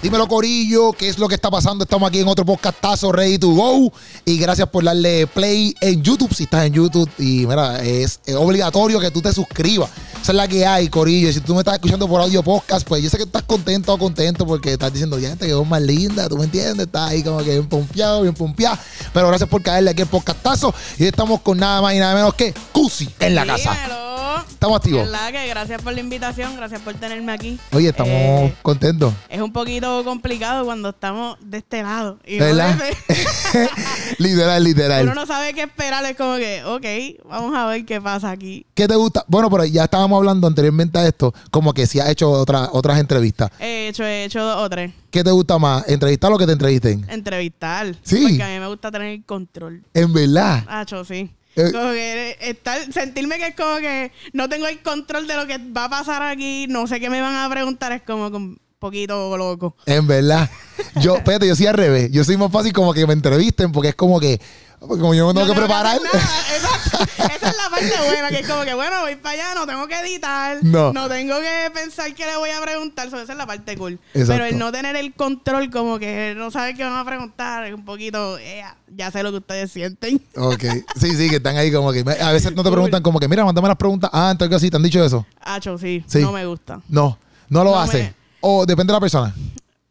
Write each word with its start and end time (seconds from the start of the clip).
Dímelo, 0.00 0.28
Corillo, 0.28 0.92
¿qué 0.92 1.08
es 1.08 1.18
lo 1.18 1.26
que 1.26 1.34
está 1.34 1.50
pasando? 1.50 1.82
Estamos 1.82 2.08
aquí 2.08 2.20
en 2.20 2.28
otro 2.28 2.44
podcastazo 2.44 3.10
Ready 3.10 3.36
to 3.38 3.50
Go. 3.50 3.92
Y 4.24 4.38
gracias 4.38 4.68
por 4.68 4.84
darle 4.84 5.26
play 5.26 5.74
en 5.80 6.00
YouTube. 6.04 6.32
Si 6.32 6.44
estás 6.44 6.66
en 6.66 6.74
YouTube, 6.74 7.10
y 7.18 7.44
mira, 7.46 7.82
es, 7.82 8.20
es 8.24 8.36
obligatorio 8.36 9.00
que 9.00 9.10
tú 9.10 9.20
te 9.20 9.32
suscribas. 9.32 9.90
Esa 10.22 10.32
es 10.32 10.36
la 10.36 10.46
que 10.48 10.66
hay, 10.66 10.88
Corillo. 10.88 11.28
Y 11.28 11.32
si 11.32 11.40
tú 11.40 11.54
me 11.54 11.60
estás 11.60 11.74
escuchando 11.74 12.06
por 12.06 12.20
audio 12.20 12.42
podcast, 12.42 12.86
pues 12.86 13.02
yo 13.02 13.08
sé 13.08 13.16
que 13.16 13.22
estás 13.22 13.42
contento 13.44 13.94
o 13.94 13.98
contento 13.98 14.46
porque 14.46 14.72
estás 14.72 14.92
diciendo, 14.92 15.18
ya 15.18 15.34
te 15.36 15.46
quedó 15.46 15.64
más 15.64 15.80
linda, 15.80 16.28
tú 16.28 16.36
me 16.36 16.44
entiendes. 16.44 16.86
Estás 16.86 17.10
ahí 17.10 17.22
como 17.22 17.38
que 17.38 17.50
bien 17.52 17.66
pompeado, 17.68 18.22
bien 18.22 18.34
pompeado. 18.34 18.76
Pero 19.14 19.28
gracias 19.28 19.48
por 19.48 19.62
caerle 19.62 19.90
aquí 19.90 20.02
el 20.02 20.08
podcastazo. 20.08 20.74
Y 20.98 21.04
hoy 21.04 21.08
estamos 21.08 21.40
con 21.40 21.56
nada 21.58 21.80
más 21.80 21.94
y 21.94 21.98
nada 21.98 22.14
menos 22.14 22.34
que 22.34 22.52
Cusi 22.72 23.08
en 23.20 23.34
la 23.34 23.46
casa. 23.46 23.72
Dímelo. 23.72 24.08
Estamos 24.50 24.76
activos. 24.78 25.04
¿Verdad 25.04 25.30
que 25.30 25.46
gracias 25.48 25.82
por 25.82 25.92
la 25.92 26.00
invitación, 26.00 26.56
gracias 26.56 26.80
por 26.80 26.92
tenerme 26.94 27.32
aquí. 27.32 27.58
Oye, 27.72 27.88
estamos 27.90 28.12
Eh, 28.12 28.54
contentos. 28.62 29.14
es 29.28 29.40
un 29.40 29.52
poquito 29.52 30.02
complicado 30.04 30.64
cuando 30.64 30.88
estamos 30.90 31.38
de 31.40 31.58
este 31.58 31.82
lado. 31.82 32.18
Y 32.26 32.38
¿Verdad? 32.38 32.76
literal, 34.18 34.62
literal. 34.62 35.04
uno 35.04 35.14
no 35.14 35.26
sabe 35.26 35.54
qué 35.54 35.62
esperar. 35.62 36.04
Es 36.04 36.16
como 36.16 36.36
que, 36.36 36.62
ok, 36.64 37.26
vamos 37.28 37.54
a 37.56 37.66
ver 37.66 37.84
qué 37.84 38.00
pasa 38.00 38.30
aquí. 38.30 38.66
¿Qué 38.74 38.86
te 38.86 38.94
gusta? 38.96 39.24
Bueno, 39.28 39.50
pero 39.50 39.64
ya 39.64 39.84
estábamos 39.84 40.18
hablando 40.18 40.46
anteriormente 40.46 40.98
a 40.98 41.06
esto, 41.06 41.32
como 41.50 41.72
que 41.72 41.86
si 41.86 42.00
has 42.00 42.08
hecho 42.10 42.30
otra- 42.30 42.68
otras 42.72 42.98
entrevistas. 42.98 43.50
He 43.58 43.88
hecho, 43.88 44.04
he 44.04 44.24
hecho 44.24 44.42
dos 44.42 44.56
o 44.58 44.68
tres. 44.70 44.92
¿Qué 45.10 45.24
te 45.24 45.30
gusta 45.30 45.58
más? 45.58 45.88
¿Entrevistar 45.88 46.32
o 46.32 46.38
que 46.38 46.46
te 46.46 46.52
entrevisten? 46.52 47.06
Entrevistar. 47.08 47.94
Sí. 48.02 48.20
Porque 48.22 48.42
a 48.42 48.48
mí 48.48 48.58
me 48.60 48.66
gusta 48.68 48.90
tener 48.90 49.08
el 49.14 49.24
control. 49.24 49.82
En 49.94 50.12
verdad. 50.12 50.64
Hacho, 50.68 51.04
sí. 51.04 51.30
Eh. 51.56 51.72
Como 51.72 51.90
que 51.90 52.36
estar, 52.40 52.92
sentirme 52.92 53.36
que 53.38 53.48
es 53.48 53.54
como 53.56 53.76
que 53.78 54.12
no 54.32 54.48
tengo 54.48 54.68
el 54.68 54.80
control 54.80 55.26
de 55.26 55.34
lo 55.34 55.46
que 55.46 55.58
va 55.58 55.86
a 55.86 55.88
pasar 55.90 56.22
aquí, 56.22 56.66
no 56.68 56.86
sé 56.86 57.00
qué 57.00 57.10
me 57.10 57.20
van 57.20 57.34
a 57.34 57.50
preguntar, 57.50 57.90
es 57.90 58.02
como 58.02 58.28
un 58.28 58.60
poquito 58.88 59.36
loco. 59.36 59.76
En 59.86 60.06
verdad. 60.06 60.48
Yo, 60.96 61.16
espérate, 61.16 61.46
yo 61.46 61.56
soy 61.56 61.66
al 61.66 61.74
revés. 61.74 62.10
Yo 62.12 62.24
soy 62.24 62.36
más 62.36 62.50
fácil 62.50 62.72
como 62.72 62.94
que 62.94 63.06
me 63.06 63.12
entrevisten 63.12 63.72
porque 63.72 63.88
es 63.90 63.94
como 63.94 64.20
que, 64.20 64.40
como 64.78 65.14
yo 65.14 65.26
me 65.26 65.34
tengo 65.34 65.46
No 65.46 65.52
que 65.54 65.58
preparar. 65.58 65.96
Exacto. 66.54 66.98
Esa 67.18 67.50
es 67.50 67.56
la 67.56 67.70
parte 67.70 67.92
buena, 68.06 68.28
que 68.28 68.38
es 68.40 68.48
como 68.48 68.64
que, 68.64 68.74
bueno, 68.74 69.00
voy 69.00 69.16
para 69.16 69.32
allá, 69.34 69.54
no 69.54 69.66
tengo 69.66 69.86
que 69.88 69.98
editar, 70.00 70.58
No. 70.62 70.92
tengo 71.08 71.40
que 71.40 71.70
pensar 71.74 72.14
qué 72.14 72.24
le 72.26 72.36
voy 72.36 72.50
a 72.50 72.60
preguntar, 72.60 73.10
so, 73.10 73.20
esa 73.20 73.32
es 73.32 73.38
la 73.38 73.46
parte 73.46 73.76
cool. 73.76 73.98
Exacto. 74.14 74.32
Pero 74.32 74.44
el 74.46 74.58
no 74.58 74.70
tener 74.70 74.94
el 74.96 75.12
control, 75.14 75.70
como 75.70 75.98
que 75.98 76.34
no 76.36 76.50
saber 76.50 76.76
qué 76.76 76.84
van 76.84 76.96
a 76.96 77.04
preguntar, 77.04 77.64
es 77.66 77.74
un 77.74 77.84
poquito, 77.84 78.38
eh, 78.38 78.62
ya 78.96 79.10
sé 79.10 79.22
lo 79.24 79.30
que 79.32 79.38
ustedes 79.38 79.72
sienten. 79.72 80.22
ok. 80.36 80.64
Sí, 80.98 81.14
sí, 81.16 81.28
que 81.28 81.36
están 81.36 81.56
ahí 81.56 81.72
como 81.72 81.92
que. 81.92 82.04
A 82.20 82.32
veces 82.32 82.54
no 82.54 82.62
te 82.62 82.70
preguntan 82.70 83.02
como 83.02 83.18
que, 83.18 83.26
mira, 83.28 83.44
mándame 83.44 83.68
las 83.68 83.76
preguntas. 83.76 84.10
Ah, 84.12 84.28
entonces 84.30 84.56
así, 84.56 84.70
¿te 84.70 84.76
han 84.76 84.82
dicho 84.84 85.04
eso? 85.04 85.26
Hacho, 85.42 85.76
sí, 85.78 86.04
Sí. 86.06 86.20
no 86.20 86.30
me 86.32 86.46
gusta. 86.46 86.80
No, 86.88 87.18
no 87.48 87.64
lo 87.64 87.72
No 87.72 87.80
hace. 87.80 87.98
me- 88.04 88.17
O 88.40 88.66
depende 88.66 88.92
de 88.92 88.96
la 88.96 89.00
persona. 89.00 89.34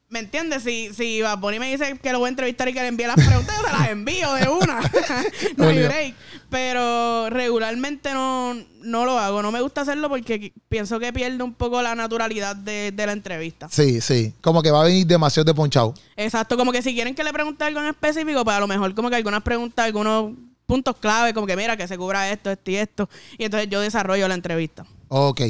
¿Me 0.10 0.20
entiendes? 0.20 0.64
Si, 0.64 0.94
si 0.94 1.22
Bunny 1.40 1.60
me 1.60 1.70
dice 1.70 2.00
que 2.02 2.12
lo 2.14 2.20
voy 2.20 2.28
a 2.28 2.30
entrevistar 2.30 2.70
y 2.70 2.74
que 2.74 2.80
le 2.80 2.88
envíe 2.88 3.08
las 3.08 3.16
preguntas, 3.18 3.54
yo 3.58 3.68
se 3.68 3.74
las 3.74 3.90
envío 3.90 4.34
de 4.36 4.48
una. 4.48 4.80
no 5.58 5.68
hay 5.68 5.84
break. 5.84 6.16
Pero 6.50 7.30
regularmente 7.30 8.14
no, 8.14 8.56
no 8.84 9.04
lo 9.04 9.20
hago. 9.20 9.42
No 9.42 9.52
me 9.52 9.60
gusta 9.60 9.82
hacerlo 9.82 10.08
porque 10.08 10.54
pienso 10.70 10.98
que 10.98 11.12
pierde 11.12 11.44
un 11.44 11.54
poco 11.54 11.82
la 11.82 11.94
naturalidad 11.94 12.56
de, 12.56 12.94
de 12.94 13.06
la 13.06 13.12
entrevista. 13.12 13.68
Sí, 13.70 14.00
sí. 14.00 14.34
Como 14.40 14.64
que 14.64 14.72
va 14.72 14.82
a 14.82 14.86
venir 14.86 15.06
demasiado 15.06 15.44
de 15.44 15.54
ponchado. 15.54 15.94
Exacto, 16.16 16.56
como 16.56 16.72
que 16.72 16.82
si 16.82 16.94
quieren 16.94 17.14
que 17.14 17.26
le 17.26 17.34
pregunte 17.34 17.66
algo 17.66 17.82
en 17.82 17.88
específico, 17.88 18.46
pues 18.46 18.56
a 18.56 18.62
lo 18.62 18.68
mejor 18.68 18.96
como 18.96 19.10
que 19.10 19.18
algunas 19.18 19.44
preguntas, 19.44 19.86
algunos 19.86 20.32
puntos 20.66 20.96
clave, 20.98 21.34
como 21.34 21.48
que 21.48 21.58
mira, 21.58 21.76
que 21.76 21.86
se 21.86 21.98
cubra 21.98 22.32
esto, 22.32 22.50
esto 22.50 22.72
y 22.72 22.76
esto. 22.78 23.10
Y 23.38 23.44
entonces 23.44 23.70
yo 23.70 23.82
desarrollo 23.82 24.26
la 24.30 24.36
entrevista. 24.36 24.86
Ok, 25.10 25.42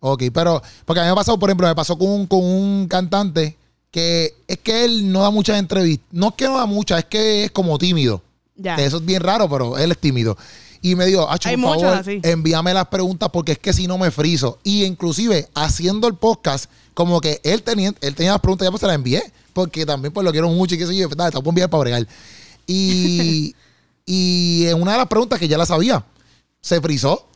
ok. 0.00 0.24
Pero, 0.32 0.62
porque 0.84 1.00
a 1.00 1.02
mí 1.04 1.06
me 1.06 1.12
ha 1.12 1.16
pasado, 1.16 1.38
por 1.38 1.50
ejemplo, 1.50 1.66
me 1.66 1.74
pasó 1.74 1.96
con 1.96 2.08
un, 2.08 2.26
con 2.26 2.44
un 2.44 2.86
cantante 2.88 3.56
que 3.90 4.34
es 4.46 4.58
que 4.58 4.84
él 4.84 5.10
no 5.10 5.22
da 5.22 5.30
muchas 5.30 5.58
entrevistas. 5.58 6.06
No 6.12 6.28
es 6.28 6.34
que 6.34 6.44
no 6.44 6.58
da 6.58 6.66
muchas, 6.66 6.98
es 6.98 7.04
que 7.06 7.44
es 7.44 7.50
como 7.50 7.78
tímido. 7.78 8.22
Ya. 8.54 8.76
Eso 8.76 8.98
es 8.98 9.04
bien 9.04 9.22
raro, 9.22 9.48
pero 9.48 9.78
él 9.78 9.90
es 9.90 9.98
tímido. 9.98 10.36
Y 10.82 10.94
me 10.94 11.06
dijo, 11.06 11.28
Acho, 11.28 11.48
por 11.60 11.80
favor, 11.80 11.98
así. 11.98 12.20
envíame 12.22 12.74
las 12.74 12.88
preguntas 12.88 13.28
porque 13.32 13.52
es 13.52 13.58
que 13.58 13.72
si 13.72 13.86
no 13.86 13.98
me 13.98 14.10
frizo. 14.10 14.58
Y 14.62 14.84
inclusive, 14.84 15.48
haciendo 15.54 16.06
el 16.08 16.14
podcast, 16.14 16.70
como 16.94 17.20
que 17.20 17.40
él 17.42 17.62
tenía, 17.62 17.92
él 18.00 18.14
tenía 18.14 18.32
las 18.32 18.40
preguntas, 18.40 18.66
ya 18.66 18.70
pues 18.70 18.80
se 18.80 18.86
las 18.86 18.96
envié. 18.96 19.22
Porque 19.52 19.86
también 19.86 20.12
pues 20.12 20.24
lo 20.24 20.30
quiero 20.30 20.50
mucho 20.50 20.74
y 20.74 20.78
qué 20.78 20.86
sé 20.86 20.96
yo. 20.96 21.08
Dale, 21.08 21.30
te 21.30 21.38
voy 21.38 21.46
a 21.46 21.48
enviar 21.48 21.70
para 21.70 21.80
bregar. 21.80 22.06
Y, 22.66 23.54
y 24.06 24.66
en 24.66 24.80
una 24.80 24.92
de 24.92 24.98
las 24.98 25.06
preguntas 25.06 25.38
que 25.38 25.48
ya 25.48 25.56
la 25.56 25.66
sabía, 25.66 26.04
se 26.60 26.80
frizó. 26.80 27.26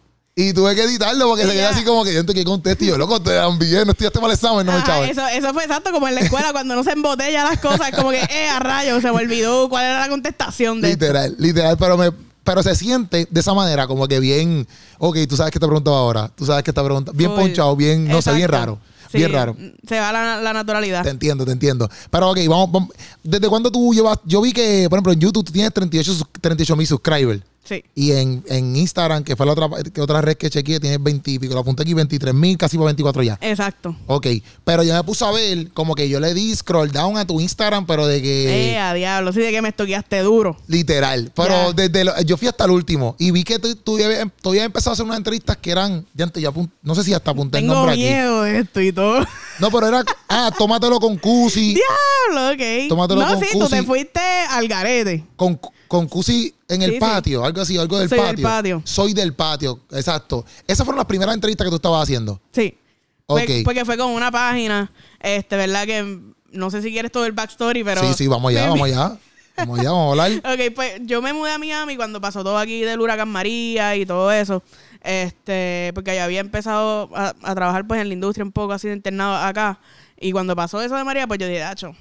Y 0.48 0.52
tuve 0.54 0.74
que 0.74 0.84
editarlo 0.84 1.28
porque 1.28 1.44
se 1.46 1.52
quedó 1.52 1.68
así 1.68 1.84
como 1.84 2.04
que 2.04 2.14
yo 2.14 2.24
que 2.24 2.44
contesto 2.44 2.84
y 2.84 2.88
yo, 2.88 2.96
loco, 2.98 3.20
te 3.20 3.30
la 3.34 3.46
envié, 3.46 3.84
no 3.84 3.92
estudiaste 3.92 4.20
mal 4.20 4.30
el 4.30 4.34
examen, 4.36 4.64
no 4.64 4.72
me 4.72 4.82
chaval. 4.84 5.08
eso, 5.10 5.26
eso 5.26 5.52
fue 5.52 5.64
exacto 5.64 5.90
como 5.92 6.08
en 6.08 6.14
la 6.14 6.20
escuela 6.22 6.52
cuando 6.52 6.74
no 6.74 6.82
se 6.84 6.92
embotella 6.92 7.44
las 7.44 7.58
cosas, 7.58 7.90
como 7.90 8.10
que, 8.10 8.20
eh, 8.20 8.48
a 8.48 8.58
rayos, 8.58 9.02
se 9.02 9.10
me 9.12 9.18
olvidó 9.18 9.68
cuál 9.68 9.84
era 9.84 10.00
la 10.00 10.08
contestación 10.08 10.80
de 10.80 10.92
esto. 10.92 11.04
Literal, 11.04 11.34
literal, 11.38 11.76
pero 11.78 11.96
me 11.96 12.10
pero 12.42 12.62
se 12.62 12.74
siente 12.74 13.28
de 13.30 13.40
esa 13.40 13.52
manera, 13.54 13.86
como 13.86 14.08
que 14.08 14.18
bien, 14.18 14.66
ok, 14.98 15.18
tú 15.28 15.36
sabes 15.36 15.52
que 15.52 15.60
te 15.60 15.66
preguntaba 15.66 15.98
ahora, 15.98 16.30
tú 16.34 16.46
sabes 16.46 16.64
que 16.64 16.72
te 16.72 16.82
pregunta, 16.82 17.12
bien 17.14 17.30
ponchado, 17.34 17.76
bien, 17.76 18.08
no 18.08 18.22
sé, 18.22 18.32
bien 18.32 18.48
raro, 18.48 18.78
Sí, 19.12 19.18
bien 19.18 19.32
raro. 19.32 19.56
Se 19.88 19.98
va 19.98 20.12
la, 20.12 20.40
la 20.40 20.52
naturalidad. 20.52 21.02
Te 21.02 21.10
entiendo, 21.10 21.44
te 21.44 21.50
entiendo. 21.50 21.90
Pero 22.10 22.30
ok, 22.30 22.38
vamos, 22.48 22.70
vamos. 22.70 22.90
¿Desde 23.24 23.48
cuándo 23.48 23.68
tú 23.70 23.92
llevas? 23.92 24.18
Yo 24.24 24.40
vi 24.40 24.52
que, 24.52 24.86
por 24.88 24.98
ejemplo, 24.98 25.12
en 25.12 25.18
YouTube 25.18 25.44
tú 25.44 25.52
tienes 25.52 25.72
38 25.74 26.14
sus- 26.14 26.24
38 26.40 26.76
mil 26.76 26.86
subscribers. 26.86 27.42
Sí. 27.70 27.84
Y 27.94 28.10
en, 28.12 28.42
en 28.48 28.74
Instagram, 28.74 29.22
que 29.22 29.36
fue 29.36 29.46
la 29.46 29.52
otra, 29.52 29.68
que 29.94 30.00
otra 30.00 30.20
red 30.20 30.36
que 30.36 30.50
chequeé, 30.50 30.80
tienes 30.80 31.00
20 31.00 31.30
y 31.30 31.38
pico. 31.38 31.54
Lo 31.54 31.60
apunté 31.60 31.82
aquí, 31.82 31.94
23 31.94 32.34
mil, 32.34 32.58
casi 32.58 32.76
por 32.76 32.86
24 32.86 33.22
ya. 33.22 33.38
Exacto. 33.40 33.94
Ok, 34.08 34.26
pero 34.64 34.82
yo 34.82 34.92
me 34.92 35.04
puse 35.04 35.24
a 35.24 35.30
ver, 35.30 35.70
como 35.72 35.94
que 35.94 36.08
yo 36.08 36.18
le 36.18 36.34
di 36.34 36.52
scroll 36.56 36.90
down 36.90 37.16
a 37.16 37.24
tu 37.24 37.40
Instagram, 37.40 37.86
pero 37.86 38.08
de 38.08 38.20
que... 38.20 38.72
Eh, 38.72 38.78
a 38.78 38.92
diablo, 38.92 39.32
sí, 39.32 39.38
de 39.40 39.52
que 39.52 39.62
me 39.62 39.68
estoqueaste 39.68 40.18
duro. 40.20 40.56
Literal. 40.66 41.30
Pero 41.36 41.48
Ya. 41.68 41.72
desde 41.72 42.04
lo- 42.04 42.20
yo 42.22 42.36
fui 42.36 42.48
hasta 42.48 42.64
el 42.64 42.72
último 42.72 43.14
y 43.20 43.30
vi 43.30 43.44
que 43.44 43.60
tú, 43.60 43.74
tú 43.76 43.98
ya 44.00 44.06
habías- 44.06 44.26
tú 44.42 44.48
habías 44.50 44.66
empezado 44.66 44.90
a 44.90 44.94
hacer 44.94 45.04
unas 45.06 45.18
entrevistas 45.18 45.56
que 45.56 45.70
eran, 45.70 46.04
ya, 46.12 46.24
antes, 46.24 46.42
ya 46.42 46.50
no 46.82 46.94
sé 46.96 47.04
si 47.04 47.14
hasta 47.14 47.30
apunté 47.30 47.58
el 47.58 47.62
Tengo 47.64 47.74
nombre 47.74 47.92
aquí. 47.92 48.02
miedo 48.02 48.42
de 48.42 48.58
esto 48.58 48.80
y 48.80 48.90
todo. 48.92 49.24
No, 49.60 49.70
pero 49.70 49.86
era, 49.86 50.04
ah, 50.28 50.50
tómatelo 50.58 50.98
con 50.98 51.16
Cusi, 51.18 51.74
Diablo, 52.30 52.50
ok. 52.52 52.88
Tómatelo 52.88 53.20
no, 53.20 53.28
con 53.34 53.40
sí, 53.40 53.46
tú 53.52 53.58
Cusi. 53.60 53.70
te 53.70 53.82
fuiste 53.84 54.20
al 54.50 54.66
garete. 54.66 55.24
con, 55.36 55.60
con 55.90 56.06
Cusi 56.06 56.54
en 56.68 56.82
el 56.82 56.90
Sí, 56.90 56.94
sí. 56.94 57.00
patio, 57.00 57.44
algo 57.44 57.60
así, 57.62 57.76
algo 57.76 57.98
del 57.98 58.08
Soy 58.08 58.18
del 58.18 58.26
patio. 58.28 58.44
patio. 58.44 58.82
Soy 58.84 59.12
del 59.12 59.34
patio, 59.34 59.80
exacto. 59.90 60.44
Esas 60.68 60.84
fueron 60.84 60.98
las 60.98 61.06
primeras 61.06 61.34
entrevistas 61.34 61.64
que 61.64 61.70
tú 61.70 61.76
estabas 61.76 62.04
haciendo. 62.04 62.40
Sí. 62.52 62.78
Fue- 63.26 63.42
Ok. 63.42 63.50
porque 63.64 63.84
fue 63.84 63.96
con 63.98 64.12
una 64.12 64.30
página, 64.30 64.92
este, 65.20 65.56
¿verdad? 65.56 65.86
Que 65.86 66.20
no 66.52 66.70
sé 66.70 66.80
si 66.80 66.92
quieres 66.92 67.10
todo 67.10 67.26
el 67.26 67.32
backstory, 67.32 67.82
pero... 67.82 68.02
sí, 68.02 68.14
sí, 68.16 68.28
vamos 68.28 68.50
allá, 68.50 68.68
vamos 68.68 68.86
allá. 68.86 69.18
Vamos 69.56 69.80
allá, 69.80 69.90
vamos 69.90 70.06
a 70.18 70.22
hablar. 70.24 70.42
Ok, 70.54 70.74
pues 70.76 71.00
yo 71.06 71.20
me 71.22 71.32
mudé 71.32 71.50
a 71.54 71.58
Miami 71.58 71.96
cuando 71.96 72.20
pasó 72.20 72.44
todo 72.44 72.56
aquí 72.56 72.82
del 72.82 73.00
huracán 73.00 73.28
María 73.28 73.96
y 73.96 74.06
todo 74.06 74.30
eso. 74.30 74.62
Este, 75.02 75.90
porque 75.96 76.14
ya 76.14 76.24
había 76.24 76.38
empezado 76.40 77.10
a, 77.16 77.34
a 77.42 77.54
trabajar 77.56 77.84
pues 77.86 78.00
en 78.00 78.06
la 78.08 78.14
industria 78.14 78.44
un 78.44 78.52
poco 78.52 78.72
así 78.74 78.86
de 78.86 78.94
internado 78.94 79.34
acá. 79.34 79.80
Y 80.20 80.30
cuando 80.30 80.54
pasó 80.54 80.80
eso 80.80 80.94
de 80.94 81.02
María, 81.02 81.26
pues 81.26 81.40
yo 81.40 81.48
dije, 81.48 81.64
Acho, 81.64 81.96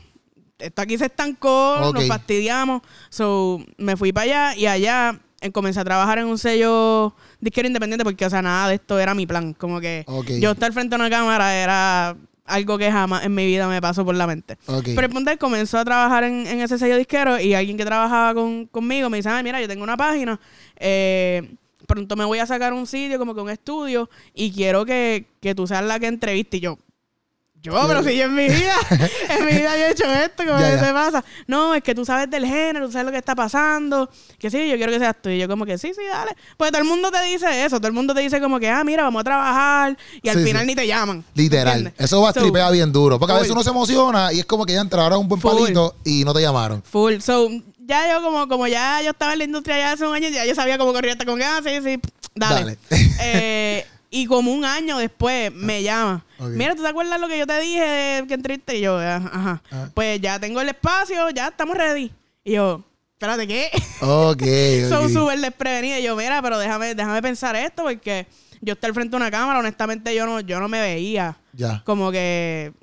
esto 0.59 0.81
aquí 0.81 0.97
se 0.97 1.06
estancó, 1.06 1.75
nos 1.94 2.03
fastidiamos. 2.08 2.81
So, 3.09 3.64
me 3.78 3.96
fui 3.97 4.12
para 4.14 4.24
allá 4.52 4.56
y 4.58 4.66
allá 4.68 5.20
eh, 5.42 5.52
comencé 5.52 5.80
a 5.80 5.86
trabajar 5.86 6.20
en 6.20 6.25
un 6.28 6.38
sello 6.38 7.14
disquero 7.40 7.68
independiente 7.68 8.03
porque, 8.03 8.25
o 8.25 8.30
sea, 8.30 8.42
nada 8.42 8.68
de 8.68 8.75
esto 8.75 9.00
era 9.00 9.14
mi 9.16 9.25
plan. 9.25 9.53
Como 9.53 9.80
que 9.80 10.03
yo 10.40 10.52
estar 10.52 10.72
frente 10.74 10.96
a 10.96 10.97
una 10.97 11.09
cámara 11.09 11.56
era 11.56 12.16
algo 12.46 12.78
que 12.80 12.92
jamás 12.92 13.24
en 13.24 13.34
mi 13.36 13.46
vida 13.46 13.68
me 13.68 13.80
pasó 13.80 14.03
por 14.03 14.16
la 14.16 14.25
mente. 14.28 14.58
Pero 14.96 15.08
el 15.08 15.14
punto 15.14 15.30
es 15.30 15.36
que 15.38 15.40
comenzó 15.40 15.78
a 15.78 15.86
trabajar 15.86 16.24
en, 16.24 16.47
en 16.47 16.59
ese 16.62 16.78
sello 16.80 16.97
disquero 16.97 17.40
y 17.40 17.53
alguien 17.53 17.78
que 17.78 17.86
trabajaba 17.86 18.34
con- 18.34 18.66
conmigo 18.66 19.09
me 19.09 19.18
dice, 19.18 19.30
"Ay, 19.30 19.44
mira, 19.44 19.62
yo 19.62 19.68
tengo 19.68 19.84
una 19.84 19.96
página, 19.96 20.40
eh, 20.78 21.53
pronto 21.86 22.16
me 22.16 22.26
voy 22.26 22.40
a 22.40 22.46
sacar 22.46 22.74
un 22.74 22.86
sitio, 22.88 23.18
como 23.20 23.34
que 23.36 23.41
un 23.41 23.50
estudio, 23.50 24.09
y 24.34 24.52
quiero 24.52 24.84
que, 24.86 25.26
que 25.41 25.53
tú 25.56 25.68
seas 25.68 25.84
la 25.84 26.00
que 26.00 26.08
entreviste. 26.08 26.58
Y 26.58 26.59
yo, 26.61 26.78
yo, 27.61 27.73
pero 27.88 28.03
si 28.03 28.16
yo 28.16 28.26
en 28.26 28.35
mi 28.35 28.47
vida, 28.47 28.73
en 29.29 29.46
mi 29.46 29.52
vida 29.52 29.78
yo 29.78 29.85
he 29.85 29.91
hecho 29.91 30.06
esto, 30.06 30.44
¿cómo 30.46 30.59
Ya, 30.59 30.72
que 30.72 30.76
ya. 30.78 30.88
te 30.88 30.94
pasa? 30.94 31.23
No, 31.47 31.76
es 31.76 31.84
que 31.84 31.94
tú 31.94 32.06
sabes 32.06 32.29
del 32.29 32.46
género, 32.46 32.85
tú 32.85 32.91
sabes 32.94 33.06
lo 33.06 33.11
que 33.11 33.17
está 33.17 33.35
pasando, 33.35 34.09
que 34.38 34.50
sí, 34.50 34.70
yo 34.70 34.78
quiero 34.78 34.91
que 34.91 35.00
seas 35.00 35.16
tú. 35.22 35.29
Y 35.29 35.40
yo 35.40 35.47
como 35.47 35.66
que 35.66 35.78
sí, 35.78 35.91
sí, 35.94 36.02
dale. 36.09 36.35
Pues 36.58 36.72
todo 36.72 36.82
el 36.82 36.88
mundo 36.88 37.11
te 37.11 37.22
dice 37.23 37.66
eso, 37.66 37.78
todo 37.78 37.88
el 37.88 37.94
mundo 37.94 38.14
te 38.16 38.22
dice 38.22 38.40
como 38.40 38.59
que, 38.59 38.70
ah, 38.70 38.84
mira, 38.84 39.03
vamos 39.03 39.22
a 39.22 39.23
trabajar, 39.23 39.97
y 40.22 40.29
al 40.29 40.38
Sí, 40.38 40.44
final 40.46 40.61
sí. 40.61 40.67
ni 40.67 40.76
te 40.76 40.88
llaman. 40.88 41.23
Literal. 41.35 41.94
Eso 41.97 42.22
va 42.22 42.29
a 42.29 42.34
So, 42.34 42.41
tripea 42.41 42.70
bien 42.72 42.91
duro. 42.91 43.20
Porque 43.20 43.34
a 43.34 43.38
veces 43.38 43.52
uno 43.52 43.64
se 43.64 43.70
emociona 43.72 44.32
y 44.32 44.40
es 44.40 44.46
como 44.46 44.66
que 44.66 44.73
ya 44.73 44.82
entra 44.82 45.03
ahora 45.03 45.17
un 45.17 45.28
buen 45.28 45.41
Full. 45.41 45.52
palito 45.52 45.96
y 46.06 46.23
no 46.23 46.34
te 46.34 46.41
llamaron. 46.41 46.82
Full. 46.84 47.20
So, 47.20 47.50
ya 47.79 48.09
yo 48.11 48.22
como, 48.22 48.47
como 48.47 48.67
ya 48.67 49.02
yo 49.02 49.09
estaba 49.11 49.34
en 49.34 49.40
la 49.40 49.44
industria 49.46 49.78
ya 49.79 49.91
hace 49.94 50.08
un 50.08 50.14
año, 50.16 50.29
ya 50.29 50.46
yo 50.46 50.56
sabía 50.56 50.78
cómo 50.78 50.94
corría 50.94 51.14
hasta 51.14 51.26
con 51.26 51.38
que, 51.40 51.44
ah, 51.46 51.59
sí, 51.64 51.72
sí, 51.84 52.00
dale. 52.35 52.78
Dale. 52.78 52.78
Eh, 53.22 53.85
y 54.09 54.26
como 54.26 54.52
un 54.52 54.66
año 54.66 54.97
después 54.97 55.53
me 55.53 55.84
llama. 55.84 56.26
Mira, 56.40 56.76
¿tú 56.76 56.82
te 56.82 56.88
acuerdas 56.88 57.20
lo 57.20 57.28
que 57.28 57.38
yo 57.38 57.46
te 57.47 57.59
dije 57.59 57.82
de 57.82 58.28
que 58.28 58.34
entreviste? 58.34 58.78
Y 58.78 58.82
yo, 58.82 58.97
"Ah, 58.97 59.16
ajá. 59.17 59.61
Ah. 59.72 59.90
Pues 59.94 60.20
ya 60.22 60.40
tengo 60.40 60.61
el 60.61 60.70
espacio, 60.70 61.29
ya 61.29 61.47
estamos 61.50 61.78
ready. 61.78 62.11
Y 62.44 62.53
yo, 62.53 62.84
espérate, 63.14 63.47
¿qué? 63.47 63.70
Ok. 64.02 64.44
Son 64.90 65.06
ok. 65.06 65.11
súper 65.11 65.40
desprevenidos. 65.40 66.00
Y 66.00 66.03
yo, 66.03 66.16
mira, 66.16 66.41
pero 66.41 66.58
déjame, 66.58 66.96
déjame 66.96 67.22
pensar 67.22 67.56
esto 67.56 67.84
porque 67.84 68.26
yo 68.61 68.73
estar 68.73 68.94
frente 68.94 69.16
a 69.16 69.17
una 69.17 69.29
cámara, 69.32 69.59
honestamente 69.59 70.14
yo 70.16 70.26
no, 70.26 70.40
yo 70.41 70.59
no 70.59 70.67
me 70.67 70.82
veía 70.82 71.38
Ya. 71.53 71.82
como 71.85 72.11
que 72.11 72.73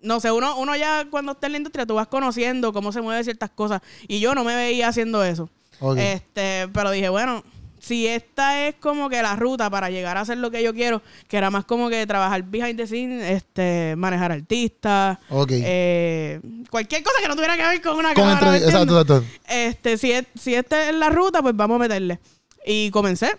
no 0.00 0.20
sé, 0.20 0.30
uno, 0.30 0.58
uno 0.58 0.76
ya 0.76 1.06
cuando 1.10 1.32
está 1.32 1.46
en 1.46 1.52
la 1.52 1.58
industria, 1.58 1.86
tú 1.86 1.94
vas 1.94 2.06
conociendo 2.08 2.74
cómo 2.74 2.92
se 2.92 3.00
mueven 3.00 3.24
ciertas 3.24 3.48
cosas. 3.48 3.80
Y 4.06 4.20
yo 4.20 4.34
no 4.34 4.44
me 4.44 4.54
veía 4.54 4.88
haciendo 4.88 5.24
eso. 5.24 5.48
Ok. 5.80 5.96
Este, 5.98 6.68
pero 6.74 6.90
dije, 6.90 7.08
bueno, 7.08 7.42
si 7.80 8.06
esta 8.06 8.66
es 8.66 8.74
como 8.76 9.08
que 9.10 9.20
la 9.22 9.36
ruta 9.36 9.68
para 9.70 9.90
llegar 9.90 10.16
a 10.16 10.20
hacer 10.22 10.38
lo 10.38 10.50
que 10.50 10.62
yo 10.62 10.72
quiero, 10.74 11.02
que 11.28 11.36
era 11.36 11.50
más 11.50 11.64
como 11.64 11.88
que 11.90 12.06
trabajar 12.06 12.42
behind 12.44 12.76
the 12.76 12.86
scenes, 12.86 13.22
este, 13.30 13.94
manejar 13.96 14.32
artistas, 14.32 15.18
eh, 15.64 16.40
cualquier 16.70 17.02
cosa 17.02 17.16
que 17.20 17.28
no 17.28 17.34
tuviera 17.34 17.56
que 17.56 17.62
ver 17.62 17.82
con 17.82 17.96
una 17.98 18.14
Con 18.14 18.24
cámara. 18.24 18.56
entre- 18.56 18.60
¿me 18.60 18.66
exacto, 18.72 19.00
exacto. 19.00 19.24
Este, 19.48 19.98
si, 19.98 20.12
es- 20.12 20.26
si 20.38 20.54
esta 20.54 20.88
es 20.88 20.94
la 20.94 21.10
ruta, 21.10 21.42
pues 21.42 21.54
vamos 21.56 21.76
a 21.76 21.78
meterle. 21.80 22.18
Y 22.66 22.90
comencé. 22.90 23.36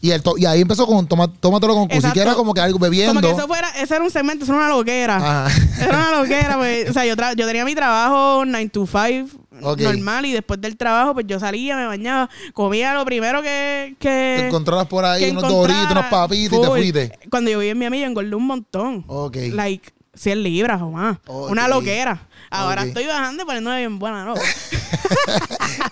Y, 0.00 0.12
el 0.12 0.22
y 0.36 0.46
ahí 0.46 0.60
empezó 0.60 0.86
con 0.86 1.06
toma, 1.08 1.26
Tómatelo 1.32 1.74
con 1.74 1.88
Cusi, 1.88 2.12
que 2.12 2.20
era 2.20 2.34
como 2.34 2.54
que 2.54 2.60
algo 2.60 2.78
bebiendo. 2.78 3.14
Como 3.14 3.26
que 3.26 3.32
eso 3.36 3.48
fuera, 3.48 3.68
ese 3.70 3.96
era 3.96 4.04
un 4.04 4.10
segmento, 4.10 4.44
eso 4.44 4.54
era 4.54 4.66
una 4.66 4.74
loquera. 4.76 5.16
Ajá. 5.16 5.48
Era 5.80 5.88
una 6.08 6.20
loquera, 6.20 6.56
pues. 6.56 6.90
O 6.90 6.92
sea, 6.92 7.04
yo, 7.04 7.16
tra- 7.16 7.34
yo 7.34 7.46
tenía 7.46 7.64
mi 7.64 7.74
trabajo 7.74 8.44
9 8.46 8.68
to 8.68 8.86
5 8.86 9.28
Ok. 9.60 9.80
normal 9.80 10.24
y 10.26 10.32
después 10.32 10.60
del 10.60 10.76
trabajo, 10.76 11.14
pues 11.14 11.26
yo 11.26 11.40
salía, 11.40 11.76
me 11.76 11.86
bañaba, 11.86 12.30
comía 12.52 12.94
lo 12.94 13.04
primero 13.04 13.42
que. 13.42 13.96
que 13.98 14.36
Te 14.38 14.46
encontrabas 14.46 14.86
por 14.86 15.04
ahí 15.04 15.30
unos 15.30 15.42
doritos, 15.48 15.90
unos 15.90 16.04
papitos 16.06 16.58
y 16.58 16.60
te 16.62 16.66
fuiste. 16.68 17.18
Cuando 17.28 17.50
yo 17.50 17.58
viví 17.58 17.70
en 17.72 17.78
Miami, 17.78 18.00
yo 18.00 18.06
engordé 18.06 18.34
un 18.36 18.46
montón. 18.46 19.04
Ok. 19.08 19.36
Like 19.52 19.92
100 20.18 20.42
libras 20.42 20.82
o 20.82 20.90
más. 20.90 21.18
Una 21.26 21.68
loquera. 21.68 22.20
Ahora 22.50 22.84
estoy 22.84 23.06
bajando 23.06 23.42
y 23.42 23.46
poniéndome 23.46 23.78
bien 23.78 23.98
buena, 23.98 24.24
¿no? 24.24 24.34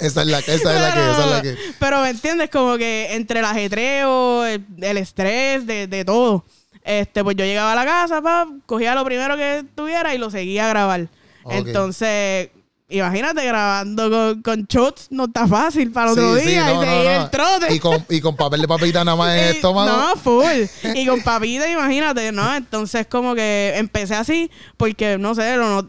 esa 0.00 0.22
es 0.22 0.26
la, 0.26 0.38
esa 0.38 0.52
es 0.52 0.64
la 0.64 0.94
que, 0.94 1.10
esa 1.10 1.24
es 1.24 1.30
la 1.30 1.42
que. 1.42 1.56
Pero 1.78 2.00
me 2.00 2.10
entiendes, 2.10 2.50
como 2.50 2.76
que 2.78 3.14
entre 3.14 3.40
el 3.40 3.44
ajetreo, 3.44 4.44
el, 4.46 4.64
el 4.80 4.96
estrés, 4.96 5.66
de, 5.66 5.86
de 5.86 6.04
todo. 6.04 6.44
Este, 6.82 7.24
pues 7.24 7.36
yo 7.36 7.44
llegaba 7.44 7.72
a 7.72 7.74
la 7.74 7.84
casa, 7.84 8.22
pa, 8.22 8.46
cogía 8.64 8.94
lo 8.94 9.04
primero 9.04 9.36
que 9.36 9.64
tuviera 9.74 10.14
y 10.14 10.18
lo 10.18 10.30
seguía 10.30 10.66
a 10.66 10.68
grabar. 10.68 11.08
Entonces, 11.50 12.50
imagínate 12.88 13.44
grabando 13.44 14.10
con, 14.10 14.42
con 14.42 14.66
shots, 14.68 15.08
no 15.10 15.24
está 15.24 15.46
fácil 15.48 15.90
para 15.90 16.12
otro 16.12 16.36
Sí, 16.36 16.42
sí, 16.42 16.48
día 16.50 16.64
no, 16.66 16.82
y 16.82 16.86
seguir 16.86 17.04
no. 17.04 17.22
el 17.24 17.30
trote. 17.30 17.74
Y 17.74 17.78
con, 17.80 18.04
y 18.08 18.20
con 18.20 18.36
papel 18.36 18.60
de 18.60 18.68
papita 18.68 19.04
nada 19.04 19.16
más 19.16 19.34
en 19.34 19.40
el 19.44 19.52
Y- 19.52 19.56
estómago. 19.56 19.96
No, 19.96 20.16
full. 20.16 20.44
Y 20.94 21.06
con 21.06 21.20
papita, 21.22 21.68
imagínate, 21.70 22.30
¿no? 22.32 22.54
Entonces, 22.54 23.06
como 23.08 23.34
que 23.34 23.72
empecé 23.76 24.14
así, 24.14 24.50
porque 24.76 25.18
no 25.18 25.34
sé, 25.34 25.56
lo 25.56 25.82
no- 25.82 25.88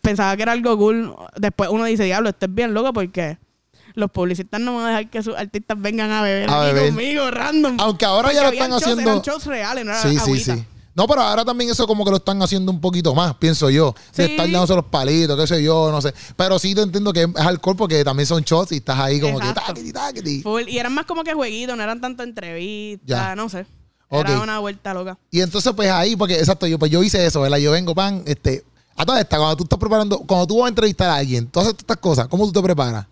pensaba 0.00 0.36
que 0.36 0.42
era 0.42 0.52
algo 0.52 0.76
cool. 0.78 1.14
Después 1.36 1.68
uno 1.70 1.84
dice, 1.84 2.04
diablo, 2.04 2.28
esto 2.30 2.46
es 2.46 2.54
bien 2.54 2.72
loco 2.74 2.92
porque 2.92 3.38
los 3.94 4.10
publicistas 4.10 4.60
no 4.60 4.76
van 4.76 4.84
a 4.84 4.88
dejar 4.88 5.10
que 5.10 5.22
sus 5.22 5.34
artistas 5.36 5.80
vengan 5.80 6.10
a 6.12 6.22
beber 6.22 6.50
A 6.50 6.62
aquí 6.62 6.72
beber. 6.74 6.88
conmigo, 6.90 7.30
random. 7.30 7.76
Aunque 7.80 8.04
ahora 8.04 8.32
ya 8.32 8.42
lo 8.42 8.48
están 8.50 8.70
shows, 8.70 8.82
haciendo. 8.82 9.10
Eran 9.10 9.22
shows 9.22 9.46
reales, 9.46 9.84
no 9.84 9.90
era 9.92 10.02
Sí, 10.02 10.10
sí, 10.10 10.16
agüita. 10.18 10.54
sí. 10.56 10.64
No, 10.96 11.06
pero 11.06 11.20
ahora 11.20 11.44
también 11.44 11.70
eso 11.70 11.86
como 11.86 12.04
que 12.06 12.10
lo 12.10 12.16
están 12.16 12.40
haciendo 12.42 12.72
un 12.72 12.80
poquito 12.80 13.14
más, 13.14 13.34
pienso 13.36 13.68
yo. 13.68 13.94
De 14.14 14.24
Sí. 14.26 14.30
estar 14.32 14.50
dándose 14.50 14.74
los 14.74 14.86
palitos, 14.86 15.38
qué 15.38 15.46
sé 15.46 15.62
yo, 15.62 15.90
no 15.92 16.00
sé. 16.00 16.14
Pero 16.36 16.58
sí 16.58 16.74
te 16.74 16.80
entiendo 16.80 17.12
que 17.12 17.24
es 17.24 17.36
alcohol 17.36 17.76
porque 17.76 18.02
también 18.02 18.26
son 18.26 18.42
shots 18.42 18.72
y 18.72 18.76
estás 18.76 18.98
ahí 18.98 19.20
como 19.20 19.38
Exacto. 19.38 19.60
que 19.60 19.66
taquiti, 19.74 19.92
taquiti. 19.92 20.42
Full. 20.42 20.62
Y 20.68 20.78
eran 20.78 20.94
más 20.94 21.04
como 21.04 21.22
que 21.22 21.34
jueguitos, 21.34 21.76
no 21.76 21.82
eran 21.82 22.00
tanto 22.00 22.22
entrevistas, 22.22 23.06
Ya. 23.06 23.36
no 23.36 23.48
sé. 23.50 23.66
Ok. 24.08 24.20
Era 24.28 24.40
una 24.40 24.58
vuelta 24.60 24.94
loca. 24.94 25.18
Y 25.30 25.40
entonces, 25.42 25.70
pues 25.76 25.90
ahí, 25.90 26.16
porque 26.16 26.38
exacto, 26.38 26.66
yo 26.66 26.78
pues 26.78 26.90
yo 26.90 27.02
hice 27.02 27.26
eso, 27.26 27.40
¿verdad? 27.42 27.58
Yo 27.58 27.72
vengo, 27.72 27.94
pan, 27.94 28.22
este. 28.26 28.64
A 28.96 29.04
todas 29.04 29.20
estas, 29.20 29.38
cuando 29.38 29.56
tú 29.56 29.64
estás 29.64 29.78
preparando, 29.78 30.18
cuando 30.20 30.46
tú 30.46 30.58
vas 30.60 30.66
a 30.66 30.68
entrevistar 30.70 31.10
a 31.10 31.16
alguien, 31.16 31.46
todas 31.48 31.68
estas 31.76 31.98
cosas, 31.98 32.26
¿cómo 32.28 32.46
tú 32.46 32.52
te 32.52 32.62
preparas? 32.62 33.04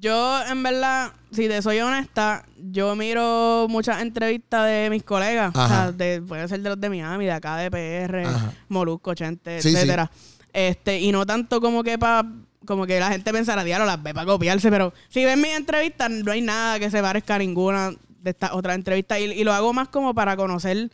Yo, 0.00 0.42
en 0.46 0.62
verdad, 0.62 1.12
si 1.30 1.46
te 1.46 1.60
soy 1.60 1.78
honesta, 1.80 2.44
yo 2.56 2.96
miro 2.96 3.66
muchas 3.68 4.00
entrevistas 4.00 4.66
de 4.66 4.88
mis 4.90 5.02
colegas. 5.02 5.54
O 5.54 5.68
sea, 5.68 5.92
de, 5.92 6.22
puede 6.22 6.48
ser 6.48 6.60
de 6.62 6.70
los 6.70 6.80
de 6.80 6.88
Miami, 6.88 7.26
de 7.26 7.32
acá 7.32 7.56
de 7.58 7.70
PR, 7.70 8.24
Ajá. 8.24 8.52
Molusco, 8.68 9.14
Chente, 9.14 9.60
Sí, 9.60 9.70
sí. 9.70 9.76
etcétera. 9.76 10.10
Este, 10.52 10.98
y 11.00 11.12
no 11.12 11.26
tanto 11.26 11.60
como 11.60 11.82
que 11.84 11.98
para 11.98 12.26
como 12.64 12.86
que 12.86 12.98
la 13.00 13.08
gente 13.10 13.32
pensara, 13.32 13.62
diablo, 13.64 13.84
las 13.86 14.02
ve 14.02 14.12
para 14.14 14.26
copiarse, 14.26 14.70
pero 14.70 14.92
si 15.08 15.24
ven 15.24 15.40
mis 15.40 15.52
entrevistas, 15.56 16.10
no 16.10 16.30
hay 16.32 16.40
nada 16.40 16.78
que 16.78 16.90
se 16.90 17.00
parezca 17.02 17.34
a 17.34 17.38
ninguna 17.38 17.90
de 18.22 18.30
estas 18.30 18.52
otras 18.52 18.76
entrevistas. 18.76 19.18
Y, 19.18 19.24
y 19.24 19.44
lo 19.44 19.52
hago 19.52 19.72
más 19.72 19.88
como 19.88 20.14
para 20.14 20.36
conocer 20.36 20.90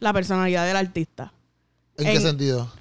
la 0.00 0.12
personalidad 0.12 0.66
del 0.66 0.76
artista. 0.76 1.32
¿En, 1.98 2.06
qué 2.06 2.14
En- 2.14 2.22
sentido? 2.22 2.72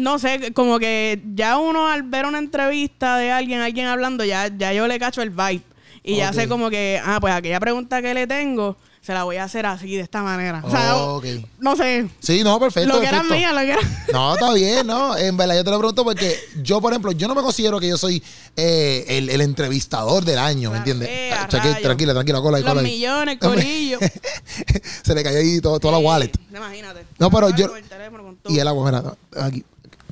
No 0.00 0.18
sé, 0.18 0.52
como 0.52 0.78
que 0.78 1.22
ya 1.34 1.58
uno 1.58 1.88
al 1.88 2.02
ver 2.02 2.26
una 2.26 2.38
entrevista 2.38 3.16
de 3.16 3.30
alguien, 3.30 3.60
alguien 3.60 3.86
hablando, 3.86 4.24
ya, 4.24 4.48
ya 4.56 4.72
yo 4.72 4.86
le 4.88 4.98
cacho 4.98 5.22
el 5.22 5.30
vibe. 5.30 5.62
Y 6.02 6.16
ya 6.16 6.32
sé 6.32 6.48
como 6.48 6.70
que, 6.70 7.00
ah, 7.04 7.18
pues 7.20 7.34
aquella 7.34 7.60
pregunta 7.60 8.00
que 8.00 8.14
le 8.14 8.26
tengo, 8.26 8.74
se 9.02 9.12
la 9.12 9.24
voy 9.24 9.36
a 9.36 9.44
hacer 9.44 9.66
así, 9.66 9.96
de 9.96 10.00
esta 10.02 10.22
manera. 10.22 10.62
O 10.64 10.70
sea, 10.70 10.94
no 11.58 11.76
sé. 11.76 12.08
Sí, 12.20 12.42
no, 12.42 12.58
perfecto. 12.58 12.88
lo 12.94 13.00
que 13.00 13.06
era 13.06 13.18
perfecto. 13.18 13.34
mía, 13.36 13.52
lo 13.52 13.60
que 13.60 13.72
era. 13.72 13.80
No, 14.12 14.32
está 14.34 14.52
bien, 14.54 14.86
¿no? 14.86 15.16
En 15.16 15.36
verdad, 15.36 15.56
yo 15.56 15.64
te 15.64 15.70
lo 15.70 15.78
pregunto 15.78 16.02
porque 16.04 16.36
yo, 16.62 16.80
por 16.80 16.92
ejemplo, 16.92 17.12
yo 17.12 17.28
no 17.28 17.34
me 17.34 17.42
considero 17.42 17.78
que 17.78 17.88
yo 17.88 17.98
soy 17.98 18.22
eh, 18.56 19.04
el, 19.08 19.28
el 19.28 19.40
entrevistador 19.42 20.24
del 20.24 20.38
año, 20.38 20.70
¿me 20.70 20.78
entiendes? 20.78 21.08
eh, 21.10 21.30
Ah, 21.32 21.46
tranquila, 21.48 22.12
tranquila, 22.14 22.40
cola 22.40 22.58
Los 22.60 22.66
cola 22.68 22.80
ahí. 22.80 22.86
millones, 22.86 23.38
corillo. 23.40 23.98
Se 25.02 25.14
le 25.14 25.22
cayó 25.22 25.38
ahí 25.38 25.60
todo, 25.60 25.78
toda 25.80 25.92
la 25.92 25.98
wallet. 25.98 26.32
Imagínate. 26.54 27.04
No, 27.18 27.30
pero 27.30 27.50
yo- 27.50 27.68
Con 27.68 27.78
el 27.78 27.84
teléfono, 27.88 28.22
con 28.24 28.36
todo. 28.36 28.52
Y 28.52 28.58
el 28.58 28.66
agua, 28.68 28.90
mira, 28.90 29.14
aquí. 29.46 29.64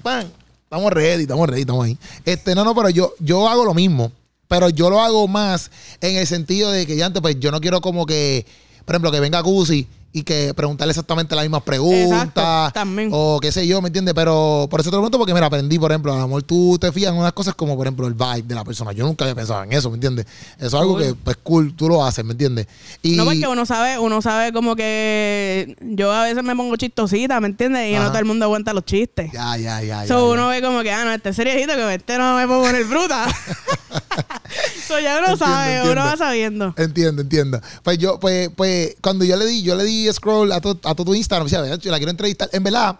¡Pam! 0.02 0.26
Estamos 0.64 0.92
ready, 0.92 1.22
estamos 1.22 1.48
ready, 1.48 1.62
estamos 1.62 1.86
ahí. 1.86 1.98
Este, 2.24 2.54
no, 2.54 2.64
no, 2.64 2.74
pero 2.74 2.90
yo, 2.90 3.14
yo 3.20 3.48
hago 3.48 3.64
lo 3.64 3.74
mismo. 3.74 4.12
Pero 4.48 4.70
yo 4.70 4.90
lo 4.90 5.00
hago 5.00 5.28
más 5.28 5.70
en 6.00 6.16
el 6.16 6.26
sentido 6.26 6.70
de 6.70 6.86
que 6.86 6.96
ya 6.96 7.06
antes, 7.06 7.20
pues 7.20 7.38
yo 7.38 7.50
no 7.50 7.60
quiero 7.60 7.80
como 7.80 8.06
que, 8.06 8.46
por 8.84 8.94
ejemplo, 8.94 9.12
que 9.12 9.20
venga 9.20 9.42
Cusi 9.42 9.86
y 10.10 10.22
que 10.22 10.54
preguntarle 10.54 10.90
exactamente 10.92 11.34
las 11.36 11.44
mismas 11.44 11.62
preguntas. 11.62 12.00
Exacto, 12.00 12.42
también. 12.72 13.10
O 13.12 13.38
qué 13.40 13.52
sé 13.52 13.66
yo, 13.66 13.82
¿me 13.82 13.88
entiendes? 13.88 14.14
Pero 14.14 14.66
por 14.70 14.80
eso 14.80 14.88
te 14.90 14.96
lo 14.96 15.02
pregunto 15.02 15.18
porque, 15.18 15.34
mira, 15.34 15.46
aprendí, 15.46 15.78
por 15.78 15.90
ejemplo, 15.92 16.12
a 16.14 16.18
lo 16.18 16.26
mejor 16.26 16.42
tú 16.44 16.78
te 16.80 16.90
fías 16.92 17.12
en 17.12 17.18
unas 17.18 17.32
cosas 17.34 17.54
como, 17.54 17.76
por 17.76 17.86
ejemplo, 17.86 18.06
el 18.06 18.14
vibe 18.14 18.42
de 18.42 18.54
la 18.54 18.64
persona. 18.64 18.92
Yo 18.92 19.04
nunca 19.04 19.24
había 19.24 19.34
pensado 19.34 19.62
en 19.64 19.72
eso, 19.72 19.90
¿me 19.90 19.96
entiendes? 19.96 20.26
Eso 20.56 20.66
es 20.66 20.74
algo 20.74 20.94
Cool. 20.94 21.02
que, 21.02 21.14
pues, 21.14 21.36
cool, 21.42 21.74
tú 21.76 21.88
lo 21.88 22.04
haces, 22.04 22.24
¿me 22.24 22.32
entiendes? 22.32 22.66
Y, 23.02 23.16
No, 23.16 23.24
porque 23.26 23.46
uno 23.46 23.66
sabe, 23.66 23.98
uno 23.98 24.22
sabe 24.22 24.52
como 24.52 24.74
que 24.76 25.76
yo 25.82 26.10
a 26.10 26.24
veces 26.24 26.42
me 26.42 26.56
pongo 26.56 26.74
chistosita, 26.76 27.38
¿me 27.40 27.48
entiendes? 27.48 27.88
Y 27.90 27.94
no 27.94 28.00
Ajá. 28.02 28.08
todo 28.08 28.18
el 28.18 28.24
mundo 28.24 28.46
aguanta 28.46 28.72
los 28.72 28.84
chistes. 28.86 29.30
Ya, 29.32 29.56
ya, 29.58 29.82
ya. 29.82 30.06
So, 30.06 30.26
ya. 30.28 30.32
uno 30.40 30.48
ve 30.48 30.62
como 30.62 30.82
que, 30.82 30.90
ah, 30.90 31.04
no, 31.04 31.12
este 31.12 31.28
es 31.28 31.36
seriejito, 31.36 31.74
que 31.74 31.94
este 31.94 32.16
no 32.18 32.34
me 32.36 32.46
puedo 32.46 32.62
poner 32.62 32.84
bruta. 32.86 33.26
so, 34.88 34.98
ya 35.00 35.18
uno 35.18 35.28
Entiendo, 35.28 35.36
sabe, 35.44 35.76
entiendo. 35.76 35.92
uno 35.92 36.04
va 36.10 36.16
sabiendo. 36.16 36.74
Entiendo, 36.76 37.22
entiendo. 37.22 37.60
Pues 37.82 37.98
yo, 37.98 38.18
pues, 38.18 38.50
pues, 38.56 38.96
cuando 39.00 39.24
yo 39.24 39.36
le 39.36 39.46
di, 39.46 39.62
yo 39.62 39.74
le 39.76 39.84
di 39.84 40.12
scroll 40.12 40.50
a, 40.52 40.60
to- 40.60 40.80
a 40.82 40.94
todo 40.94 41.04
tu 41.06 41.14
Instagram, 41.14 41.46
decía, 41.46 41.60
"Vea, 41.60 41.76
yo 41.76 41.90
la 41.90 41.98
quiero 41.98 42.10
entrevistar. 42.10 42.48
En 42.52 42.62
verdad, 42.64 42.98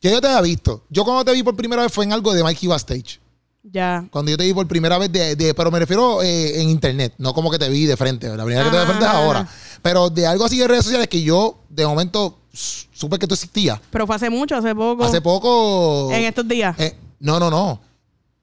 yo 0.00 0.10
ya 0.10 0.20
te 0.20 0.26
había 0.28 0.40
visto. 0.42 0.84
Yo 0.90 1.04
cuando 1.04 1.24
te 1.24 1.32
vi 1.32 1.42
por 1.42 1.56
primera 1.56 1.82
vez 1.82 1.92
fue 1.92 2.04
en 2.04 2.12
algo 2.12 2.32
de 2.32 2.42
Mikey 2.44 2.68
Backstage. 2.68 3.20
Ya. 3.64 4.04
Cuando 4.10 4.30
yo 4.32 4.36
te 4.36 4.44
vi 4.44 4.52
por 4.52 4.66
primera 4.66 4.98
vez 4.98 5.10
de, 5.12 5.36
de- 5.36 5.54
pero 5.54 5.70
me 5.70 5.78
refiero 5.78 6.20
eh, 6.22 6.60
en 6.60 6.68
internet, 6.68 7.14
no 7.18 7.32
como 7.32 7.50
que 7.50 7.58
te 7.58 7.68
vi 7.68 7.86
de 7.86 7.96
frente. 7.96 8.28
La 8.28 8.44
primera 8.44 8.64
vez 8.64 8.70
que 8.72 8.76
te 8.76 8.76
vi 8.76 8.80
de 8.80 8.86
frente 8.86 9.04
es 9.06 9.12
ahora. 9.12 9.48
Pero 9.82 10.10
de 10.10 10.26
algo 10.26 10.44
así 10.44 10.58
de 10.58 10.66
redes 10.68 10.84
sociales 10.84 11.06
que 11.08 11.22
yo, 11.22 11.60
de 11.68 11.86
momento, 11.86 12.38
supe 12.52 13.18
que 13.20 13.26
tú 13.28 13.34
existías. 13.34 13.78
Pero 13.90 14.06
fue 14.06 14.16
hace 14.16 14.30
mucho, 14.30 14.56
hace 14.56 14.74
poco. 14.74 15.04
Hace 15.04 15.20
poco. 15.20 16.10
En 16.12 16.24
estos 16.24 16.46
días. 16.48 16.74
eh, 16.80 16.96
no, 17.20 17.38
no, 17.38 17.50
no. 17.50 17.80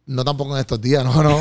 No 0.09 0.25
tampoco 0.25 0.55
en 0.55 0.61
estos 0.61 0.81
días, 0.81 1.03
no, 1.05 1.21
no. 1.21 1.39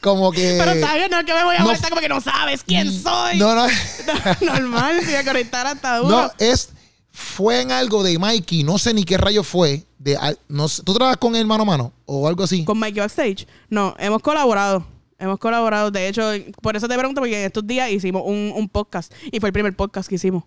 como 0.00 0.32
que. 0.32 0.56
Pero 0.58 0.72
está 0.72 0.96
bien, 0.96 1.08
no 1.12 1.20
es 1.20 1.24
que 1.24 1.32
me 1.32 1.44
voy 1.44 1.54
a 1.54 1.60
no- 1.60 1.66
molestar 1.66 1.90
como 1.90 2.00
que 2.02 2.08
no 2.08 2.20
sabes 2.20 2.64
quién 2.64 2.90
soy. 2.92 3.38
No, 3.38 3.54
no. 3.54 3.66
Normal, 4.40 5.00
si 5.06 5.14
a 5.14 5.24
conectar 5.24 5.64
hasta 5.64 5.98
duro. 5.98 6.10
No, 6.22 6.30
es. 6.38 6.70
Fue 7.12 7.60
en 7.60 7.70
algo 7.70 8.02
de 8.02 8.18
Mikey, 8.18 8.64
no 8.64 8.76
sé 8.78 8.92
ni 8.92 9.04
qué 9.04 9.16
rayo 9.16 9.44
fue. 9.44 9.84
De, 9.96 10.18
no 10.48 10.66
¿Tú 10.68 10.92
trabajas 10.92 11.18
con 11.18 11.36
él 11.36 11.46
mano 11.46 11.62
a 11.62 11.66
mano? 11.66 11.92
O 12.04 12.26
algo 12.26 12.42
así. 12.42 12.64
Con 12.64 12.80
Mikey 12.80 12.98
Backstage. 12.98 13.46
No, 13.70 13.94
hemos 14.00 14.20
colaborado. 14.20 14.84
Hemos 15.20 15.38
colaborado. 15.38 15.92
De 15.92 16.08
hecho, 16.08 16.32
por 16.60 16.74
eso 16.76 16.88
te 16.88 16.98
pregunto, 16.98 17.20
porque 17.20 17.38
en 17.38 17.46
estos 17.46 17.64
días 17.64 17.88
hicimos 17.92 18.22
un, 18.26 18.52
un 18.56 18.68
podcast. 18.68 19.12
Y 19.30 19.38
fue 19.38 19.50
el 19.50 19.52
primer 19.52 19.76
podcast 19.76 20.08
que 20.08 20.16
hicimos. 20.16 20.42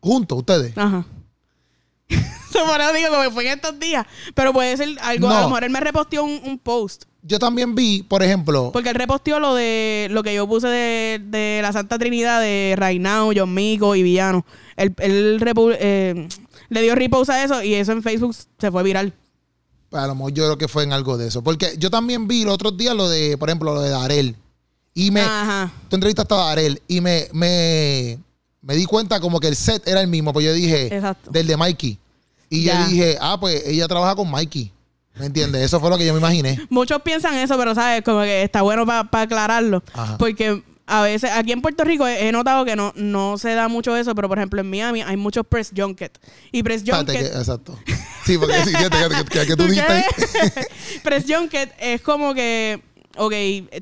Juntos, 0.00 0.38
ustedes. 0.38 0.72
Ajá. 0.78 1.04
Por 2.52 2.80
eso 2.80 2.92
digo, 2.92 3.08
como 3.10 3.22
que 3.22 3.30
fue 3.30 3.46
en 3.46 3.52
estos 3.52 3.78
días. 3.78 4.06
Pero 4.34 4.52
puede 4.52 4.76
ser 4.76 4.88
algo. 5.02 5.28
A 5.28 5.42
lo 5.42 5.48
mejor 5.48 5.64
él 5.64 5.70
me 5.70 5.80
reposteó 5.80 6.24
un, 6.24 6.40
un 6.44 6.58
post. 6.58 7.04
Yo 7.22 7.38
también 7.38 7.74
vi, 7.74 8.02
por 8.02 8.22
ejemplo. 8.22 8.70
Porque 8.72 8.90
él 8.90 8.94
reposteó 8.94 9.40
lo 9.40 9.54
de 9.54 10.08
lo 10.10 10.22
que 10.22 10.34
yo 10.34 10.48
puse 10.48 10.68
de, 10.68 11.20
de 11.22 11.60
la 11.62 11.72
Santa 11.72 11.98
Trinidad 11.98 12.40
de 12.40 12.74
Reinao, 12.78 13.32
John 13.34 13.52
Mico 13.52 13.94
y 13.94 14.02
Villano. 14.02 14.44
Él, 14.76 14.94
él 14.98 15.42
eh, 15.78 16.28
le 16.70 16.82
dio 16.82 16.94
repost 16.94 17.30
a 17.30 17.44
eso 17.44 17.62
y 17.62 17.74
eso 17.74 17.92
en 17.92 18.02
Facebook 18.02 18.34
se 18.58 18.70
fue 18.70 18.82
viral. 18.82 19.12
A 19.92 20.06
lo 20.06 20.14
mejor 20.14 20.32
yo 20.32 20.44
creo 20.44 20.58
que 20.58 20.68
fue 20.68 20.84
en 20.84 20.92
algo 20.92 21.18
de 21.18 21.28
eso. 21.28 21.42
Porque 21.42 21.74
yo 21.76 21.90
también 21.90 22.26
vi 22.26 22.44
los 22.44 22.54
otros 22.54 22.76
días 22.76 22.94
lo 22.94 23.08
de, 23.08 23.36
por 23.36 23.50
ejemplo, 23.50 23.74
lo 23.74 23.82
de 23.82 23.90
Darel. 23.90 24.36
Y 24.94 25.10
me. 25.10 25.20
Ajá. 25.20 25.72
Tú 25.88 25.96
entrevistaste 25.96 26.34
a 26.34 26.38
Darel. 26.38 26.82
Y 26.88 27.00
me, 27.00 27.26
me, 27.32 28.18
me 28.62 28.74
di 28.74 28.84
cuenta 28.84 29.20
como 29.20 29.40
que 29.40 29.48
el 29.48 29.56
set 29.56 29.86
era 29.88 30.00
el 30.00 30.06
mismo. 30.08 30.32
Pues 30.32 30.44
yo 30.46 30.52
dije. 30.52 30.94
Exacto. 30.94 31.30
Del 31.30 31.46
de 31.46 31.56
Mikey. 31.56 31.98
Y 32.48 32.64
Ya. 32.64 32.80
yo 32.82 32.88
dije, 32.88 33.18
ah, 33.20 33.38
pues 33.38 33.62
ella 33.66 33.86
trabaja 33.88 34.14
con 34.16 34.30
Mikey. 34.30 34.72
¿Me 35.18 35.26
entiendes? 35.26 35.62
Eso 35.62 35.80
fue 35.80 35.90
lo 35.90 35.98
que 35.98 36.06
yo 36.06 36.12
me 36.12 36.18
imaginé. 36.18 36.58
Muchos 36.70 37.02
piensan 37.02 37.34
eso, 37.34 37.56
pero 37.58 37.74
sabes, 37.74 38.02
como 38.02 38.20
que 38.22 38.42
está 38.42 38.62
bueno 38.62 38.86
para 38.86 39.06
aclararlo. 39.22 39.82
Ajá. 39.92 40.16
Porque 40.18 40.62
a 40.86 41.02
veces, 41.02 41.30
aquí 41.32 41.52
en 41.52 41.60
Puerto 41.62 41.84
Rico 41.84 42.06
he, 42.06 42.28
he 42.28 42.32
notado 42.32 42.64
que 42.64 42.74
no, 42.74 42.92
no 42.96 43.38
se 43.38 43.54
da 43.54 43.68
mucho 43.68 43.94
eso, 43.96 44.14
pero 44.14 44.28
por 44.28 44.38
ejemplo 44.38 44.60
en 44.60 44.68
Miami 44.70 45.02
hay 45.02 45.16
muchos 45.16 45.46
press 45.46 45.70
junket. 45.76 46.18
Y 46.52 46.62
press 46.62 46.82
junket... 46.86 47.16
que- 47.18 47.26
exacto. 47.26 47.78
Sí, 48.24 48.38
porque 48.38 48.54
sí, 48.64 48.72
que, 48.72 48.88
que- 49.30 49.46
que 49.46 49.56
tú 49.56 49.64
¿Tú 49.64 49.68
dijiste? 49.68 50.04
Press 51.02 51.24
Junket 51.28 51.72
es 51.80 52.00
como 52.02 52.34
que, 52.34 52.82
ok, 53.16 53.32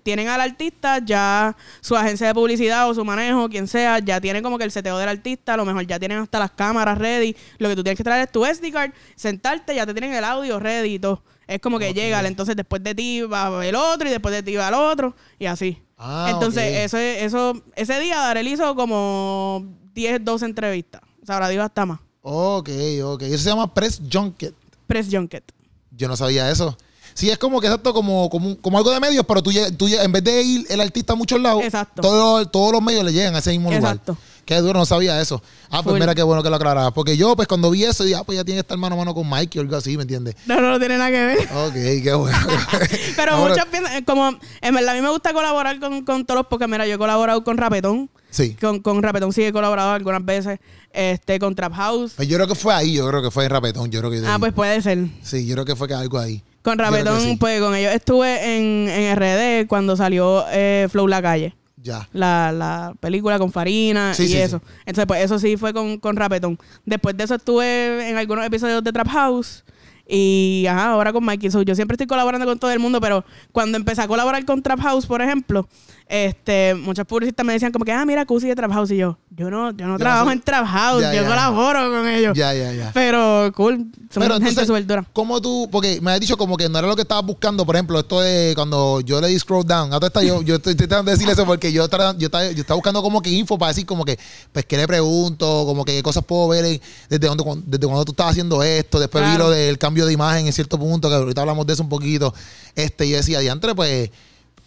tienen 0.02 0.28
al 0.28 0.40
artista, 0.40 0.98
ya 1.04 1.56
su 1.80 1.96
agencia 1.96 2.26
de 2.28 2.34
publicidad 2.34 2.88
o 2.88 2.94
su 2.94 3.04
manejo, 3.04 3.48
quien 3.48 3.66
sea, 3.68 3.98
ya 3.98 4.20
tienen 4.20 4.42
como 4.42 4.58
que 4.58 4.64
el 4.64 4.70
seteo 4.70 4.96
del 4.98 5.08
artista, 5.08 5.54
a 5.54 5.56
lo 5.56 5.64
mejor 5.64 5.86
ya 5.86 5.98
tienen 5.98 6.18
hasta 6.18 6.38
las 6.38 6.50
cámaras 6.52 6.98
ready. 6.98 7.36
Lo 7.58 7.68
que 7.68 7.76
tú 7.76 7.82
tienes 7.82 7.96
que 7.96 8.04
traer 8.04 8.24
es 8.26 8.32
tu 8.32 8.44
SD 8.44 8.72
card, 8.72 8.92
sentarte, 9.16 9.74
ya 9.74 9.86
te 9.86 9.92
tienen 9.92 10.12
el 10.14 10.24
audio 10.24 10.58
ready 10.58 10.94
y 10.94 10.98
todo. 10.98 11.22
Es 11.46 11.60
como 11.60 11.78
que 11.78 11.88
Ok. 11.90 11.94
llega, 11.94 12.26
entonces 12.26 12.56
después 12.56 12.82
de 12.82 12.94
ti 12.94 13.22
va 13.22 13.64
el 13.66 13.74
otro 13.74 14.06
y 14.08 14.10
después 14.10 14.34
de 14.34 14.42
ti 14.42 14.54
va 14.56 14.68
el 14.68 14.74
otro 14.74 15.14
y 15.38 15.46
así. 15.46 15.82
Ah, 15.96 16.28
entonces, 16.30 16.62
ok. 16.70 16.76
eso, 16.84 16.98
eso, 16.98 17.62
ese 17.74 17.98
día 18.00 18.18
Darel 18.18 18.46
hizo 18.48 18.74
como 18.76 19.64
10, 19.94 20.24
12 20.24 20.44
entrevistas. 20.44 21.00
O 21.22 21.26
sea, 21.26 21.36
ahora 21.36 21.48
digo 21.48 21.62
hasta 21.62 21.86
más. 21.86 22.00
Ok, 22.22 22.68
ok. 23.02 23.22
Eso 23.22 23.38
se 23.38 23.48
llama 23.50 23.72
Press 23.72 24.00
Junket. 24.12 24.54
Press 24.86 25.08
Junket. 25.10 25.50
Yo 25.90 26.06
no 26.06 26.16
sabía 26.16 26.50
eso. 26.50 26.76
Sí, 27.18 27.28
es 27.28 27.36
como 27.36 27.60
que 27.60 27.66
exacto, 27.66 27.92
como, 27.92 28.30
como, 28.30 28.78
algo 28.78 28.92
de 28.92 29.00
medios, 29.00 29.24
pero 29.26 29.42
tú, 29.42 29.50
tú 29.76 29.88
en 29.88 30.12
vez 30.12 30.22
de 30.22 30.40
ir 30.40 30.66
el 30.70 30.80
artista 30.80 31.14
a 31.14 31.16
muchos 31.16 31.40
lados. 31.40 31.64
Todos, 32.00 32.48
todos 32.52 32.70
los 32.70 32.80
medios 32.80 33.04
le 33.04 33.12
llegan 33.12 33.34
a 33.34 33.38
ese 33.40 33.50
mismo 33.50 33.72
lugar. 33.72 33.96
Exacto. 33.96 34.16
Qué 34.44 34.54
duro, 34.60 34.78
no 34.78 34.86
sabía 34.86 35.20
eso. 35.20 35.42
Ah, 35.68 35.82
pues 35.82 35.94
Full. 35.94 35.98
mira 36.00 36.14
qué 36.14 36.22
bueno 36.22 36.44
que 36.44 36.48
lo 36.48 36.54
aclarabas. 36.54 36.92
Porque 36.92 37.16
yo, 37.16 37.34
pues 37.34 37.48
cuando 37.48 37.70
vi 37.72 37.82
eso, 37.84 38.04
dije, 38.04 38.14
ah, 38.16 38.22
pues 38.22 38.36
ya 38.38 38.44
tiene 38.44 38.58
que 38.58 38.60
estar 38.60 38.78
mano 38.78 38.94
a 38.94 38.98
mano 38.98 39.14
con 39.14 39.28
Mike 39.28 39.58
o 39.58 39.62
algo 39.62 39.74
así, 39.74 39.96
¿me 39.96 40.02
entiendes? 40.02 40.36
No, 40.46 40.60
no, 40.60 40.70
no 40.70 40.78
tiene 40.78 40.96
nada 40.96 41.10
que 41.10 41.24
ver. 41.26 41.38
Ok, 41.66 41.72
qué 42.04 42.14
bueno. 42.14 42.38
Pero 43.16 43.32
Ahora- 43.34 43.48
muchos 43.52 43.66
piensan, 43.66 43.92
eh, 43.96 44.04
como 44.04 44.38
en 44.60 44.74
verdad 44.76 44.90
a 44.90 44.94
mí 44.94 45.02
me 45.02 45.10
gusta 45.10 45.32
colaborar 45.32 45.80
con, 45.80 46.04
con 46.04 46.24
todos 46.24 46.38
los, 46.38 46.46
porque 46.46 46.68
mira, 46.68 46.86
yo 46.86 46.94
he 46.94 46.98
colaborado 46.98 47.42
con 47.42 47.58
Rapetón, 47.58 48.08
Sí. 48.30 48.54
con, 48.60 48.78
con 48.78 49.02
Rapetón 49.02 49.32
sí 49.32 49.42
he 49.42 49.52
colaborado 49.52 49.90
algunas 49.90 50.24
veces, 50.24 50.60
este, 50.92 51.40
con 51.40 51.56
Trap 51.56 51.72
House. 51.74 52.12
Pues 52.14 52.28
yo 52.28 52.36
creo 52.36 52.46
que 52.46 52.54
fue 52.54 52.72
ahí, 52.72 52.94
yo 52.94 53.08
creo 53.08 53.20
que 53.22 53.32
fue 53.32 53.44
en 53.44 53.50
Rapetón, 53.50 53.90
yo 53.90 53.98
creo 53.98 54.10
que 54.12 54.22
Ah, 54.24 54.36
pues 54.38 54.52
puede 54.52 54.80
ser. 54.82 54.98
Sí, 55.22 55.46
yo 55.46 55.56
creo 55.56 55.64
que 55.64 55.74
fue 55.74 55.88
que 55.88 55.94
algo 55.94 56.16
ahí. 56.18 56.42
Con 56.62 56.78
Rapetón, 56.78 57.20
sí. 57.20 57.36
pues 57.38 57.60
con 57.60 57.74
ellos 57.74 57.92
estuve 57.92 58.56
en, 58.56 58.88
en 58.88 59.16
RD 59.16 59.68
cuando 59.68 59.96
salió 59.96 60.44
eh, 60.50 60.86
Flow 60.90 61.06
La 61.06 61.22
Calle. 61.22 61.54
Ya. 61.80 62.08
La, 62.12 62.50
la 62.52 62.94
película 62.98 63.38
con 63.38 63.52
Farina 63.52 64.12
Sí, 64.12 64.24
y 64.24 64.28
sí, 64.28 64.36
eso. 64.36 64.60
Entonces, 64.80 65.06
pues 65.06 65.24
eso 65.24 65.38
sí 65.38 65.56
fue 65.56 65.72
con, 65.72 65.98
con 65.98 66.16
Rapetón. 66.16 66.58
Después 66.84 67.16
de 67.16 67.24
eso 67.24 67.36
estuve 67.36 68.10
en 68.10 68.16
algunos 68.16 68.44
episodios 68.44 68.82
de 68.82 68.92
Trap 68.92 69.08
House. 69.08 69.64
Y 70.08 70.64
ajá, 70.68 70.90
ahora 70.90 71.12
con 71.12 71.24
Mikey. 71.24 71.50
So, 71.50 71.62
yo 71.62 71.74
siempre 71.74 71.94
estoy 71.94 72.06
colaborando 72.06 72.46
con 72.46 72.58
todo 72.58 72.70
el 72.70 72.78
mundo, 72.78 73.00
pero 73.00 73.24
cuando 73.52 73.76
empecé 73.76 74.02
a 74.02 74.08
colaborar 74.08 74.44
con 74.44 74.62
Trap 74.62 74.80
House, 74.80 75.06
por 75.06 75.20
ejemplo, 75.22 75.68
este, 76.10 76.74
muchos 76.74 77.04
publicistas 77.06 77.44
me 77.44 77.52
decían 77.52 77.70
como 77.70 77.84
que, 77.84 77.92
ah, 77.92 78.04
mira, 78.06 78.24
Cusi 78.24 78.48
de 78.48 78.56
Trap 78.56 78.72
House. 78.72 78.90
Y 78.92 78.96
yo, 78.96 79.18
yo 79.30 79.50
no, 79.50 79.72
yo 79.76 79.86
no 79.86 79.98
trabajo 79.98 80.26
sé. 80.28 80.32
en 80.32 80.40
Trap 80.40 80.66
House, 80.66 81.02
Ya, 81.02 81.14
yo 81.14 81.22
ya. 81.22 81.28
colaboro 81.28 81.90
con 81.90 82.08
ellos. 82.08 82.36
Ya, 82.36 82.54
ya, 82.54 82.72
ya. 82.72 82.90
Pero 82.94 83.52
cool, 83.54 83.86
son 84.10 84.22
Pero 84.22 84.40
gente 84.40 84.64
súper 84.64 84.86
dura. 84.86 85.04
¿Cómo 85.12 85.40
tú? 85.42 85.68
Porque 85.70 86.00
me 86.00 86.10
has 86.12 86.20
dicho 86.20 86.36
como 86.38 86.56
que 86.56 86.66
no 86.68 86.78
era 86.78 86.88
lo 86.88 86.96
que 86.96 87.02
estabas 87.02 87.26
buscando, 87.26 87.66
por 87.66 87.76
ejemplo, 87.76 87.98
esto 88.00 88.20
de 88.20 88.52
cuando 88.54 89.00
yo 89.02 89.20
le 89.20 89.28
di 89.28 89.38
scroll 89.38 89.66
down. 89.66 89.92
A 89.92 89.96
todo 89.96 90.06
esto 90.06 90.22
yo, 90.22 90.40
yo 90.42 90.54
estoy 90.56 90.72
estoy 90.72 90.86
tratando 90.88 91.14
de 91.14 91.32
eso 91.32 91.44
porque 91.44 91.70
yo, 91.72 91.86
tra- 91.90 92.16
yo, 92.16 92.26
estaba, 92.26 92.44
yo 92.52 92.60
estaba 92.62 92.76
buscando 92.76 93.02
como 93.02 93.20
que 93.20 93.28
info 93.30 93.58
para 93.58 93.68
decir 93.72 93.84
como 93.84 94.04
que, 94.06 94.18
pues, 94.52 94.64
¿qué 94.64 94.76
le 94.78 94.86
pregunto? 94.86 95.64
Como 95.66 95.84
que 95.84 95.92
qué 95.92 96.02
cosas 96.02 96.24
puedo 96.24 96.48
ver 96.48 96.64
en- 96.64 96.80
desde, 97.10 97.26
dónde, 97.26 97.44
desde 97.66 97.86
cuando 97.86 98.04
tú 98.06 98.12
estabas 98.12 98.30
haciendo 98.32 98.62
esto. 98.62 98.98
Después 98.98 99.30
vi 99.30 99.36
lo 99.36 99.50
del 99.50 99.76
cambio 99.76 100.06
de 100.06 100.12
imagen 100.14 100.46
en 100.46 100.52
cierto 100.54 100.78
punto, 100.78 101.10
que 101.10 101.16
ahorita 101.16 101.42
hablamos 101.42 101.66
de 101.66 101.74
eso 101.74 101.82
un 101.82 101.90
poquito. 101.90 102.32
Este, 102.74 103.04
y 103.04 103.10
decía, 103.10 103.40
diantre, 103.40 103.74
pues... 103.74 104.10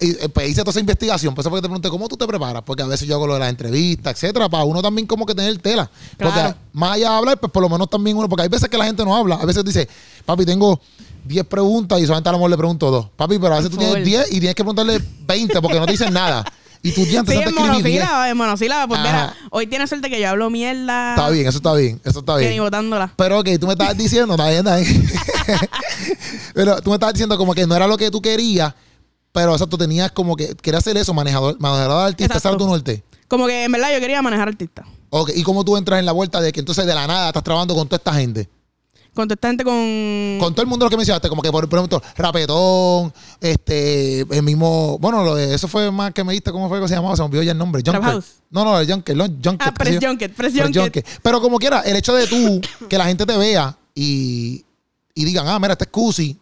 y, 0.01 0.09
eh, 0.11 0.29
pues 0.29 0.49
hice 0.49 0.61
toda 0.61 0.71
esa 0.71 0.79
investigación, 0.79 1.33
por 1.35 1.43
eso 1.43 1.49
fue 1.49 1.59
que 1.59 1.61
te 1.61 1.67
pregunté 1.69 1.89
cómo 1.89 2.09
tú 2.09 2.17
te 2.17 2.25
preparas, 2.27 2.63
porque 2.65 2.83
a 2.83 2.87
veces 2.87 3.07
yo 3.07 3.15
hago 3.15 3.27
lo 3.27 3.35
de 3.35 3.39
las 3.39 3.49
entrevistas, 3.49 4.13
etcétera, 4.15 4.49
para 4.49 4.63
uno 4.63 4.81
también 4.81 5.07
como 5.07 5.25
que 5.25 5.33
tener 5.35 5.57
tela. 5.59 5.89
Claro. 6.17 6.33
Porque 6.33 6.55
más 6.73 6.93
allá 6.95 7.09
de 7.11 7.15
hablar, 7.15 7.39
pues 7.39 7.51
por 7.51 7.61
lo 7.61 7.69
menos 7.69 7.89
también 7.89 8.17
uno, 8.17 8.27
porque 8.27 8.43
hay 8.43 8.49
veces 8.49 8.67
que 8.67 8.77
la 8.77 8.85
gente 8.85 9.05
no 9.05 9.15
habla, 9.15 9.35
a 9.35 9.45
veces 9.45 9.63
dice, 9.63 9.87
papi, 10.25 10.45
tengo 10.45 10.81
10 11.25 11.45
preguntas 11.45 11.99
y 11.99 12.05
solamente 12.05 12.29
a 12.29 12.31
lo 12.31 12.39
mejor 12.39 12.49
le 12.51 12.57
pregunto 12.57 12.89
dos. 12.89 13.07
Papi, 13.15 13.37
pero 13.37 13.53
a 13.53 13.57
veces 13.57 13.69
tú 13.69 13.77
Full. 13.77 13.85
tienes 13.85 14.05
10 14.05 14.27
y 14.29 14.39
tienes 14.39 14.55
que 14.55 14.63
preguntarle 14.63 14.99
20 15.27 15.61
porque 15.61 15.79
no 15.79 15.85
te 15.85 15.91
dicen 15.91 16.11
nada. 16.13 16.43
Y 16.83 16.93
tú 16.93 17.03
tienes 17.05 17.29
Sí, 17.29 17.37
que 17.37 17.43
en 17.43 17.49
escribir 17.49 17.53
10. 17.53 17.67
monosílaba, 17.69 18.29
en 18.31 18.37
monosílaba. 18.37 18.87
Pues 18.87 19.01
mira, 19.01 19.35
hoy 19.51 19.67
tienes 19.67 19.87
suerte 19.87 20.09
que 20.09 20.19
yo 20.19 20.29
hablo 20.29 20.49
mierda. 20.49 21.11
Está 21.11 21.29
bien, 21.29 21.47
eso 21.47 21.57
está 21.57 21.73
bien, 21.75 22.01
eso 22.03 22.19
está 22.21 22.37
bien. 22.37 22.57
botándola. 22.59 23.13
Pero 23.15 23.39
ok, 23.39 23.49
tú 23.59 23.67
me 23.67 23.73
estabas 23.73 23.95
diciendo, 23.95 24.33
está 24.33 24.49
bien, 24.49 24.65
está 24.65 24.77
bien. 24.77 25.07
pero 26.55 26.81
tú 26.81 26.89
me 26.89 26.95
estabas 26.95 27.13
diciendo 27.13 27.37
como 27.37 27.53
que 27.53 27.67
no 27.67 27.75
era 27.75 27.85
lo 27.85 27.97
que 27.97 28.09
tú 28.09 28.19
querías, 28.19 28.73
pero 29.31 29.53
exacto, 29.53 29.77
tenías 29.77 30.11
como 30.11 30.35
que 30.35 30.55
querías 30.55 30.83
hacer 30.83 30.97
eso, 30.97 31.13
manejador, 31.13 31.59
manejador 31.59 32.03
de 32.03 32.07
artista, 32.09 32.35
Exacto. 32.35 32.57
tu 32.57 32.67
norte. 32.67 33.03
Como 33.27 33.47
que 33.47 33.63
en 33.63 33.71
verdad 33.71 33.93
yo 33.93 33.99
quería 33.99 34.21
manejar 34.21 34.49
artistas. 34.49 34.85
Ok, 35.09 35.31
¿y 35.35 35.43
cómo 35.43 35.63
tú 35.63 35.77
entras 35.77 35.99
en 35.99 36.05
la 36.05 36.11
vuelta 36.11 36.41
de 36.41 36.51
que 36.51 36.59
entonces 36.59 36.85
de 36.85 36.93
la 36.93 37.07
nada 37.07 37.27
estás 37.27 37.43
trabajando 37.43 37.75
con 37.75 37.87
toda 37.87 37.97
esta 37.97 38.13
gente? 38.13 38.49
Con 39.13 39.27
toda 39.27 39.35
esta 39.35 39.49
gente 39.49 39.63
con. 39.65 40.37
Con 40.39 40.53
todo 40.53 40.61
el 40.61 40.67
mundo 40.69 40.85
lo 40.85 40.89
que 40.89 40.95
mencionaste, 40.95 41.27
como 41.27 41.41
que 41.41 41.51
por, 41.51 41.67
por 41.67 41.79
ejemplo, 41.79 42.01
Rapetón, 42.15 43.13
este, 43.41 44.21
el 44.21 44.43
mismo, 44.43 44.97
bueno, 44.99 45.23
lo 45.23 45.35
de, 45.35 45.53
eso 45.53 45.67
fue 45.67 45.91
más 45.91 46.13
que 46.13 46.23
me 46.23 46.31
diste, 46.31 46.51
¿cómo 46.51 46.69
fue 46.69 46.79
que 46.79 46.87
se 46.87 46.95
llamaba? 46.95 47.15
Se 47.17 47.21
me 47.21 47.25
olvidó 47.25 47.43
ya 47.43 47.51
el 47.51 47.57
nombre. 47.57 47.83
House. 47.85 48.35
No, 48.49 48.63
no, 48.63 48.79
el 48.79 48.89
Junker, 48.89 49.15
no, 49.17 49.25
Junker. 49.25 49.67
Ah, 49.67 49.73
Press. 49.73 49.99
Junket, 50.01 50.33
Press 50.33 50.53
Junket. 50.53 50.81
Junket. 50.81 51.07
Pero 51.21 51.41
como 51.41 51.57
quiera, 51.59 51.81
el 51.81 51.97
hecho 51.97 52.13
de 52.13 52.25
tú, 52.27 52.61
que 52.87 52.97
la 52.97 53.05
gente 53.05 53.25
te 53.25 53.35
vea 53.37 53.77
y, 53.93 54.63
y 55.13 55.25
digan, 55.25 55.45
ah, 55.47 55.59
mira, 55.59 55.73
este 55.73 55.83
es 55.85 55.91
Cusi, 55.91 56.39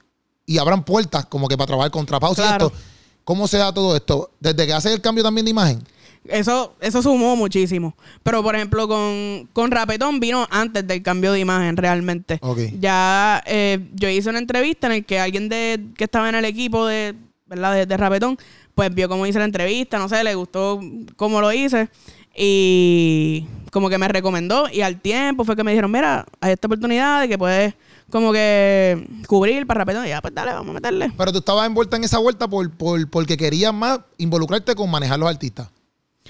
y 0.50 0.58
abran 0.58 0.84
puertas 0.84 1.26
como 1.28 1.48
que 1.48 1.56
para 1.56 1.68
trabajar 1.68 1.92
con 1.92 2.06
Trap 2.08 2.24
House 2.24 2.40
y 2.40 2.42
Claro. 2.42 2.68
esto. 2.68 2.78
¿Cómo 3.24 3.48
se 3.48 3.58
da 3.58 3.72
todo 3.72 3.96
esto? 3.96 4.32
Desde 4.40 4.66
que 4.66 4.74
haces 4.74 4.92
el 4.92 5.00
cambio 5.02 5.24
también 5.24 5.46
de 5.46 5.52
imagen. 5.52 5.80
Eso, 6.26 6.74
eso 6.82 7.04
sumó 7.04 7.36
muchísimo. 7.36 7.96
Pero, 8.24 8.42
por 8.42 8.56
ejemplo, 8.56 8.88
con, 8.88 9.48
con 9.54 9.70
Rapetón 9.70 10.20
vino 10.20 10.48
antes 10.50 10.88
del 10.88 11.04
cambio 11.04 11.32
de 11.34 11.40
imagen, 11.40 11.78
realmente. 11.78 12.40
Ok. 12.42 12.60
Ya 12.80 13.44
eh, 13.46 13.78
yo 13.94 14.10
hice 14.10 14.30
una 14.32 14.40
entrevista 14.40 14.88
en 14.88 14.94
el 14.94 15.06
que 15.06 15.20
alguien 15.20 15.50
de, 15.50 15.86
que 15.96 16.06
estaba 16.06 16.28
en 16.30 16.36
el 16.36 16.46
equipo 16.46 16.88
de, 16.88 17.14
¿verdad? 17.46 17.76
de, 17.76 17.86
de 17.86 17.98
Rapetón, 17.98 18.38
pues 18.74 18.92
vio 18.94 19.08
cómo 19.08 19.28
hice 19.28 19.38
la 19.38 19.46
entrevista, 19.46 20.00
no 20.00 20.10
sé, 20.10 20.24
le 20.24 20.34
gustó 20.34 20.80
cómo 21.16 21.42
lo 21.42 21.54
hice. 21.54 21.90
Y 22.36 23.46
como 23.72 23.90
que 23.90 23.98
me 24.00 24.08
recomendó. 24.08 24.68
Y 24.72 24.82
al 24.82 25.00
tiempo 25.00 25.46
fue 25.46 25.56
que 25.56 25.64
me 25.64 25.72
dijeron, 25.72 25.92
mira, 25.92 26.26
hay 26.42 26.54
esta 26.54 26.68
oportunidad 26.68 27.22
de 27.22 27.28
que 27.30 27.38
puedes 27.38 27.76
como 28.12 28.32
que 28.34 29.08
cubrir 29.28 29.66
para 29.68 29.80
Rapetón. 29.80 30.06
Y 30.06 30.10
ya, 30.10 30.22
pues 30.22 30.34
dale, 30.34 30.54
vamos 30.54 30.70
a 30.70 30.74
meterle. 30.74 31.12
Pero 31.18 31.32
tú 31.32 31.40
estabas 31.40 31.66
envuelta 31.68 31.98
en 31.98 32.04
esa 32.04 32.18
vuelta 32.18 32.48
por, 32.48 32.70
por, 32.72 33.10
porque 33.10 33.38
querías 33.38 33.74
más 33.74 34.00
involucrarte 34.18 34.76
con 34.76 34.90
manejar 34.90 35.20
los 35.20 35.30
artistas. 35.30 35.70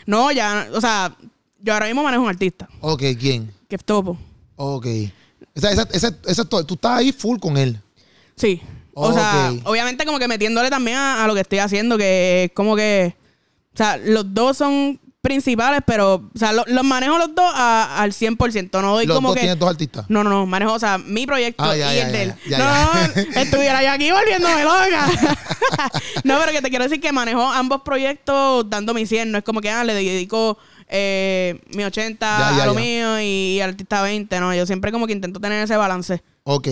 No, 0.05 0.31
ya, 0.31 0.67
o 0.73 0.81
sea, 0.81 1.15
yo 1.61 1.73
ahora 1.73 1.85
mismo 1.87 2.03
manejo 2.03 2.23
un 2.23 2.29
artista, 2.29 2.67
Ok, 2.81 3.03
¿quién? 3.19 3.51
que 3.67 3.75
es 3.75 3.83
Topo. 3.83 4.17
Ok. 4.55 4.85
Esa, 5.55 5.71
esa, 5.71 5.87
esa, 5.91 6.17
esa 6.25 6.41
es 6.41 6.49
todo. 6.49 6.65
tú 6.65 6.73
estás 6.75 6.97
ahí 6.99 7.11
full 7.11 7.37
con 7.39 7.57
él. 7.57 7.79
Sí. 8.35 8.61
O 8.93 9.13
sea, 9.13 9.53
obviamente 9.63 10.05
como 10.05 10.19
que 10.19 10.27
metiéndole 10.27 10.69
también 10.69 10.97
a, 10.97 11.23
a 11.23 11.27
lo 11.27 11.33
que 11.33 11.41
estoy 11.41 11.59
haciendo, 11.59 11.97
que 11.97 12.45
es 12.45 12.51
como 12.53 12.75
que, 12.75 13.15
o 13.73 13.77
sea, 13.77 13.97
los 13.97 14.33
dos 14.33 14.57
son 14.57 14.99
principales, 15.21 15.81
pero, 15.85 16.15
o 16.33 16.37
sea, 16.37 16.53
lo- 16.53 16.63
los 16.67 16.83
manejo 16.83 17.17
los 17.17 17.35
dos 17.35 17.51
a- 17.53 18.01
al 18.01 18.13
100%. 18.13 18.81
No 18.81 18.93
doy 18.93 19.05
Los 19.05 19.15
como 19.15 19.29
dos 19.29 19.35
que... 19.35 19.41
tienes 19.41 19.59
dos 19.59 19.69
artistas. 19.69 20.05
No, 20.07 20.23
no, 20.23 20.29
no, 20.29 20.45
manejo, 20.45 20.73
o 20.73 20.79
sea, 20.79 20.97
mi 20.97 21.25
proyecto 21.25 21.61
Ah, 21.63 21.75
ya, 21.75 21.93
y 21.93 21.97
ya, 21.97 22.05
el 22.07 22.11
de 22.13 22.23
él. 22.23 22.33
ya, 22.49 22.57
no, 22.57 22.65
no, 23.35 23.41
estuviera 23.41 23.83
yo 23.83 23.91
aquí 23.91 24.11
volviéndome 24.11 24.63
loca. 24.63 25.07
no, 26.23 26.39
pero 26.39 26.51
que 26.53 26.61
te 26.61 26.69
quiero 26.69 26.85
decir 26.85 27.01
que 27.01 27.11
manejo 27.11 27.41
ambos 27.51 27.81
proyectos 27.81 28.69
dando 28.69 28.93
mi 28.93 29.05
100. 29.05 29.31
No 29.31 29.37
es 29.39 29.43
como 29.43 29.59
que, 29.61 29.69
ah, 29.69 29.83
le 29.83 29.93
dedico 29.93 30.57
eh, 30.87 31.59
mi 31.75 31.83
80 31.83 32.25
Ya, 32.25 32.57
ya, 32.57 32.63
a 32.63 32.65
lo 32.65 32.73
mío 32.73 33.19
y, 33.19 33.59
artista 33.61 34.01
20. 34.01 34.39
No, 34.39 34.53
yo 34.55 34.65
siempre 34.65 34.91
como 34.91 35.05
que 35.05 35.13
intento 35.13 35.39
tener 35.39 35.61
ese 35.63 35.75
balance. 35.75 36.21
Ok. 36.43 36.67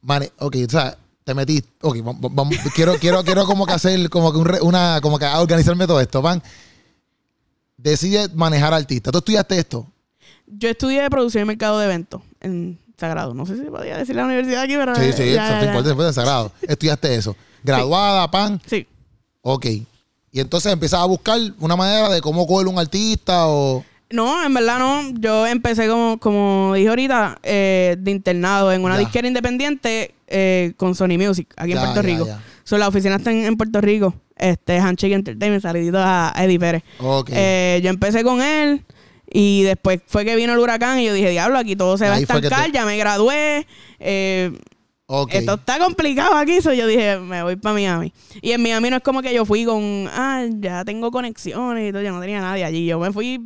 Mane, 0.00 0.32
ok, 0.38 0.56
o 0.66 0.70
sea, 0.70 0.96
te 1.24 1.34
metí. 1.34 1.62
Ok, 1.82 1.98
vamos, 2.02 2.34
vamos- 2.34 2.56
quiero, 2.74 2.98
quiero, 2.98 3.22
quiero 3.22 3.44
como 3.46 3.66
que 3.66 3.72
hacer, 3.74 4.08
como 4.10 4.32
que 4.32 4.38
un 4.38 4.46
re- 4.46 4.60
una, 4.62 5.00
como 5.02 5.18
que 5.18 5.26
organizarme 5.26 5.86
todo 5.86 6.00
esto. 6.00 6.22
Van. 6.22 6.42
Decide 7.82 8.28
manejar 8.34 8.72
artistas. 8.72 9.10
Tú 9.10 9.18
estudiaste 9.18 9.58
esto. 9.58 9.86
Yo 10.46 10.68
estudié 10.68 11.08
producción 11.10 11.42
y 11.42 11.46
mercado 11.46 11.78
de 11.78 11.86
eventos 11.86 12.22
en 12.40 12.78
Sagrado. 12.96 13.34
No 13.34 13.44
sé 13.46 13.56
si 13.56 13.62
podía 13.64 13.96
decir 13.98 14.14
la 14.14 14.24
universidad 14.24 14.62
aquí, 14.62 14.76
pero... 14.76 14.94
Sí, 14.94 15.12
sí, 15.12 15.32
ya, 15.32 15.44
eso 15.44 15.52
ya, 15.54 15.58
te 15.58 15.64
ya. 15.64 15.70
importa, 15.70 15.88
después 15.88 16.06
de 16.06 16.12
sagrado. 16.12 16.52
Estudiaste 16.62 17.14
eso. 17.16 17.36
Graduada, 17.64 18.30
pan. 18.30 18.60
Sí. 18.66 18.86
Ok. 19.40 19.66
Y 20.30 20.40
entonces 20.40 20.72
empiezas 20.72 21.00
a 21.00 21.04
buscar 21.06 21.40
una 21.58 21.74
manera 21.74 22.08
de 22.10 22.20
cómo 22.20 22.46
coger 22.46 22.68
un 22.68 22.78
artista 22.78 23.48
o. 23.48 23.84
No, 24.10 24.44
en 24.44 24.54
verdad 24.54 24.78
no. 24.78 25.10
Yo 25.18 25.46
empecé 25.46 25.88
como, 25.88 26.18
como 26.18 26.74
dije 26.74 26.88
ahorita, 26.88 27.38
eh, 27.42 27.96
de 27.98 28.10
internado 28.10 28.72
en 28.72 28.84
una 28.84 28.96
disquera 28.96 29.26
independiente 29.26 30.14
eh, 30.28 30.74
con 30.76 30.94
Sony 30.94 31.18
Music, 31.18 31.52
aquí 31.56 31.72
en 31.72 31.78
Puerto 31.78 32.02
Rico. 32.02 32.28
So, 32.64 32.78
la 32.78 32.88
oficina 32.88 33.16
está 33.16 33.32
en, 33.32 33.44
en 33.44 33.56
Puerto 33.56 33.80
Rico. 33.80 34.14
Este, 34.42 34.78
Handshake 34.78 35.12
Entertainment, 35.12 35.62
saludito 35.62 35.98
a 35.98 36.32
Eddie 36.36 36.58
Pérez. 36.58 36.82
Eh, 37.32 37.80
yo 37.82 37.90
empecé 37.90 38.22
con 38.24 38.42
él 38.42 38.84
y 39.32 39.62
después 39.62 40.00
fue 40.06 40.24
que 40.24 40.36
vino 40.36 40.52
el 40.52 40.58
huracán 40.58 40.98
y 40.98 41.06
yo 41.06 41.14
dije, 41.14 41.30
diablo, 41.30 41.58
aquí 41.58 41.76
todo 41.76 41.96
se 41.96 42.04
va 42.06 42.12
a 42.12 42.16
Ahí 42.16 42.22
estancar. 42.22 42.64
te- 42.66 42.72
Ya 42.72 42.84
me 42.84 42.96
gradué. 42.96 43.66
Eh, 44.00 44.50
Ok. 45.14 45.34
Esto 45.34 45.54
está 45.54 45.78
complicado 45.78 46.34
aquí, 46.36 46.62
so 46.62 46.72
yo 46.72 46.86
dije, 46.86 47.18
me 47.18 47.42
voy 47.42 47.56
para 47.56 47.74
Miami. 47.74 48.14
Y 48.40 48.52
en 48.52 48.62
Miami 48.62 48.88
no 48.88 48.96
es 48.96 49.02
como 49.02 49.20
que 49.20 49.34
yo 49.34 49.44
fui 49.44 49.64
con, 49.66 50.08
ah, 50.10 50.46
ya 50.58 50.84
tengo 50.86 51.10
conexiones 51.10 51.88
y 51.90 51.92
todo, 51.92 52.00
yo 52.02 52.12
no 52.12 52.20
tenía 52.20 52.40
nadie 52.40 52.64
allí. 52.64 52.86
Yo 52.86 52.98
me 52.98 53.12
fui 53.12 53.38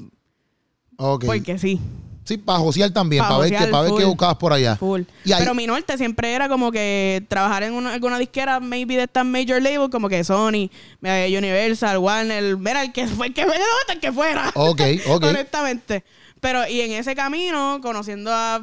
porque 1.27 1.59
sí, 1.59 1.81
Sí, 2.27 2.37
para 2.39 2.59
josear 2.59 2.91
también, 2.91 3.23
Pa' 3.23 3.29
para 3.29 3.41
ver, 3.41 3.51
qué, 3.51 3.57
josear 3.57 3.71
para 3.71 3.83
ver 3.85 3.93
qué 3.99 4.05
buscabas 4.05 4.37
por 4.37 4.53
allá. 4.53 4.77
full. 4.77 5.03
Y 5.25 5.33
ahí- 5.33 5.39
Pero 5.39 5.55
mi 5.55 5.67
norte 5.67 5.97
siempre 5.97 6.33
era 6.35 6.49
como 6.49 6.73
que 6.73 7.25
trabajar 7.29 7.63
en 7.63 7.73
una, 7.73 7.95
alguna 7.95 8.19
disquera, 8.19 8.59
maybe 8.61 8.97
de 8.97 9.05
estas 9.05 9.25
major 9.25 9.63
labels, 9.63 9.91
como 9.91 10.09
que 10.09 10.25
Sony, 10.25 10.69
eh, 11.03 11.35
Universal, 11.39 11.99
Warner, 11.99 12.57
mira, 12.57 12.83
el 12.83 12.93
que 12.93 13.07
fue 13.07 13.29
el 13.29 13.35
que 13.35 13.45
fuera, 13.45 13.65
el 13.93 14.01
que 14.01 14.13
fuera. 14.13 14.51
Ok, 14.55 14.81
ok. 15.09 15.25
Honestamente. 15.25 16.05
Pero, 16.41 16.67
y 16.69 16.81
en 16.81 16.93
ese 16.93 17.15
camino, 17.15 17.79
conociendo 17.81 18.31
a 18.33 18.61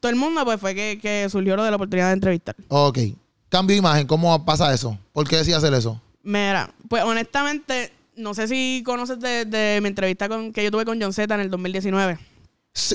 todo 0.00 0.10
el 0.10 0.16
mundo, 0.16 0.44
pues 0.44 0.60
fue 0.60 0.74
que, 0.74 0.98
que 1.02 1.28
surgió 1.28 1.56
lo 1.56 1.64
de 1.64 1.70
la 1.70 1.76
oportunidad 1.76 2.08
de 2.08 2.14
entrevistar. 2.14 2.56
Ok. 2.68 2.98
Cambio 3.48 3.74
de 3.74 3.78
imagen, 3.80 4.06
¿cómo 4.06 4.44
pasa 4.44 4.72
eso? 4.72 4.96
¿Por 5.12 5.28
qué 5.28 5.36
decías 5.36 5.58
hacer 5.58 5.74
eso? 5.74 6.00
Mira, 6.22 6.70
pues 6.88 7.02
honestamente, 7.04 7.92
no 8.16 8.32
sé 8.32 8.48
si 8.48 8.82
conoces 8.86 9.20
de, 9.20 9.44
de 9.44 9.80
mi 9.82 9.88
entrevista 9.88 10.28
con, 10.28 10.52
que 10.52 10.64
yo 10.64 10.70
tuve 10.70 10.84
con 10.84 11.00
John 11.00 11.12
Z 11.12 11.32
en 11.34 11.40
el 11.40 11.50
2019. 11.50 12.18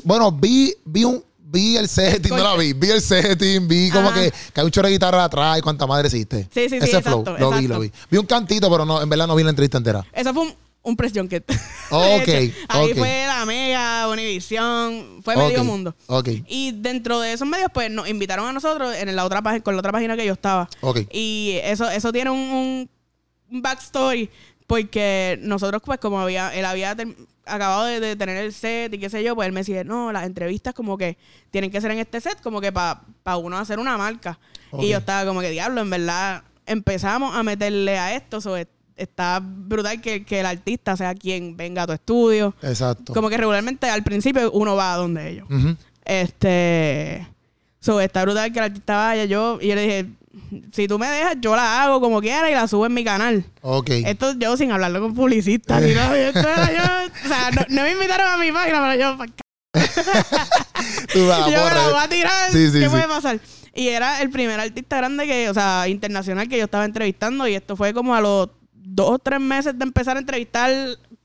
Bueno, 0.04 0.32
vi, 0.32 0.74
vi 0.86 1.04
un 1.04 1.24
vi 1.50 1.78
el 1.78 1.88
setting, 1.88 2.32
no 2.36 2.44
la 2.44 2.56
vi, 2.56 2.74
vi 2.74 2.90
el 2.90 3.02
setting, 3.02 3.68
vi 3.68 3.90
como 3.90 4.10
Ajá. 4.10 4.20
que, 4.22 4.32
que 4.54 4.60
hay 4.60 4.66
un 4.66 4.72
chorro 4.72 4.88
de 4.88 4.94
guitarra 4.94 5.24
atrás 5.24 5.58
y 5.60 5.62
cuánta 5.62 5.88
madre 5.88 6.08
hiciste. 6.08 6.44
Sí, 6.54 6.68
sí, 6.68 6.70
sí, 6.70 6.76
Ese 6.82 7.02
flow, 7.02 7.22
exacto, 7.22 7.38
lo 7.40 7.52
vi, 7.58 7.68
lo 7.68 7.80
vi. 7.80 7.92
Vi 8.12 8.18
un 8.18 8.26
cantito, 8.26 8.70
pero 8.70 8.86
no, 8.86 9.02
en 9.02 9.08
verdad 9.10 9.28
no 9.28 9.36
vi 9.36 9.44
la 9.44 9.52
entrevista 9.52 9.78
entera. 9.78 10.06
Eso 10.12 10.34
fue 10.34 10.44
un, 10.44 10.54
un 10.84 10.96
press 10.98 11.14
junket. 11.16 11.46
Ok, 11.90 12.28
Ahí 12.68 12.94
fue 12.96 13.24
la 13.28 13.46
Mega, 13.46 14.10
Univision, 14.10 15.22
fue 15.24 15.38
medio 15.38 15.64
mundo. 15.64 15.96
Ok, 16.08 16.28
Y 16.48 16.74
dentro 16.74 17.22
de 17.22 17.32
esos 17.32 17.48
medios, 17.48 17.70
pues 17.74 17.90
nos 17.90 18.10
invitaron 18.10 18.46
a 18.46 18.52
nosotros 18.52 18.94
en 18.94 19.16
la 19.16 19.24
otra 19.24 19.42
página, 19.42 19.64
con 19.64 19.74
la 19.76 19.80
otra 19.80 19.94
página 19.94 20.18
que 20.18 20.26
yo 20.26 20.34
estaba. 20.34 20.68
ok. 20.82 21.02
Y 21.14 21.60
eso, 21.64 21.90
eso 21.90 22.12
tiene 22.12 22.30
un- 22.32 22.90
un 23.50 23.62
backstory. 23.62 24.30
Porque 24.68 25.40
nosotros, 25.42 25.82
pues, 25.84 25.98
como 26.00 26.20
había, 26.20 26.54
él 26.54 26.66
había 26.66 26.96
acabado 27.46 27.86
de, 27.86 28.02
de 28.02 28.16
tener 28.18 28.36
el 28.38 28.52
set 28.54 28.94
y 28.94 28.98
qué 29.00 29.10
sé 29.10 29.24
yo, 29.24 29.34
pues 29.34 29.48
él 29.48 29.54
me 29.54 29.62
decía, 29.62 29.84
no, 29.86 30.12
las 30.12 30.26
entrevistas 30.26 30.74
como 30.74 30.98
que 30.98 31.18
tienen 31.52 31.72
que 31.72 31.80
ser 31.80 31.92
en 31.92 32.00
este 32.00 32.20
set, 32.20 32.42
como 32.42 32.60
que 32.60 32.72
para 32.74 33.02
uno 33.42 33.58
hacer 33.58 33.80
una 33.80 33.98
marca. 33.98 34.38
Y 34.80 34.90
yo 34.90 34.98
estaba 34.98 35.26
como 35.26 35.40
que, 35.40 35.50
diablo, 35.52 35.80
en 35.82 35.90
verdad, 35.90 36.44
empezamos 36.66 37.34
a 37.34 37.44
meterle 37.44 37.98
a 37.98 38.14
esto. 38.16 38.42
so, 38.42 38.58
es- 38.58 38.68
está 38.98 39.40
brutal 39.42 40.02
que, 40.02 40.26
que 40.26 40.40
el 40.40 40.46
artista 40.48 40.98
sea 40.98 41.14
quien 41.14 41.56
venga 41.56 41.84
a 41.84 41.88
tu 41.88 41.94
estudio. 41.94 42.54
Exacto. 42.64 43.14
Como 43.14 43.30
que 43.30 43.38
regularmente 43.38 43.88
al 43.90 44.04
principio 44.04 44.52
uno 44.52 44.76
va 44.76 44.94
a 44.96 44.98
donde 44.98 45.30
ellos. 45.30 45.48
Este. 46.04 47.28
So, 47.80 48.02
está 48.02 48.24
brutal 48.24 48.52
que 48.52 48.60
el 48.60 48.66
artista 48.66 48.98
vaya. 48.98 49.26
Yo, 49.26 49.60
y 49.62 49.68
yo 49.68 49.76
le 49.76 49.82
dije, 49.84 50.06
si 50.72 50.88
tú 50.88 50.98
me 51.00 51.08
dejas, 51.08 51.36
yo 51.40 51.56
la 51.56 51.84
hago 51.84 52.00
como 52.02 52.22
quiera 52.22 52.50
y 52.50 52.54
la 52.54 52.68
subo 52.68 52.86
en 52.86 52.94
mi 52.94 53.04
canal. 53.04 53.46
Ok. 53.62 53.90
Esto 53.90 54.34
yo 54.38 54.58
sin 54.58 54.72
hablarlo 54.72 55.02
con 55.02 55.14
publicistas 55.14 55.82
ni 55.82 55.94
nada. 55.94 56.18
Esto 56.18 56.40
era 56.40 56.72
yo, 56.72 57.12
o 57.26 57.28
sea, 57.28 57.52
no, 57.52 57.62
no 57.70 57.82
me 57.84 57.92
invitaron 57.92 58.28
a 58.28 58.38
mi 58.38 58.52
página, 58.52 58.80
pero 58.82 59.00
yo, 59.00 59.18
pa' 59.18 59.26
Tú 61.14 61.28
vas 61.28 61.42
a 61.42 61.50
yo 61.52 61.66
me 61.66 61.74
la 61.74 61.90
voy 61.90 62.00
a 62.04 62.08
tirar. 62.10 62.52
Sí, 62.52 62.68
sí, 62.68 62.80
¿Qué 62.80 62.86
sí. 62.86 62.90
puede 62.90 63.08
pasar? 63.08 63.40
Y 63.74 63.90
era 63.90 64.22
el 64.22 64.30
primer 64.30 64.60
artista 64.60 64.98
grande 64.98 65.26
que, 65.26 65.50
o 65.50 65.54
sea, 65.54 65.88
internacional 65.88 66.48
que 66.48 66.58
yo 66.58 66.66
estaba 66.66 66.86
entrevistando. 66.86 67.48
Y 67.48 67.54
esto 67.56 67.76
fue 67.76 67.94
como 67.94 68.16
a 68.16 68.22
los 68.22 68.50
dos 68.74 69.12
o 69.12 69.20
tres 69.20 69.40
meses 69.40 69.78
de 69.78 69.84
empezar 69.84 70.18
a 70.18 70.20
entrevistar 70.20 70.72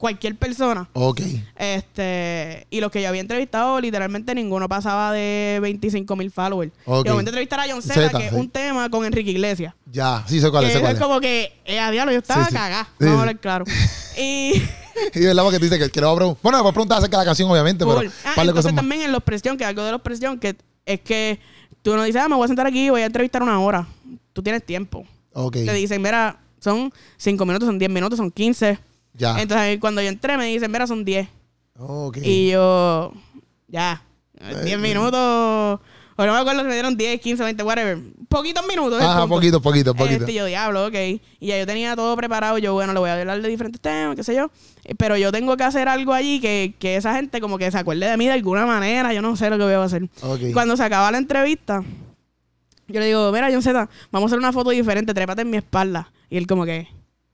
cualquier 0.02 0.35
persona. 0.35 0.88
Ok. 0.94 1.21
Este, 1.54 2.66
y 2.71 2.80
los 2.80 2.90
que 2.90 3.00
yo 3.00 3.09
había 3.09 3.21
entrevistado, 3.21 3.80
literalmente 3.80 4.35
ninguno 4.35 4.68
pasaba 4.68 5.12
de 5.12 5.61
25 5.62 6.16
mil 6.16 6.32
followers. 6.32 6.73
Ok. 6.87 7.02
Y 7.02 7.04
de 7.04 7.11
momento 7.11 7.30
entrevistar 7.30 7.61
a 7.61 7.64
John 7.71 7.80
Zeta, 7.80 8.11
que 8.18 8.25
es 8.26 8.30
sí. 8.32 8.37
un 8.37 8.50
tema 8.50 8.90
con 8.90 9.04
Enrique 9.04 9.30
Iglesias. 9.30 9.75
Ya, 9.87 10.25
sí 10.26 10.40
sé 10.40 10.50
cuál 10.50 10.64
que 10.64 10.68
es, 10.71 10.75
sé 10.75 10.80
cuál 10.80 10.94
es 10.94 11.00
como 11.00 11.21
que, 11.21 11.52
eh, 11.64 11.78
a 11.78 11.92
diablo, 11.92 12.11
yo 12.11 12.18
estaba 12.18 12.47
Sí, 12.47 12.52
cagada. 12.52 12.82
Sí, 12.99 13.04
Vamos 13.04 13.12
sí. 13.12 13.16
a 13.16 13.21
hablar 13.21 13.38
claro. 13.38 13.64
y. 14.18 14.61
Y 15.14 15.25
es 15.25 15.35
porque 15.35 15.59
tú 15.59 15.64
dices 15.64 15.78
que, 15.78 15.88
que 15.90 16.00
le 16.00 16.06
voy 16.06 16.14
a 16.14 16.16
preguntar. 16.18 16.42
Bueno, 16.42 16.59
me 16.59 16.62
voy 16.62 16.71
a 16.71 16.73
preguntar 16.75 16.99
acerca 16.99 17.16
de 17.16 17.23
la 17.23 17.28
canción, 17.30 17.50
obviamente, 17.50 17.82
Full. 17.82 17.94
pero 17.97 18.11
Ah, 18.26 18.35
entonces 18.42 18.73
más. 18.73 18.75
también 18.75 19.00
en 19.02 19.11
los 19.12 19.23
presión, 19.23 19.56
que 19.56 19.64
algo 19.64 19.82
de 19.85 19.90
los 19.92 20.02
presión, 20.02 20.38
que 20.38 20.54
es 20.85 21.00
que 21.00 21.40
tú 21.80 21.97
no 21.97 22.02
dices, 22.02 22.21
ah, 22.21 22.28
me 22.28 22.35
voy 22.37 22.44
a 22.44 22.49
sentar 22.49 22.66
aquí 22.66 22.87
y 22.87 22.90
voy 22.90 23.00
a 23.00 23.06
entrevistar 23.06 23.42
una 23.42 23.59
hora. 23.59 23.86
Tú 24.34 24.43
tienes 24.43 24.62
tiempo. 24.67 25.06
Ok. 25.32 25.52
Te 25.54 25.73
dicen, 25.73 26.02
mira, 26.02 26.38
son 26.60 26.93
5 27.17 27.47
minutos, 27.47 27.67
son 27.69 27.78
10 27.78 27.91
minutos, 27.91 28.19
son 28.19 28.30
15. 28.30 28.78
Ya. 29.15 29.41
Entonces 29.41 29.79
cuando 29.79 30.01
yo 30.03 30.09
entré 30.09 30.37
me 30.37 30.47
dicen, 30.47 30.71
mira, 30.71 30.87
son 30.87 31.05
10. 31.05 31.29
Ok. 31.79 32.19
Y 32.23 32.51
yo, 32.51 33.13
ya, 33.69 34.03
Eh, 34.41 34.63
10 34.65 34.79
minutos. 34.79 35.81
O 36.15 36.27
no 36.27 36.33
me 36.35 36.39
acuerdo 36.41 36.61
si 36.61 36.67
me 36.67 36.75
dieron 36.75 36.97
10, 36.97 37.21
15, 37.21 37.43
20, 37.43 37.63
whatever. 37.63 37.99
Poquitos 38.29 38.67
minutos. 38.67 39.01
Ajá, 39.01 39.21
punto. 39.21 39.35
poquito, 39.37 39.63
poquito, 39.63 39.95
poquito. 39.95 40.21
Este, 40.21 40.35
yo, 40.35 40.45
diablo, 40.45 40.87
ok. 40.87 40.95
Y 41.41 41.47
ya 41.47 41.59
yo 41.59 41.67
tenía 41.67 41.97
todo 41.97 42.15
preparado. 42.17 42.59
Yo, 42.59 42.75
bueno, 42.75 42.93
le 42.93 42.99
voy 42.99 43.09
a 43.11 43.15
hablar 43.21 43.41
de 43.41 43.49
diferentes 43.49 43.81
temas, 43.81 44.15
qué 44.15 44.23
sé 44.23 44.35
yo. 44.35 44.51
Eh, 44.85 44.95
Pero 44.95 45.17
yo 45.17 45.33
tengo 45.33 45.57
que 45.57 45.65
hacer 45.65 45.89
algo 45.89 46.13
allí 46.13 46.39
que, 46.41 46.75
que 46.79 46.97
esa 46.97 47.15
gente 47.15 47.41
como 47.41 47.57
que 47.57 47.71
se 47.71 47.79
acuerde 47.79 48.07
de 48.07 48.17
mí 48.17 48.27
de 48.27 48.33
alguna 48.33 48.67
manera. 48.67 49.15
Yo 49.15 49.23
no 49.23 49.37
sé 49.37 49.49
lo 49.49 49.57
que 49.59 49.65
voy 49.65 49.73
a 49.73 49.83
hacer. 49.85 50.09
Cuando 50.53 50.77
se 50.77 50.85
acaba 50.85 51.11
la 51.11 51.19
entrevista, 51.19 51.83
yo 52.89 53.01
le 53.01 53.07
digo, 53.07 53.33
mira, 53.33 53.49
John 53.51 53.63
Z, 53.63 53.89
vamos 54.11 54.29
a 54.29 54.31
hacer 54.33 54.39
una 54.39 54.53
foto 54.53 54.71
diferente, 54.71 55.15
trépate 55.15 55.43
en 55.43 55.51
mi 55.51 55.57
espalda. 55.57 56.13
Y 56.29 56.37
él 56.37 56.47
como 56.47 56.65
que, 56.67 56.89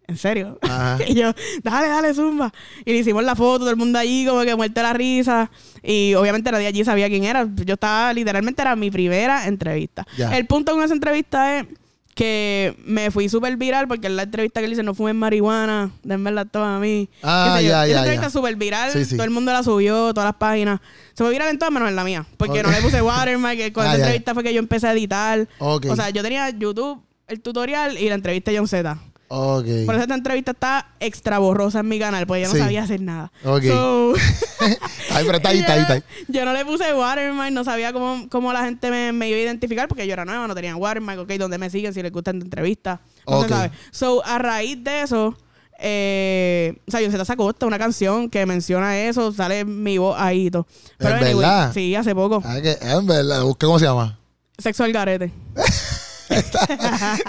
¿en 0.09 0.17
serio? 0.17 0.59
Ajá. 0.63 0.99
y 1.07 1.15
yo, 1.15 1.33
dale, 1.63 1.89
dale, 1.89 2.13
zumba. 2.15 2.53
Y 2.85 2.93
le 2.93 2.99
hicimos 2.99 3.23
la 3.23 3.37
foto, 3.37 3.61
todo 3.61 3.71
el 3.71 3.77
mundo 3.77 3.99
allí 3.99 4.27
como 4.27 4.43
que 4.43 4.57
muerte 4.57 4.83
la 4.83 4.93
risa. 4.93 5.51
Y 5.83 6.15
obviamente 6.15 6.51
nadie 6.51 6.67
allí 6.67 6.85
sabía 6.85 7.09
quién 7.09 7.25
era. 7.25 7.47
Yo 7.65 7.75
estaba, 7.75 8.13
literalmente 8.13 8.61
era 8.63 8.75
mi 8.75 8.91
primera 8.91 9.47
entrevista. 9.47 10.07
Ya. 10.17 10.37
El 10.37 10.47
punto 10.47 10.73
con 10.73 10.83
esa 10.83 10.95
entrevista 10.95 11.59
es 11.61 11.67
que 12.15 12.75
me 12.85 13.13
fui 13.13 13.29
súper 13.29 13.57
viral 13.57 13.87
porque 13.87 14.09
en 14.09 14.17
la 14.17 14.25
entrevista 14.25 14.59
que 14.59 14.65
él 14.65 14.71
dice 14.73 14.83
no 14.83 14.93
fumen 14.93 15.17
marihuana, 15.17 15.93
denme 16.03 16.33
la 16.33 16.45
toma 16.47 16.77
a 16.77 16.81
mí. 16.81 17.09
Ah, 17.23 17.61
yo. 17.63 17.69
ya, 17.69 17.85
Esa 17.87 17.93
ya, 17.93 17.99
entrevista 18.01 18.27
ya. 18.27 18.31
súper 18.31 18.57
viral, 18.57 18.91
Sí, 18.91 19.05
sí. 19.05 19.15
todo 19.15 19.23
el 19.25 19.31
mundo 19.31 19.53
la 19.53 19.63
subió, 19.63 20.13
todas 20.13 20.27
las 20.27 20.35
páginas. 20.35 20.81
Se 21.15 21.23
fue 21.23 21.31
viral 21.31 21.49
en 21.51 21.59
todas 21.61 21.73
menos 21.73 21.89
en 21.89 21.95
la 21.95 22.03
mía. 22.03 22.27
Porque 22.37 22.61
no 22.65 22.73
le 22.73 22.81
puse 22.83 23.01
watermark, 23.03 23.57
que 23.57 23.73
con 23.75 23.85
Ah, 23.85 23.91
esa 23.91 23.99
ya. 23.99 24.03
entrevista 24.07 24.35
fue 24.35 24.43
que 24.43 24.53
yo 24.53 24.59
empecé 24.59 24.89
a 24.89 24.93
editar. 24.95 25.47
Ok. 25.61 25.87
O 25.91 25.95
sea, 25.95 26.11
yo 26.11 26.23
tenía 26.25 26.51
YouTube, 26.51 27.01
el 27.29 27.41
tutorial 27.41 27.97
y 27.97 28.09
la 28.09 28.17
entrevista 28.17 28.51
de 28.51 28.57
John 28.59 28.67
Z. 28.67 28.99
Ok. 29.31 29.67
Por 29.85 29.95
eso 29.95 30.03
esta 30.03 30.15
entrevista 30.15 30.53
está 30.53 30.89
extra 31.01 31.39
borrosa 31.39 31.81
en 31.81 31.89
mi 31.89 31.99
canal, 31.99 32.27
porque 32.27 32.43
yo 32.43 32.49
no 32.49 32.55
Sí. 32.55 32.61
sabía 32.61 32.83
hacer 32.83 33.01
nada. 33.03 33.31
Ok. 33.45 33.63
So, 33.65 34.15
Ay, 35.11 35.25
pero 35.27 35.37
está 35.37 35.51
ahí, 35.51 35.59
está 35.59 35.73
ahí, 35.75 35.81
está 35.81 35.93
ahí. 35.95 36.03
yo 36.29 36.45
no 36.47 36.53
le 36.55 36.65
puse 36.65 36.95
watermark, 36.95 37.53
no 37.53 37.63
sabía 37.65 37.93
cómo, 37.93 38.27
cómo 38.31 38.53
la 38.53 38.65
gente 38.65 38.91
me, 38.91 39.13
me 39.13 39.29
iba 39.29 39.37
a 39.39 39.43
identificar, 39.43 39.87
porque 39.87 40.07
yo 40.07 40.13
era 40.15 40.25
nueva, 40.25 40.47
no 40.49 40.55
tenía 40.55 40.75
watermark, 40.77 41.21
ok, 41.21 41.33
donde 41.35 41.59
me 41.59 41.69
siguen, 41.69 41.93
si 41.93 42.03
les 42.03 42.11
gustan 42.11 42.41
entrevistas, 42.41 43.01
no 43.27 43.41
Ok. 43.41 43.43
se 43.45 43.49
sabe. 43.51 43.71
So, 43.91 44.25
a 44.25 44.39
raíz 44.39 44.83
de 44.83 45.03
eso, 45.03 45.37
eh, 45.79 46.77
o 46.89 46.91
sea, 46.91 47.01
John 47.01 47.13
Z 47.13 47.25
sacó 47.25 47.55
una 47.63 47.79
canción 47.79 48.31
que 48.31 48.45
menciona 48.47 48.99
eso, 48.99 49.31
sale 49.33 49.65
mi 49.65 49.99
voz 49.99 50.17
ahí 50.19 50.47
y 50.47 50.51
todo. 50.51 50.67
Pero 50.97 51.17
¿Es 51.17 51.37
verdad? 51.37 51.73
sí, 51.73 51.95
hace 51.95 52.15
poco. 52.15 52.43
Ah, 52.45 52.59
que, 52.63 52.77
en 52.81 53.07
verdad, 53.07 53.43
cómo 53.61 53.79
se 53.79 53.85
llama. 53.85 54.19
Sexo 54.57 54.85
al 54.85 54.93
garete. 54.93 55.33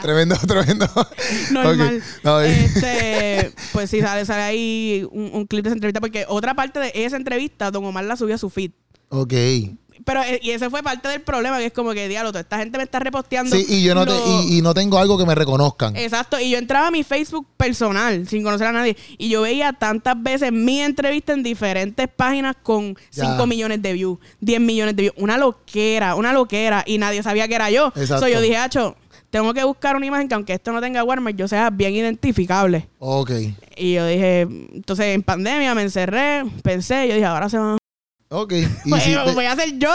tremendo, 0.01 0.35
tremendo. 0.47 0.87
Normal. 1.51 1.97
Ok. 1.97 2.23
No, 2.23 2.41
eh. 2.41 2.65
Este, 2.65 3.51
pues 3.71 3.89
sí, 3.89 4.01
sale, 4.01 4.25
sale 4.25 4.43
ahí 4.43 5.07
un, 5.11 5.31
un 5.33 5.45
clip 5.45 5.63
de 5.63 5.69
esa 5.69 5.75
entrevista, 5.75 5.99
porque 6.01 6.25
otra 6.27 6.53
parte 6.53 6.79
de 6.79 6.91
esa 6.93 7.17
entrevista, 7.17 7.71
Don 7.71 7.85
Omar 7.85 8.03
la 8.05 8.15
subió 8.15 8.35
a 8.35 8.37
su 8.37 8.49
feed. 8.49 8.71
ok. 9.09 9.33
Pero, 10.09 10.23
eh, 10.23 10.39
y 10.41 10.49
ese 10.49 10.71
fue 10.71 10.81
parte 10.81 11.07
del 11.07 11.21
problema, 11.21 11.59
que 11.59 11.67
es 11.67 11.71
como 11.71 11.91
que, 11.91 12.07
diablo, 12.07 12.31
toda 12.31 12.41
esta 12.41 12.57
gente 12.57 12.79
me 12.79 12.83
está 12.83 12.97
reposteando. 12.97 13.55
Sí, 13.55 13.63
y 13.69 13.83
yo 13.83 13.93
no 13.93 14.07
te, 14.07 14.11
lo- 14.13 14.41
y, 14.43 14.57
y 14.57 14.61
no 14.63 14.73
tengo 14.73 14.97
algo 14.97 15.19
que 15.19 15.25
me 15.27 15.35
reconozcan. 15.35 15.95
Exacto, 15.95 16.39
y 16.39 16.49
yo 16.49 16.57
entraba 16.57 16.87
a 16.87 16.91
mi 16.91 17.03
Facebook 17.03 17.45
personal, 17.55 18.27
sin 18.27 18.41
conocer 18.41 18.65
a 18.65 18.71
nadie, 18.71 18.97
y 19.19 19.29
yo 19.29 19.43
veía 19.43 19.71
tantas 19.73 20.15
veces 20.21 20.51
mi 20.51 20.81
entrevista 20.81 21.33
en 21.33 21.43
diferentes 21.43 22.07
páginas 22.07 22.55
con 22.63 22.95
Ya. 23.11 23.25
5 23.25 23.45
millones 23.45 23.83
de 23.83 23.93
views, 23.93 24.17
10 24.41 24.59
millones 24.61 24.95
de 24.95 25.03
views, 25.03 25.15
una 25.17 25.37
loquera, 25.37 26.15
una 26.15 26.33
loquera, 26.33 26.83
y 26.87 26.97
nadie 26.97 27.21
sabía 27.21 27.47
que 27.47 27.53
era 27.53 27.69
yo. 27.69 27.93
Exacto. 27.95 28.21
So, 28.25 28.27
yo 28.27 28.41
dije, 28.41 28.57
Hacho, 28.57 28.95
tengo 29.29 29.53
que 29.53 29.63
buscar 29.63 29.95
una 29.95 30.07
imagen 30.07 30.27
que 30.27 30.33
aunque 30.33 30.53
esto 30.53 30.71
no 30.71 30.81
tenga 30.81 31.03
watermark, 31.03 31.35
yo 31.35 31.47
sea 31.47 31.69
bien 31.69 31.93
identificable. 31.93 32.89
Ok. 32.97 33.31
Y 33.77 33.93
yo 33.93 34.07
dije, 34.07 34.41
entonces 34.41 35.05
en 35.13 35.21
pandemia 35.21 35.75
me 35.75 35.83
encerré, 35.83 36.43
pensé, 36.63 37.07
yo 37.07 37.13
dije, 37.13 37.25
ahora 37.25 37.47
se 37.47 37.57
van 37.59 37.75
a... 37.75 37.78
Ok. 38.29 38.53
Y 38.53 38.91
si 39.01 39.13
te- 39.13 39.33
voy 39.33 39.45
a 39.45 39.55
ser 39.55 39.77
yo 39.79 39.89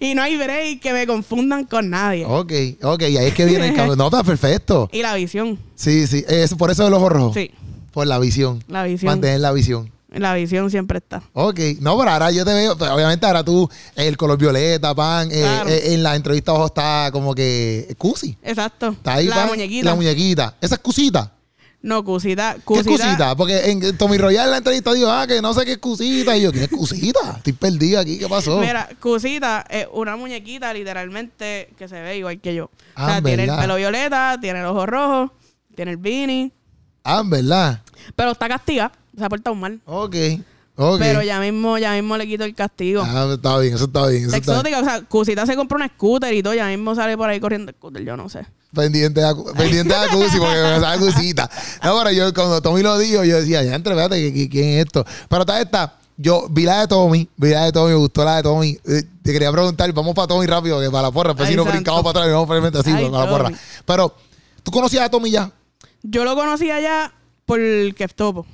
y 0.00 0.14
no 0.14 0.22
hay 0.22 0.36
break 0.36 0.80
que 0.80 0.92
me 0.92 1.06
confundan 1.06 1.64
con 1.64 1.90
nadie. 1.90 2.24
Ok, 2.24 2.52
ok. 2.82 3.02
Y 3.02 3.16
ahí 3.16 3.26
es 3.26 3.34
que 3.34 3.44
viene 3.44 3.68
el 3.68 3.74
cambio. 3.74 3.96
No, 4.00 4.06
está 4.06 4.22
perfecto. 4.22 4.88
Y 4.92 5.02
la 5.02 5.14
visión, 5.14 5.58
Sí, 5.74 6.06
sí. 6.06 6.24
Es 6.28 6.54
por 6.54 6.70
eso 6.70 6.86
el 6.86 6.94
ojo 6.94 7.08
rojo. 7.08 7.34
sí, 7.34 7.50
Por 7.92 8.06
la 8.06 8.18
visión. 8.18 8.62
la 8.68 8.84
visión. 8.84 9.10
Mantener 9.10 9.40
la 9.40 9.52
visión. 9.52 9.90
La 10.12 10.34
visión 10.34 10.68
siempre 10.70 10.98
está. 10.98 11.22
Ok, 11.34 11.60
no, 11.80 11.96
pero 11.96 12.10
ahora 12.10 12.32
yo 12.32 12.44
te 12.44 12.52
veo, 12.52 12.76
pues, 12.76 12.90
obviamente 12.90 13.24
ahora 13.26 13.44
tú, 13.44 13.70
el 13.94 14.16
color 14.16 14.36
violeta, 14.38 14.92
pan, 14.92 15.28
eh, 15.30 15.44
eh, 15.68 15.82
en 15.94 16.02
la 16.02 16.16
entrevista 16.16 16.50
abajo 16.50 16.66
está 16.66 17.10
como 17.12 17.32
que 17.32 17.94
Cusi. 17.96 18.36
Exacto. 18.42 18.88
Está 18.88 19.14
ahí, 19.14 19.26
la 19.28 19.36
pan, 19.36 19.48
muñequita. 19.50 19.84
La 19.84 19.94
muñequita. 19.94 20.56
Esa 20.60 20.74
es 20.74 20.80
Cusita. 20.80 21.32
No, 21.82 22.04
Cusita. 22.04 22.56
¿Qué 22.56 22.60
Cusita, 22.62 22.92
es 22.94 23.00
Cusita? 23.00 23.36
Porque 23.36 23.70
en 23.70 23.96
Tommy 23.96 24.18
Royal 24.18 24.44
en 24.46 24.50
la 24.50 24.56
entrevista 24.58 24.92
dijo, 24.92 25.10
ah, 25.10 25.26
que 25.26 25.40
no 25.40 25.54
sé 25.54 25.64
qué 25.64 25.72
es 25.72 25.78
Cusita. 25.78 26.36
Y 26.36 26.42
yo, 26.42 26.52
¿quién 26.52 26.64
es 26.64 26.70
Cusita? 26.70 27.36
Estoy 27.38 27.54
perdida 27.54 28.00
aquí, 28.00 28.18
¿qué 28.18 28.28
pasó? 28.28 28.58
Mira, 28.58 28.86
Cusita 29.00 29.64
es 29.68 29.86
una 29.92 30.14
muñequita 30.16 30.74
literalmente 30.74 31.70
que 31.78 31.88
se 31.88 32.00
ve 32.02 32.18
igual 32.18 32.38
que 32.40 32.54
yo. 32.54 32.64
o 32.66 32.70
Ah, 32.96 33.06
sea, 33.12 33.22
tiene 33.22 33.44
el 33.44 33.50
pelo 33.56 33.76
violeta, 33.76 34.36
tiene 34.40 34.60
el 34.60 34.66
ojo 34.66 34.84
rojo, 34.84 35.32
tiene 35.74 35.92
el 35.92 35.96
beanie, 35.96 36.52
Ah, 37.02 37.22
¿verdad? 37.24 37.80
pero 38.14 38.32
está 38.32 38.46
castigada. 38.48 38.92
Se 39.16 39.24
ha 39.24 39.28
portado 39.30 39.56
mal. 39.56 39.80
Ok, 39.86 40.14
ok. 40.76 40.98
Pero 40.98 41.22
ya 41.22 41.40
mismo, 41.40 41.78
ya 41.78 41.92
mismo 41.94 42.16
le 42.18 42.26
quito 42.26 42.44
el 42.44 42.54
castigo. 42.54 43.02
Ah, 43.04 43.26
está 43.32 43.58
bien, 43.58 43.74
eso 43.74 43.84
está 43.86 44.06
bien. 44.06 44.26
Eso 44.26 44.36
está 44.36 44.52
bien. 44.52 44.58
Exótica, 44.66 44.80
o 44.80 44.84
sea, 44.84 45.02
Cusita 45.08 45.46
se 45.46 45.56
compró 45.56 45.78
un 45.82 45.88
scooter 45.88 46.32
y 46.34 46.42
todo, 46.42 46.52
ya 46.54 46.66
mismo 46.66 46.94
sale 46.94 47.16
por 47.16 47.28
ahí 47.30 47.40
corriendo 47.40 47.70
el 47.70 47.74
scooter, 47.76 48.04
yo 48.04 48.16
no 48.18 48.28
sé. 48.28 48.44
Pendiente 48.74 49.22
a, 49.24 49.34
pendiente 49.56 49.94
a 49.94 50.06
Cusi 50.08 50.38
porque 50.38 50.56
me 50.62 50.80
sabe 50.80 50.98
Cusita. 50.98 51.50
No, 51.82 51.98
pero 51.98 52.10
yo 52.12 52.32
cuando 52.34 52.62
Tommy 52.62 52.82
lo 52.82 52.96
dijo, 52.98 53.24
yo 53.24 53.40
decía, 53.40 53.62
ya 53.64 53.74
entre, 53.74 53.92
espérate, 53.94 54.16
¿qui- 54.16 54.32
qui- 54.32 54.50
¿quién 54.50 54.68
es 54.78 54.86
esto? 54.86 55.04
Pero 55.28 55.42
está 55.42 55.60
esta. 55.60 55.96
Yo 56.16 56.46
vi 56.50 56.64
la 56.64 56.80
de 56.80 56.86
Tommy, 56.86 57.28
vi 57.36 57.48
la 57.50 57.64
de 57.64 57.72
Tommy, 57.72 57.88
me 57.90 57.96
gustó 57.96 58.24
la 58.24 58.36
de 58.36 58.42
Tommy. 58.42 58.78
Eh, 58.86 59.02
te 59.22 59.32
quería 59.32 59.50
preguntar, 59.50 59.90
vamos 59.92 60.14
para 60.14 60.28
Tommy 60.28 60.46
rápido, 60.46 60.78
que 60.80 60.90
para 60.90 61.02
la 61.04 61.10
porra, 61.10 61.34
pues 61.34 61.48
si 61.48 61.54
santo. 61.54 61.70
brincamos 61.70 62.02
para 62.02 62.10
atrás 62.10 62.26
y 62.28 62.30
vamos 62.32 62.46
probablemente 62.46 62.78
así, 62.78 62.90
Ay, 62.94 63.08
para 63.10 63.24
la 63.24 63.30
porra. 63.30 63.44
Tommy. 63.44 63.56
Pero, 63.86 64.14
¿tú 64.62 64.70
conocías 64.70 65.04
a 65.04 65.08
Tommy 65.10 65.30
ya? 65.30 65.50
Yo 66.02 66.24
lo 66.24 66.34
conocí 66.36 66.70
allá 66.70 67.12
por 67.46 67.58
Keftopo. 67.94 68.46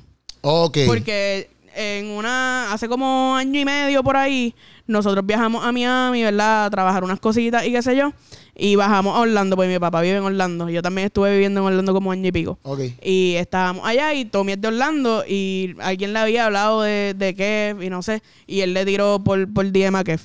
Ok. 0.43 0.79
Porque 0.87 1.51
en 1.75 2.07
una, 2.13 2.73
hace 2.73 2.89
como 2.89 3.35
año 3.37 3.61
y 3.61 3.65
medio 3.65 4.03
por 4.03 4.17
ahí, 4.17 4.55
nosotros 4.87 5.25
viajamos 5.27 5.65
a 5.65 5.73
Miami, 5.73 6.23
¿verdad? 6.23 6.67
A 6.67 6.71
trabajar 6.71 7.05
unas 7.05 7.21
cositas 7.21 7.67
y 7.67 7.73
qué 7.73 7.83
sé 7.83 7.97
yo. 7.97 8.13
Y 8.55 8.77
bajamos 8.77 9.17
a 9.17 9.21
Orlando, 9.21 9.57
porque 9.57 9.71
mi 9.73 9.79
papá 9.79 10.01
vive 10.01 10.17
en 10.17 10.23
Orlando. 10.23 10.69
Yo 10.71 10.81
también 10.81 11.07
estuve 11.07 11.33
viviendo 11.33 11.61
en 11.61 11.67
Orlando 11.67 11.93
como 11.93 12.11
año 12.13 12.27
y 12.27 12.33
pico. 12.33 12.59
Ok. 12.63 12.81
Y 13.03 13.35
estábamos 13.37 13.87
allá 13.87 14.15
y 14.15 14.25
Tommy 14.25 14.53
es 14.53 14.61
de 14.61 14.69
Orlando 14.69 15.25
y 15.29 15.75
alguien 15.81 16.13
le 16.13 16.19
había 16.21 16.47
hablado 16.47 16.83
de, 16.83 17.15
de 17.17 17.35
Kev 17.35 17.83
y 17.83 17.91
no 17.91 18.03
sé. 18.03 18.23
Y 18.47 18.61
él 18.61 18.73
le 18.75 18.85
tiró 18.87 19.23
por, 19.23 19.53
por 19.53 19.71
DM 19.71 19.95
a 19.97 20.05
Kev. 20.05 20.21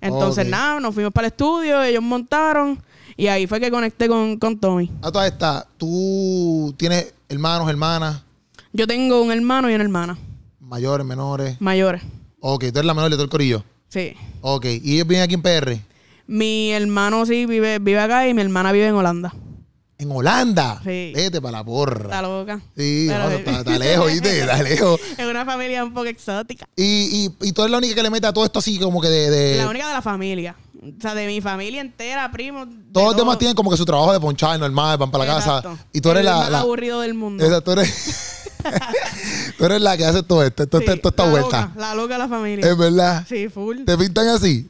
Entonces, 0.00 0.46
nada, 0.46 0.80
nos 0.80 0.94
fuimos 0.94 1.12
para 1.12 1.26
el 1.26 1.32
estudio, 1.32 1.82
ellos 1.82 2.02
montaron 2.02 2.78
y 3.16 3.28
ahí 3.28 3.46
fue 3.46 3.60
que 3.60 3.70
conecté 3.70 4.08
con, 4.08 4.36
con 4.38 4.58
Tommy. 4.58 4.90
A 5.02 5.10
todas 5.10 5.30
estas, 5.32 5.66
¿tú 5.78 6.74
tienes 6.76 7.14
hermanos, 7.28 7.68
hermanas, 7.68 8.22
Yo 8.72 8.86
tengo 8.86 9.22
un 9.22 9.32
hermano 9.32 9.70
y 9.70 9.74
una 9.74 9.84
hermana, 9.84 10.18
mayores, 10.60 11.06
menores? 11.06 11.60
mayores. 11.60 12.02
Ok, 12.40 12.64
tú 12.64 12.78
eres 12.78 12.84
la 12.84 12.94
menor 12.94 13.10
de 13.10 13.16
todo 13.16 13.24
el 13.24 13.30
corillo. 13.30 13.64
Sí. 13.88 14.14
Ok, 14.40 14.64
¿y 14.66 14.94
ellos 14.94 15.06
viven 15.06 15.22
aquí 15.22 15.34
en 15.34 15.42
PR? 15.42 15.78
Mi 16.26 16.72
hermano 16.72 17.24
sí 17.26 17.46
vive, 17.46 17.78
vive 17.78 18.00
acá 18.00 18.26
y 18.28 18.34
mi 18.34 18.42
hermana 18.42 18.72
vive 18.72 18.88
en 18.88 18.94
Holanda. 18.94 19.32
En 19.98 20.10
Holanda. 20.10 20.80
Sí. 20.84 21.12
Vete 21.14 21.40
para 21.40 21.58
la 21.58 21.64
porra. 21.64 22.04
Está 22.04 22.20
loca. 22.22 22.60
Sí, 22.76 23.06
no, 23.08 23.30
está, 23.30 23.58
está 23.60 23.78
lejos, 23.78 24.12
¿viste? 24.12 24.40
Está 24.40 24.62
lejos. 24.62 25.00
Es 25.16 25.24
una 25.26 25.44
familia 25.46 25.82
un 25.84 25.94
poco 25.94 26.06
exótica. 26.06 26.68
Y, 26.76 26.82
y, 27.40 27.48
y 27.48 27.52
tú 27.52 27.62
eres 27.62 27.70
la 27.70 27.78
única 27.78 27.94
que 27.94 28.02
le 28.02 28.10
mete 28.10 28.26
a 28.26 28.32
todo 28.32 28.44
esto 28.44 28.58
así 28.58 28.78
como 28.78 29.00
que 29.00 29.08
de... 29.08 29.30
de- 29.30 29.56
La 29.56 29.68
única 29.70 29.86
de 29.88 29.94
la 29.94 30.02
familia. 30.02 30.54
O 30.82 31.00
sea, 31.00 31.14
de 31.14 31.26
mi 31.26 31.40
familia 31.40 31.80
entera, 31.80 32.30
primos. 32.30 32.68
de 32.68 32.76
todos 32.92 33.08
los 33.08 33.16
demás 33.16 33.38
tienen 33.38 33.56
como 33.56 33.70
que 33.70 33.76
su 33.76 33.84
trabajo 33.86 34.12
de 34.12 34.20
ponchar 34.20 34.58
normal, 34.60 34.98
van 34.98 35.10
para 35.10 35.24
la 35.24 35.36
Exacto. 35.38 35.70
casa. 35.70 35.86
Y 35.92 36.00
tú 36.00 36.10
eres 36.10 36.20
El 36.20 36.26
la... 36.26 36.36
más 36.36 36.50
la 36.50 36.58
aburrido 36.60 37.00
del 37.00 37.14
mundo. 37.14 37.44
esa, 37.44 37.60
tú, 37.62 37.72
eres, 37.72 37.88
tú 39.58 39.64
eres 39.64 39.80
la 39.80 39.96
que 39.96 40.04
hace 40.04 40.22
todo 40.22 40.42
esto, 40.44 40.66
todo, 40.66 40.80
Sí, 40.80 40.86
esto- 40.88 41.10
toda 41.10 41.10
esta 41.10 41.24
la 41.24 41.30
vuelta. 41.30 41.60
Loca, 41.68 41.80
la 41.80 41.94
loca 41.94 42.14
de 42.14 42.18
la 42.18 42.28
familia. 42.28 42.68
Es 42.70 42.76
verdad. 42.76 43.24
Sí, 43.28 43.48
full. 43.48 43.84
¿Te 43.84 43.96
pintan 43.96 44.28
así? 44.28 44.68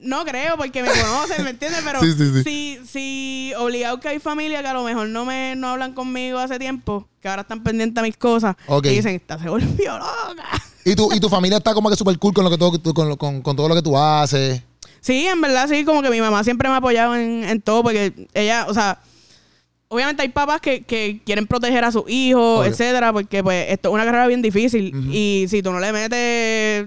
No 0.00 0.24
creo, 0.24 0.56
porque 0.56 0.82
me 0.82 0.88
conocen, 0.88 1.44
¿me 1.44 1.50
entiendes? 1.50 1.82
Pero 1.84 2.00
Sí, 2.00 2.12
sí, 2.16 2.32
sí. 2.32 2.42
si, 2.42 2.80
si 2.86 3.52
obligado 3.58 4.00
que 4.00 4.08
hay 4.08 4.18
familia 4.18 4.62
que 4.62 4.68
a 4.68 4.72
lo 4.72 4.82
mejor 4.82 5.08
no 5.08 5.26
me 5.26 5.54
no 5.56 5.68
hablan 5.68 5.92
conmigo 5.92 6.38
hace 6.38 6.58
tiempo, 6.58 7.06
que 7.20 7.28
ahora 7.28 7.42
están 7.42 7.62
pendientes 7.62 8.00
a 8.00 8.02
mis 8.02 8.16
cosas, 8.16 8.56
y 8.82 8.88
dicen, 8.88 9.14
esta 9.16 9.38
se 9.38 9.48
volvió 9.48 9.98
loca. 9.98 10.44
Y 10.86 10.94
tu, 10.94 11.12
y 11.12 11.20
tu 11.20 11.28
familia 11.28 11.58
está 11.58 11.74
como 11.74 11.90
que 11.90 11.96
súper 11.96 12.18
cool 12.18 12.32
con, 12.32 12.44
lo 12.44 12.50
que 12.50 12.56
todo, 12.58 12.94
con, 12.94 13.08
lo- 13.10 13.16
con, 13.18 13.42
con 13.42 13.56
todo 13.56 13.68
lo 13.68 13.74
que 13.74 13.82
tú 13.82 13.96
haces. 13.98 14.62
Sí, 15.02 15.26
en 15.26 15.38
verdad, 15.42 15.68
sí, 15.68 15.84
como 15.84 16.00
que 16.00 16.08
mi 16.08 16.20
mamá 16.22 16.42
siempre 16.44 16.66
me 16.70 16.74
ha 16.76 16.78
apoyado 16.78 17.14
en, 17.14 17.44
en 17.44 17.60
todo, 17.60 17.82
porque 17.82 18.28
ella, 18.32 18.64
o 18.68 18.72
sea, 18.72 19.00
obviamente 19.94 20.22
hay 20.22 20.28
papás 20.28 20.60
que, 20.60 20.82
que 20.82 21.20
quieren 21.24 21.46
proteger 21.46 21.84
a 21.84 21.92
sus 21.92 22.04
hijos, 22.08 22.60
Obvio. 22.60 22.70
etcétera, 22.70 23.12
porque 23.12 23.42
pues 23.42 23.66
esto 23.70 23.88
es 23.88 23.94
una 23.94 24.04
carrera 24.04 24.26
bien 24.26 24.42
difícil. 24.42 24.92
Y 25.10 25.46
si 25.48 25.62
tú 25.62 25.72
no 25.72 25.80
le 25.80 25.92
metes 25.92 26.86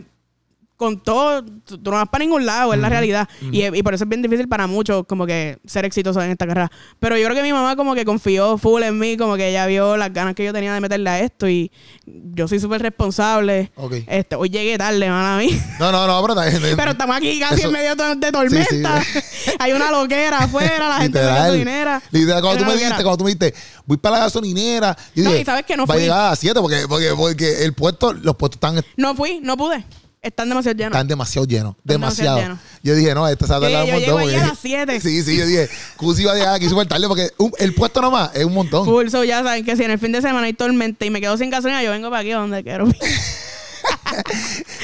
con 0.78 1.00
todo, 1.02 1.44
tú, 1.44 1.78
tú 1.80 1.90
no 1.92 1.98
vas 1.98 2.08
para 2.08 2.24
ningún 2.24 2.46
lado, 2.46 2.72
es 2.74 2.80
la 2.80 2.88
realidad. 2.88 3.28
y, 3.52 3.66
y 3.66 3.84
por 3.84 3.94
eso 3.96 4.04
es 4.04 4.10
bien 4.10 4.22
difícil 4.22 4.48
para 4.48 4.68
muchos 4.68 5.06
como 5.08 5.26
que 5.26 5.58
ser 5.66 5.86
exitosos 5.86 6.24
en 6.24 6.30
esta 6.32 6.46
carrera. 6.46 6.72
Pero 7.00 7.18
yo 7.18 7.26
creo 7.26 7.36
que 7.36 7.42
mi 7.42 7.52
mamá 7.52 7.76
como 7.76 7.96
que 7.96 8.06
confió 8.06 8.58
full 8.60 8.84
en 8.84 8.98
mí, 9.00 9.18
como 9.18 9.36
que 9.36 9.50
ella 9.50 9.66
vio 9.66 9.98
las 9.98 10.14
ganas 10.14 10.36
que 10.36 10.46
yo 10.46 10.54
tenía 10.54 10.74
de 10.74 10.80
meterle 10.80 11.10
a 11.10 11.20
esto 11.20 11.50
y 11.50 11.72
yo 12.06 12.48
soy 12.48 12.60
súper 12.60 12.82
responsable. 12.84 13.72
Ok. 13.76 13.96
Este, 14.08 14.36
hoy 14.36 14.50
llegué 14.50 14.78
tarde, 14.78 15.10
mala 15.10 15.38
mí. 15.38 15.50
No, 15.80 15.92
no, 15.92 16.06
no, 16.08 16.22
pero... 16.22 16.38
Pero 16.78 16.92
estamos 16.92 17.16
aquí 17.18 17.40
casi 17.40 17.56
Eso- 17.62 17.68
en 17.70 17.74
medio 17.74 17.96
de, 17.96 18.16
de 18.16 18.32
tormenta. 18.32 19.02
Hay 19.60 19.72
una 19.72 19.90
loquera 19.92 20.40
afuera, 20.40 20.90
la 20.90 20.98
gente 21.02 21.20
en 21.20 21.26
la 21.26 21.34
gasolinera. 21.36 22.02
Literal, 22.12 22.42
cuando 22.44 22.64
tú 22.64 22.66
me 22.70 22.78
dijiste, 22.78 23.04
cuando 23.04 23.18
tú 23.18 23.24
me 23.24 23.30
dijiste, 23.34 23.54
voy 23.86 23.98
para 23.98 24.18
la 24.18 24.24
gasolinera. 24.26 24.96
Yo 25.16 25.24
No, 25.24 25.30
dije, 25.32 25.42
y 25.42 25.46
sabes 25.46 25.66
que 25.66 25.76
no 25.76 25.86
Va 25.88 25.94
a 25.96 25.98
fui. 25.98 26.04
llegar 26.04 26.20
a 26.20 26.30
las 26.30 26.40
7 26.40 26.60
porque, 26.62 26.86
porque, 26.88 27.10
porque 27.18 27.64
el 27.66 27.74
puesto, 27.74 28.14
los 28.14 28.36
puestos 28.36 28.58
están, 28.58 28.84
No 28.96 29.16
fui, 29.16 29.40
no 29.42 29.58
pude. 29.58 29.84
Están 30.22 30.50
demasiado 30.50 30.76
llenos. 30.78 30.92
están 30.94 31.08
demasiado 31.08 31.46
llenos. 31.48 31.76
Demasiado 31.84 32.36
Demasiado. 32.38 32.40
llenos. 32.40 32.60
Yo 32.84 32.96
dije, 32.96 33.16
no, 33.16 33.28
este 33.28 33.46
se 33.46 33.52
va 33.52 33.58
a 33.58 33.60
Yo- 33.62 33.66
tardar 33.68 33.84
un 33.84 33.88
yo 33.88 33.94
montón. 34.14 34.22
porque- 34.22 34.38
a 34.38 34.48
las 34.48 34.60
7. 34.60 35.00
Sí, 35.02 35.24
sí, 35.24 35.38
yo 35.38 35.46
dije, 35.46 35.70
Cusi 35.96 36.26
va 36.26 36.32
a 36.34 36.36
llegar 36.36 36.54
aquí 36.56 36.68
súper 36.68 36.88
tarde 36.88 37.08
porque 37.08 37.30
un- 37.38 37.52
el 37.60 37.74
puesto 37.74 38.02
nomás 38.02 38.32
es 38.34 38.44
un 38.44 38.54
montón. 38.54 38.86
Full, 38.86 39.10
so 39.10 39.24
ya 39.24 39.44
saben 39.44 39.64
que 39.64 39.76
si 39.78 39.84
en 39.84 39.92
el 39.92 40.00
fin 40.00 40.12
de 40.12 40.22
semana 40.22 40.48
hay 40.48 40.54
tormenta 40.54 41.06
y 41.06 41.10
me 41.12 41.22
quedo 41.22 41.38
sin 41.38 41.50
gasolina, 41.50 41.82
yo 41.84 41.92
vengo 41.92 42.10
para 42.10 42.22
aquí 42.22 42.32
donde 42.32 42.64
quiero. 42.64 42.88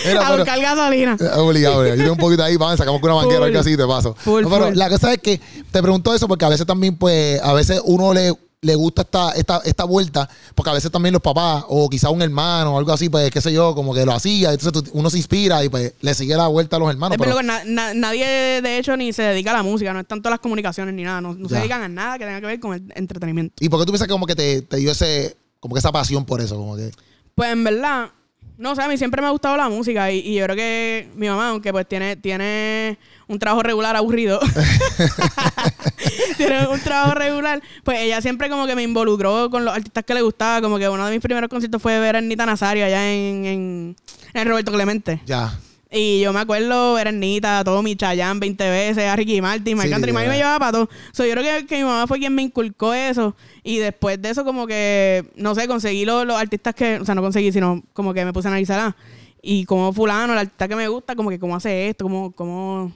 Mira, 0.06 0.22
a 0.22 0.24
pero- 0.26 0.38
buscar 0.38 0.60
gasolina. 0.62 1.18
Obligado. 1.38 1.88
Yo 1.88 1.96
tengo 1.98 2.12
un 2.14 2.18
poquito 2.18 2.44
ahí, 2.44 2.56
vamos, 2.58 2.78
sacamos 2.78 3.02
con 3.02 3.12
una 3.12 3.22
banquera 3.22 3.42
o 3.42 3.44
algo 3.46 3.60
así, 3.60 3.76
te 3.76 3.86
paso. 3.86 4.16
Full, 4.18 4.44
No, 4.44 4.50
pero 4.50 4.66
full. 4.68 4.76
la 4.78 4.90
cosa 4.90 5.14
es 5.14 5.20
que 5.20 5.40
te 5.72 5.82
pregunto 5.82 6.14
eso 6.14 6.28
porque 6.28 6.46
a 6.46 6.50
veces 6.50 6.66
también, 6.66 6.96
pues, 6.96 7.42
a 7.42 7.54
veces 7.54 7.82
uno 7.86 8.14
le, 8.14 8.34
le 8.64 8.76
gusta 8.76 9.04
esta, 9.04 9.32
esta, 9.34 9.62
esta 9.66 9.84
vuelta, 9.84 10.28
porque 10.56 10.72
a 10.72 10.74
veces 10.74 10.90
también 10.92 11.14
los 11.14 11.22
papás, 11.22 11.64
o 11.68 11.90
quizá 11.90 12.10
un 12.10 12.22
hermano 12.22 12.74
o 12.74 12.78
algo 12.80 12.92
así, 12.92 13.10
pues, 13.10 13.30
qué 13.30 13.40
sé 13.42 13.54
yo, 13.54 13.76
como 13.76 13.94
que 13.94 14.06
lo 14.06 14.14
hacía, 14.14 14.52
entonces 14.52 14.84
tú- 14.84 14.90
uno 14.98 15.10
se 15.10 15.18
inspira 15.18 15.64
y 15.64 15.70
pues 15.70 15.94
le 16.02 16.14
sigue 16.16 16.36
la 16.36 16.48
vuelta 16.48 16.78
a 16.78 16.80
los 16.80 16.90
hermanos. 16.90 17.16
Es 17.16 17.22
pero- 17.24 17.36
verdad 17.36 17.62
que 17.64 17.70
na- 17.70 17.84
na- 17.90 17.94
nadie, 17.94 18.26
de 18.62 18.78
hecho, 18.80 18.98
ni 18.98 19.14
se 19.14 19.22
dedica 19.24 19.52
a 19.52 19.54
la 19.54 19.64
música, 19.64 19.94
no 19.94 20.00
es 20.00 20.08
tanto 20.08 20.30
a 20.30 20.32
las 20.32 20.40
comunicaciones 20.40 20.94
ni 20.96 21.04
nada, 21.04 21.22
no, 21.22 21.34
no 21.34 21.48
se 21.50 21.56
dedican 21.56 21.82
a 21.84 21.88
nada 21.90 22.18
que 22.18 22.26
tenga 22.26 22.42
que 22.42 22.48
ver 22.48 22.60
con 22.60 22.74
el 22.74 22.92
entretenimiento. 22.96 23.54
¿Y 23.60 23.70
por 23.70 23.80
qué 23.80 23.86
tú 23.86 23.92
piensas 23.92 24.08
que 24.08 24.12
como 24.14 24.26
que 24.26 24.36
te, 24.36 24.62
te 24.64 24.78
dio 24.78 24.92
ese, 24.92 25.38
como 25.60 25.76
que 25.76 25.80
esa 25.80 25.92
pasión 25.92 26.26
por 26.26 26.42
eso? 26.42 26.56
Como 26.58 26.76
que, 26.76 26.92
Pues 27.36 27.52
en 27.52 27.64
verdad, 27.64 28.10
no 28.58 28.76
sé, 28.76 28.82
a 28.84 28.88
mí 28.88 28.98
siempre 28.98 29.22
me 29.22 29.28
ha 29.28 29.32
gustado 29.32 29.58
la 29.58 29.68
música 29.68 30.12
y, 30.12 30.20
y 30.20 30.36
yo 30.36 30.44
creo 30.46 30.56
que 30.56 31.10
mi 31.16 31.28
mamá, 31.28 31.50
aunque 31.50 31.72
pues 31.72 31.88
tiene, 31.88 32.16
tiene 32.16 32.98
un 33.28 33.40
trabajo 33.40 33.64
regular 33.64 33.96
aburrido, 33.96 34.40
tiene 36.38 36.68
un 36.68 36.80
trabajo 36.80 37.14
regular, 37.16 37.62
pues 37.84 38.00
ella 38.00 38.22
siempre 38.22 38.50
como 38.50 38.66
que 38.68 38.76
me 38.76 38.84
involucró 38.84 39.50
con 39.50 39.66
los 39.66 39.74
artistas 39.74 40.04
que 40.04 40.14
le 40.14 40.22
gustaba, 40.22 40.62
como 40.62 40.78
que 40.78 40.88
uno 40.90 41.06
de 41.06 41.12
mis 41.12 41.22
primeros 41.22 41.50
conciertos 41.50 41.82
fue 41.82 42.00
ver 42.00 42.16
a 42.16 42.20
Anita 42.20 42.46
Nazario 42.46 42.86
allá 42.86 43.12
en, 43.12 43.46
en, 43.46 43.96
en 44.34 44.48
Roberto 44.48 44.72
Clemente. 44.72 45.22
ya. 45.26 45.58
Y 45.96 46.22
yo 46.22 46.34
me 46.34 46.40
acuerdo 46.40 46.96
ver 46.96 47.06
a 47.06 47.10
Ernita, 47.12 47.64
Tommy, 47.64 47.96
Chayanne 47.96 48.40
20 48.40 48.68
veces, 48.68 49.04
a 49.08 49.16
Ricky 49.16 49.40
Martin, 49.44 49.78
Marc 49.78 49.90
Sí, 49.90 49.94
Anthony, 49.94 50.08
me 50.08 50.22
literal. 50.22 50.38
llevaba 50.38 50.58
para 50.58 50.72
todo. 50.72 50.90
So, 51.12 51.24
yo 51.24 51.34
creo 51.34 51.44
que, 51.60 51.68
que 51.68 51.78
mi 51.78 51.84
mamá 51.84 52.08
fue 52.08 52.18
quien 52.18 52.34
me 52.34 52.42
inculcó 52.42 52.96
eso. 52.96 53.36
Y 53.62 53.78
después 53.78 54.20
de 54.20 54.32
eso, 54.32 54.44
como 54.44 54.66
que, 54.66 55.24
no 55.36 55.54
sé, 55.54 55.68
conseguí 55.68 56.04
los, 56.04 56.26
los 56.26 56.36
artistas 56.36 56.74
que, 56.74 56.96
o 56.98 57.06
sea, 57.06 57.14
no 57.14 57.22
conseguí, 57.22 57.52
sino 57.52 57.84
como 57.94 58.12
que 58.12 58.26
me 58.26 58.34
puse 58.34 58.48
a 58.48 58.50
analizar. 58.50 58.80
ah, 58.80 58.96
Y 59.44 59.66
como 59.66 59.94
fulano, 59.94 60.34
el 60.34 60.40
artista 60.40 60.68
que 60.68 60.76
me 60.76 60.88
gusta, 60.88 61.16
como 61.16 61.30
que 61.30 61.38
cómo 61.38 61.56
hace 61.56 61.90
esto, 61.90 62.06
cómo, 62.06 62.32
cómo 62.32 62.92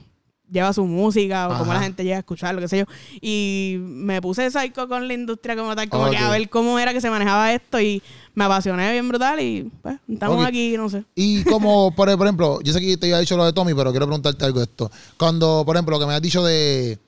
lleva 0.50 0.72
su 0.72 0.84
música, 0.84 1.48
o 1.48 1.58
cómo 1.58 1.72
Ajá. 1.72 1.74
la 1.74 1.84
gente 1.84 2.04
llega 2.04 2.16
a 2.16 2.20
escucharlo, 2.20 2.60
qué 2.60 2.68
sé 2.68 2.78
yo. 2.78 2.84
Y 3.20 3.76
me 3.80 4.20
puse 4.22 4.50
psycho 4.50 4.88
con 4.88 5.06
la 5.06 5.14
industria 5.14 5.56
como 5.56 5.74
tal, 5.76 5.88
como 5.88 6.10
que 6.10 6.16
a 6.16 6.30
ver 6.30 6.48
cómo 6.48 6.78
era 6.78 6.92
que 6.92 7.00
se 7.00 7.10
manejaba 7.10 7.52
esto. 7.52 7.80
Y 7.80 8.02
me 8.34 8.44
apasioné 8.44 8.92
bien 8.92 9.08
brutal 9.08 9.40
y 9.40 9.70
pues, 9.82 9.96
estamos 10.08 10.38
Ok. 10.40 10.46
aquí, 10.46 10.76
no 10.76 10.88
sé. 10.88 11.04
Y 11.14 11.42
como, 11.44 11.90
por, 11.96 12.08
ejemplo, 12.08 12.60
yo 12.62 12.72
sé 12.72 12.80
que 12.80 12.96
te 12.96 13.06
había 13.06 13.18
dicho 13.18 13.36
lo 13.36 13.44
de 13.44 13.52
Tommy, 13.52 13.74
pero 13.74 13.90
quiero 13.90 14.06
preguntarte 14.06 14.44
algo 14.44 14.60
de 14.60 14.64
esto. 14.64 14.90
Cuando, 15.16 15.64
por 15.66 15.76
ejemplo, 15.76 15.96
lo 15.96 16.00
que 16.00 16.06
me 16.06 16.14
has 16.14 16.22
dicho 16.22 16.44
de, 16.44 16.98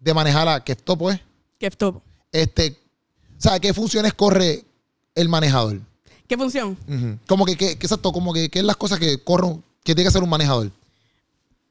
de 0.00 0.14
manejar 0.14 0.48
a 0.48 0.62
que 0.62 0.72
esto, 0.72 0.96
pues, 0.96 1.20
¿Qué 1.58 1.70
top? 1.70 2.00
este, 2.32 2.76
¿sabes 3.38 3.60
qué 3.60 3.72
funciones 3.72 4.12
corre 4.14 4.64
el 5.14 5.28
manejador? 5.28 5.80
¿Qué 6.26 6.36
función? 6.36 6.76
Como 7.26 7.44
que, 7.44 7.56
que, 7.56 7.78
que 7.78 7.86
exacto, 7.86 8.10
como 8.12 8.32
que, 8.32 8.48
¿qué 8.48 8.60
es 8.60 8.64
las 8.64 8.76
cosas 8.76 8.98
que 8.98 9.18
corren, 9.18 9.62
que 9.84 9.94
tiene 9.94 10.02
que 10.02 10.08
hacer 10.08 10.22
un 10.22 10.30
manejador? 10.30 10.70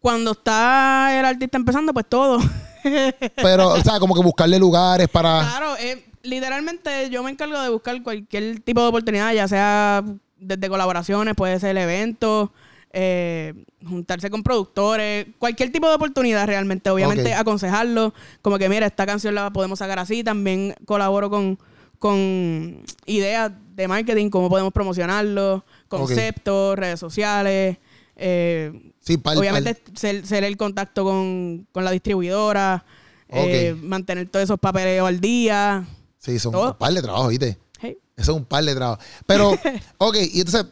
Cuando 0.01 0.31
está 0.31 1.17
el 1.17 1.25
artista 1.25 1.57
empezando, 1.57 1.93
pues 1.93 2.07
todo. 2.09 2.39
Pero, 3.35 3.69
o 3.69 3.81
sea, 3.81 3.99
como 3.99 4.15
que 4.15 4.21
buscarle 4.21 4.57
lugares 4.57 5.07
para. 5.07 5.41
Claro, 5.41 5.77
eh, 5.77 6.03
literalmente 6.23 7.09
yo 7.11 7.23
me 7.23 7.31
encargo 7.31 7.59
de 7.61 7.69
buscar 7.69 8.01
cualquier 8.01 8.59
tipo 8.61 8.81
de 8.81 8.87
oportunidad, 8.87 9.31
ya 9.33 9.47
sea 9.47 10.03
desde 10.37 10.69
colaboraciones, 10.69 11.35
puede 11.35 11.59
ser 11.59 11.77
eventos, 11.77 12.49
eh, 12.93 13.53
juntarse 13.87 14.31
con 14.31 14.41
productores, 14.41 15.27
cualquier 15.37 15.71
tipo 15.71 15.87
de 15.87 15.93
oportunidad 15.93 16.47
realmente. 16.47 16.89
Obviamente 16.89 17.35
aconsejarlo, 17.35 18.13
como 18.41 18.57
que 18.57 18.69
mira, 18.69 18.87
esta 18.87 19.05
canción 19.05 19.35
la 19.35 19.51
podemos 19.51 19.79
sacar 19.79 19.99
así. 19.99 20.23
También 20.23 20.75
colaboro 20.85 21.29
con, 21.29 21.59
con 21.99 22.83
ideas 23.05 23.51
de 23.75 23.87
marketing, 23.87 24.31
cómo 24.31 24.49
podemos 24.49 24.73
promocionarlo, 24.73 25.63
conceptos, 25.87 26.75
redes 26.75 26.99
sociales. 26.99 27.77
Eh, 28.23 28.93
Sí, 28.99 29.17
pal- 29.17 29.37
obviamente 29.39 29.81
ser, 29.95 30.25
ser 30.27 30.43
el 30.43 30.57
contacto 30.57 31.03
con, 31.03 31.67
con 31.71 31.83
la 31.83 31.89
distribuidora, 31.89 32.85
eh, 33.29 33.75
mantener 33.81 34.29
todos 34.29 34.43
esos 34.43 34.59
papeleos 34.59 35.07
al 35.07 35.19
día. 35.19 35.83
Sí, 36.19 36.37
son 36.37 36.51
todo. 36.51 36.71
un 36.73 36.77
par 36.77 36.93
de 36.93 37.01
trabajos, 37.01 37.29
¿viste? 37.29 37.57
Hey. 37.79 37.97
Eso 38.15 38.31
es 38.33 38.37
un 38.37 38.45
par 38.45 38.63
de 38.63 38.75
trabajos. 38.75 39.03
Pero, 39.25 39.51
ok, 39.97 40.17
y 40.33 40.39
entonces, 40.41 40.67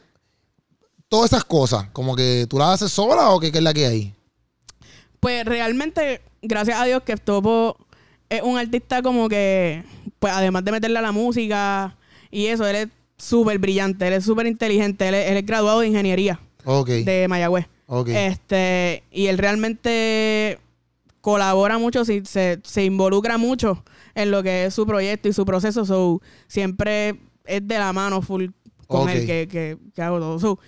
todas 1.08 1.32
esas 1.34 1.44
cosas, 1.44 1.88
como 1.92 2.16
que 2.16 2.46
tú 2.48 2.60
las 2.60 2.70
haces 2.76 2.92
sola 2.92 3.32
o 3.32 3.40
qué, 3.40 3.52
qué 3.52 3.58
es 3.58 3.64
la 3.64 3.74
que 3.74 3.88
hay? 3.88 4.14
Pues 5.20 5.44
realmente, 5.44 6.22
gracias 6.44 6.80
a 6.80 6.86
Dios 6.86 7.02
que 7.02 7.18
Topo 7.18 7.78
es 8.30 8.44
un 8.44 8.60
artista 8.60 9.02
como 9.02 9.28
que, 9.28 9.84
pues 10.20 10.32
además 10.34 10.64
de 10.64 10.72
meterle 10.72 11.00
a 11.00 11.02
la 11.02 11.12
música 11.12 11.98
y 12.30 12.46
eso, 12.46 12.68
él 12.68 12.76
es 12.76 12.88
súper 13.18 13.58
brillante, 13.58 14.08
él 14.08 14.14
es 14.14 14.24
súper 14.24 14.46
inteligente, 14.46 15.08
él 15.08 15.16
es, 15.16 15.32
él 15.32 15.38
es 15.38 15.46
graduado 15.48 15.80
de 15.80 15.88
ingeniería 15.88 16.40
De 17.06 17.28
Mayagüez. 17.28 17.68
Este, 18.16 19.04
y 19.12 19.28
él 19.28 19.38
realmente 19.38 20.60
colabora 21.22 21.78
mucho, 21.78 22.06
se, 22.06 22.24
se 22.64 22.84
involucra 22.86 23.38
mucho 23.38 23.84
en 24.16 24.32
lo 24.32 24.42
que 24.44 24.66
es 24.66 24.74
su 24.74 24.86
proyecto 24.86 25.28
y 25.28 25.34
su 25.34 25.46
proceso. 25.46 25.86
So, 25.86 26.22
siempre 26.48 27.20
es 27.46 27.68
de 27.68 27.78
la 27.78 27.92
mano 27.94 28.22
full 28.22 28.48
con 28.88 29.02
Ok. 29.04 29.10
él 29.10 29.26
que, 29.26 29.48
que, 29.48 29.78
que 29.94 30.02
hago 30.02 30.20
todo. 30.20 30.40
So, 30.40 30.60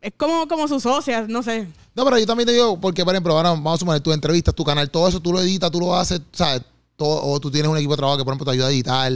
es 0.00 0.12
como, 0.16 0.48
como 0.48 0.66
sus 0.68 0.82
socias, 0.82 1.28
no 1.28 1.42
sé. 1.42 1.66
No, 1.94 2.04
pero 2.04 2.18
yo 2.18 2.26
también 2.26 2.46
te 2.46 2.52
digo, 2.52 2.80
porque 2.80 3.04
por 3.04 3.14
ejemplo, 3.14 3.36
ahora 3.36 3.50
vamos 3.50 3.74
a 3.74 3.78
suponer 3.78 4.00
tus 4.00 4.14
entrevistas, 4.14 4.54
tu 4.54 4.64
canal, 4.64 4.90
todo 4.90 5.06
eso 5.08 5.20
tú 5.20 5.32
lo 5.32 5.40
editas, 5.40 5.70
tú 5.70 5.78
lo 5.80 5.94
haces, 5.94 6.20
¿sabes? 6.32 6.62
Todo, 6.96 7.22
o 7.24 7.38
tú 7.40 7.50
tienes 7.50 7.70
un 7.70 7.76
equipo 7.76 7.92
de 7.92 7.98
trabajo 7.98 8.18
que, 8.18 8.24
por 8.24 8.32
ejemplo, 8.32 8.44
te 8.46 8.52
ayuda 8.52 8.66
a 8.68 8.70
editar, 8.70 9.12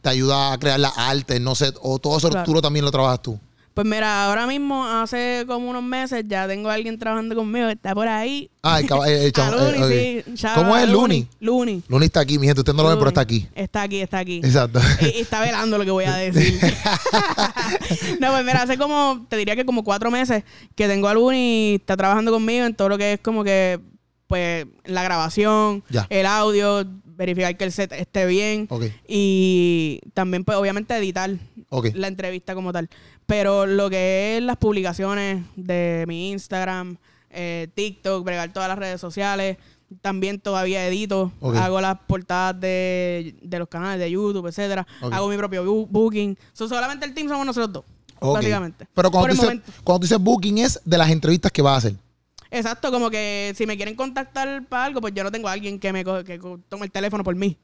te 0.00 0.08
ayuda 0.08 0.52
a 0.52 0.58
crear 0.58 0.80
las 0.80 0.96
artes, 0.96 1.40
no 1.40 1.54
sé, 1.54 1.72
o 1.82 1.98
todo 1.98 2.16
eso 2.18 2.30
Claro. 2.30 2.44
tú 2.46 2.54
lo 2.54 2.62
también 2.62 2.84
lo 2.84 2.90
trabajas 2.90 3.20
tú. 3.22 3.38
Pues 3.72 3.86
mira, 3.86 4.26
ahora 4.26 4.46
mismo, 4.48 4.84
hace 4.84 5.44
como 5.46 5.70
unos 5.70 5.82
meses, 5.82 6.24
ya 6.26 6.46
tengo 6.48 6.68
a 6.68 6.74
alguien 6.74 6.98
trabajando 6.98 7.34
conmigo, 7.36 7.68
está 7.68 7.94
por 7.94 8.08
ahí. 8.08 8.50
Ah, 8.62 8.80
el, 8.80 8.86
el- 8.86 9.32
Luni, 9.80 9.94
eh, 9.94 10.24
sí. 10.34 10.46
¿Cómo 10.54 10.76
es 10.76 10.88
Luni? 10.88 11.26
Luni. 11.38 11.82
Luni 11.88 12.06
está 12.06 12.20
aquí, 12.20 12.38
mi 12.38 12.46
gente, 12.46 12.60
usted 12.60 12.74
no 12.74 12.82
lo 12.82 12.88
ven, 12.90 12.98
pero 12.98 13.08
está 13.08 13.20
aquí. 13.20 13.46
Está 13.54 13.82
aquí, 13.82 14.00
está 14.00 14.18
aquí. 14.18 14.38
Exacto. 14.44 14.80
y, 15.00 15.18
y 15.18 15.20
está 15.20 15.40
velando 15.40 15.78
lo 15.78 15.84
que 15.84 15.90
voy 15.92 16.04
a 16.04 16.16
decir. 16.16 16.60
no, 18.20 18.30
pues 18.32 18.44
mira, 18.44 18.62
hace 18.62 18.76
como, 18.76 19.24
te 19.28 19.36
diría 19.36 19.56
que 19.56 19.64
como 19.64 19.84
cuatro 19.84 20.10
meses 20.10 20.44
que 20.74 20.88
tengo 20.88 21.08
a 21.08 21.14
Luni 21.14 21.76
está 21.76 21.96
trabajando 21.96 22.32
conmigo 22.32 22.66
en 22.66 22.74
todo 22.74 22.88
lo 22.88 22.98
que 22.98 23.14
es 23.14 23.20
como 23.20 23.44
que, 23.44 23.80
pues, 24.26 24.66
la 24.84 25.02
grabación, 25.02 25.82
Ya. 25.90 26.06
el 26.10 26.26
audio, 26.26 26.84
verificar 27.04 27.56
que 27.56 27.64
el 27.64 27.72
set 27.72 27.92
esté 27.92 28.26
bien. 28.26 28.68
Y 29.06 30.00
también, 30.14 30.44
pues, 30.44 30.56
obviamente 30.58 30.96
editar 30.96 31.30
la 31.94 32.08
entrevista 32.08 32.54
como 32.54 32.72
tal. 32.72 32.88
Pero 33.26 33.66
lo 33.66 33.88
que 33.90 34.36
es 34.36 34.42
las 34.42 34.56
publicaciones 34.56 35.44
de 35.56 36.04
mi 36.08 36.30
Instagram, 36.32 36.96
eh, 37.30 37.68
TikTok, 37.74 38.24
bregar 38.24 38.52
todas 38.52 38.68
las 38.68 38.78
redes 38.78 39.00
sociales, 39.00 39.56
también 40.00 40.38
todavía 40.40 40.86
edito, 40.86 41.32
hago 41.56 41.80
las 41.80 41.98
portadas 42.06 42.60
de, 42.60 43.34
de 43.42 43.58
los 43.58 43.68
canales 43.68 43.98
de 44.00 44.10
YouTube, 44.10 44.46
etcétera, 44.46 44.86
hago 45.00 45.28
mi 45.28 45.36
propio 45.36 45.64
bu- 45.64 45.86
booking. 45.88 46.36
So, 46.52 46.68
solamente 46.68 47.04
el 47.06 47.14
team 47.14 47.28
somos 47.28 47.44
nosotros 47.46 47.72
dos, 47.72 47.84
básicamente. 48.34 48.86
Pero 48.94 49.10
cuando 49.10 49.34
tú, 49.34 49.42
dices, 49.42 49.60
cuando 49.82 49.98
tú 50.00 50.04
dices 50.06 50.18
booking 50.18 50.58
es 50.58 50.80
de 50.84 50.98
las 50.98 51.10
entrevistas 51.10 51.50
que 51.52 51.62
vas 51.62 51.74
a 51.74 51.76
hacer. 51.78 51.94
Exacto, 52.52 52.90
como 52.90 53.10
que 53.10 53.52
si 53.56 53.64
me 53.66 53.76
quieren 53.76 53.94
contactar 53.94 54.64
para 54.66 54.84
algo, 54.86 55.00
pues 55.00 55.14
yo 55.14 55.22
no 55.22 55.30
tengo 55.30 55.46
a 55.48 55.52
alguien 55.52 55.78
que 55.78 55.92
me 55.92 56.04
co- 56.04 56.24
que 56.24 56.40
tome 56.68 56.86
el 56.86 56.90
teléfono 56.92 57.22
por 57.24 57.34
mí. 57.36 57.56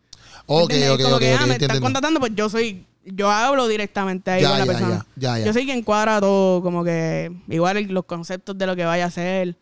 Ok, 0.47 0.71
¿Entiendes? 0.73 0.91
ok, 0.91 1.03
como 1.03 1.19
que 1.19 1.33
ah, 1.33 1.47
me 1.47 1.57
están 1.57 1.81
contratando, 1.81 2.19
pues 2.21 2.33
yo 2.37 2.49
soy, 2.49 2.85
yo 3.07 3.31
hablo 3.31 3.69
directamente 3.69 4.31
ahí 4.31 4.43
Ya, 4.43 4.51
con 4.51 4.59
la 4.59 4.65
ya, 4.67 4.73
persona. 4.73 5.07
ya. 5.17 5.39
Yo 5.39 5.53
soy 5.53 5.65
quien 5.65 5.83
cuadra 5.83 6.21
todo, 6.21 6.63
como 6.63 6.83
que 6.85 7.33
igual 7.49 7.81
los 7.89 8.05
conceptos 8.05 8.57
de 8.59 8.67
lo 8.67 8.75
que 8.77 8.85
vaya 8.85 9.05
a 9.05 9.09
hacer, 9.09 9.57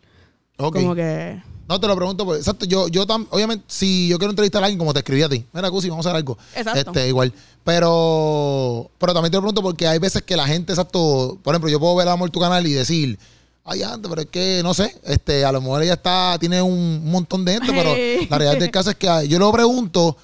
Ok. 0.58 0.74
como 0.76 0.94
que 0.94 1.40
No, 1.68 1.80
te 1.80 1.86
lo 1.86 1.96
pregunto, 1.96 2.24
pues, 2.26 2.40
exacto, 2.40 2.66
yo, 2.66 2.88
yo 2.88 3.06
tam- 3.06 3.26
obviamente, 3.30 3.64
si 3.68 4.08
yo 4.08 4.18
quiero 4.18 4.30
entrevistar 4.32 4.62
a 4.62 4.66
alguien, 4.66 4.78
como 4.78 4.92
te 4.92 4.98
escribí 5.00 5.22
a 5.22 5.28
ti, 5.28 5.46
mira, 5.52 5.70
Cusi, 5.70 5.88
vamos 5.88 6.04
a 6.04 6.10
hacer 6.10 6.16
algo. 6.16 6.36
Exacto. 6.54 6.90
Este, 6.90 7.08
igual. 7.08 7.32
Pero, 7.88 8.90
pero 8.98 9.12
también 9.14 9.30
te 9.30 9.36
lo 9.36 9.42
pregunto 9.42 9.62
porque 9.62 9.86
hay 9.86 9.98
veces 9.98 10.22
que 10.22 10.36
la 10.36 10.46
gente, 10.46 10.72
exacto, 10.72 11.38
por 11.42 11.54
ejemplo, 11.54 11.70
yo 11.70 11.80
puedo 11.80 11.94
ver 11.96 12.08
amor 12.08 12.30
tu 12.30 12.40
canal 12.40 12.66
y 12.66 12.72
decir, 12.72 13.18
ay, 13.64 13.82
antes, 13.82 14.08
pero 14.08 14.22
es 14.22 14.28
que, 14.28 14.60
no 14.62 14.74
sé, 14.74 14.94
este, 15.04 15.44
a 15.44 15.52
lo 15.52 15.60
mejor 15.60 15.82
ella 15.82 15.94
está, 15.94 16.36
tiene 16.38 16.60
un 16.62 17.10
montón 17.10 17.44
de 17.44 17.52
gente, 17.54 17.72
pero 17.72 17.90
la 18.30 18.38
realidad 18.38 18.60
del 18.60 18.70
caso 18.70 18.90
es 18.90 18.96
que 18.96 19.26
yo 19.28 19.38
lo 19.38 19.50
pregunto, 19.52 20.16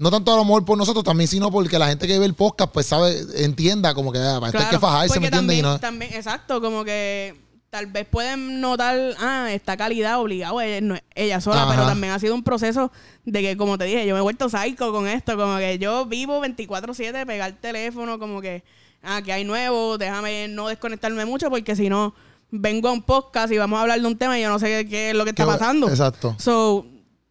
no 0.00 0.10
tanto 0.10 0.32
a 0.32 0.36
lo 0.36 0.44
mejor 0.44 0.64
por 0.64 0.76
nosotros 0.78 1.04
también, 1.04 1.28
sino 1.28 1.50
porque 1.50 1.78
la 1.78 1.86
gente 1.88 2.06
que 2.08 2.18
ve 2.18 2.24
el 2.26 2.34
podcast, 2.34 2.72
pues 2.72 2.86
sabe, 2.86 3.16
entienda 3.36 3.92
como 3.94 4.10
que 4.12 4.18
ah, 4.18 4.38
para 4.40 4.46
esto 4.48 4.58
hay 4.58 4.70
que 4.70 4.78
fajarse, 4.78 5.20
¿me 5.20 5.26
entiendes? 5.26 5.58
Y 5.58 5.60
también, 5.60 5.62
no- 5.62 5.78
también, 5.80 6.14
exacto, 6.14 6.60
como 6.60 6.84
que 6.84 7.38
tal 7.68 7.86
vez 7.86 8.06
pueden 8.10 8.60
notar, 8.60 8.98
ah, 9.20 9.48
esta 9.52 9.76
calidad 9.76 10.18
obligado, 10.18 10.60
ella, 10.60 10.80
no 10.80 10.94
es 10.96 11.02
ella 11.14 11.40
sola, 11.40 11.62
Ajá. 11.64 11.70
pero 11.72 11.86
también 11.86 12.12
ha 12.14 12.18
sido 12.18 12.34
un 12.34 12.42
proceso 12.42 12.90
de 13.24 13.42
que, 13.42 13.56
como 13.56 13.76
te 13.78 13.84
dije, 13.84 14.06
yo 14.06 14.14
me 14.14 14.18
he 14.20 14.22
vuelto 14.22 14.48
psycho 14.48 14.90
con 14.90 15.06
esto, 15.06 15.36
como 15.36 15.56
que 15.58 15.78
yo 15.78 16.06
vivo 16.06 16.40
24/7, 16.40 17.26
pegar 17.26 17.50
el 17.50 17.56
teléfono, 17.58 18.18
como 18.18 18.40
que, 18.40 18.64
ah, 19.02 19.20
que 19.22 19.32
hay 19.32 19.44
nuevo, 19.44 19.98
déjame 19.98 20.48
no 20.48 20.68
desconectarme 20.68 21.26
mucho, 21.26 21.50
porque 21.50 21.76
si 21.76 21.88
no, 21.88 22.14
vengo 22.50 22.88
a 22.88 22.92
un 22.92 23.02
podcast 23.02 23.52
y 23.52 23.58
vamos 23.58 23.78
a 23.78 23.82
hablar 23.82 24.00
de 24.00 24.06
un 24.06 24.16
tema 24.18 24.36
y 24.38 24.42
yo 24.42 24.48
no 24.48 24.58
sé 24.58 24.66
qué, 24.66 24.88
qué 24.88 25.10
es 25.10 25.14
lo 25.14 25.24
que 25.24 25.30
está 25.30 25.46
pasando. 25.46 25.88
Exacto. 25.88 26.34
So, 26.40 26.84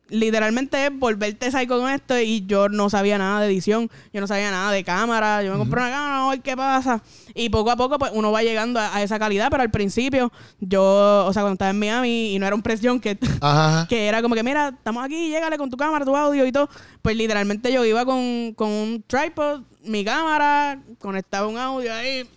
literalmente 0.09 0.85
es 0.85 0.97
volverte 0.97 1.51
psycho 1.51 1.79
con 1.79 1.89
esto 1.89 2.19
y 2.19 2.45
yo 2.45 2.69
no 2.69 2.89
sabía 2.89 3.17
nada 3.17 3.41
de 3.41 3.47
edición, 3.47 3.89
yo 4.13 4.21
no 4.21 4.27
sabía 4.27 4.51
nada 4.51 4.71
de 4.71 4.83
cámara, 4.83 5.43
yo 5.43 5.51
me 5.51 5.57
compré 5.57 5.81
una 5.81 5.89
cámara, 5.89 6.25
a 6.25 6.29
ver 6.29 6.41
qué 6.41 6.55
pasa. 6.55 7.01
Y 7.33 7.49
poco 7.49 7.71
a 7.71 7.75
poco 7.75 7.99
pues 7.99 8.11
uno 8.13 8.31
va 8.31 8.43
llegando 8.43 8.79
a, 8.79 8.95
a 8.95 9.03
esa 9.03 9.19
calidad, 9.19 9.49
pero 9.49 9.63
al 9.63 9.71
principio 9.71 10.31
yo, 10.59 11.25
o 11.27 11.33
sea, 11.33 11.43
cuando 11.43 11.53
estaba 11.53 11.71
en 11.71 11.79
Miami 11.79 12.33
y 12.33 12.39
no 12.39 12.45
era 12.47 12.55
un 12.55 12.61
presión 12.61 12.99
que, 12.99 13.17
que 13.89 14.07
era 14.07 14.21
como 14.21 14.35
que, 14.35 14.43
mira, 14.43 14.69
estamos 14.69 15.03
aquí, 15.03 15.29
llégale 15.29 15.57
con 15.57 15.69
tu 15.69 15.77
cámara, 15.77 16.05
tu 16.05 16.15
audio 16.15 16.45
y 16.45 16.51
todo, 16.51 16.69
pues 17.01 17.15
literalmente 17.15 17.71
yo 17.71 17.85
iba 17.85 18.05
con, 18.05 18.53
con 18.55 18.69
un 18.69 19.03
tripod, 19.05 19.61
mi 19.83 20.03
cámara, 20.03 20.81
conectaba 20.99 21.47
un 21.47 21.57
audio 21.57 21.93
ahí, 21.93 22.27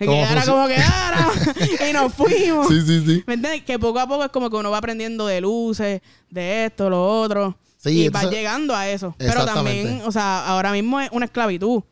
y 0.00 0.04
¿Cómo 0.06 0.18
quedara 0.22 0.42
funciona? 0.42 0.62
como 0.62 0.68
quedara, 0.68 1.88
y 1.88 1.92
nos 1.92 2.14
fuimos. 2.14 2.68
Sí, 2.68 2.80
sí, 2.82 3.04
sí. 3.06 3.24
¿Me 3.26 3.34
entiendes? 3.34 3.62
Que 3.64 3.78
poco 3.78 3.98
a 4.00 4.06
poco 4.06 4.24
es 4.24 4.30
como 4.30 4.50
que 4.50 4.56
uno 4.56 4.70
va 4.70 4.78
aprendiendo 4.78 5.26
de 5.26 5.40
luces, 5.40 6.00
de 6.30 6.64
esto, 6.66 6.90
lo 6.90 7.20
otro. 7.20 7.56
Sí, 7.78 7.90
y 7.90 8.06
entonces- 8.06 8.28
va 8.30 8.32
llegando 8.32 8.74
a 8.74 8.88
eso. 8.88 9.14
Pero 9.18 9.44
también, 9.44 10.02
o 10.04 10.12
sea, 10.12 10.46
ahora 10.46 10.72
mismo 10.72 11.00
es 11.00 11.10
una 11.12 11.26
esclavitud. 11.26 11.82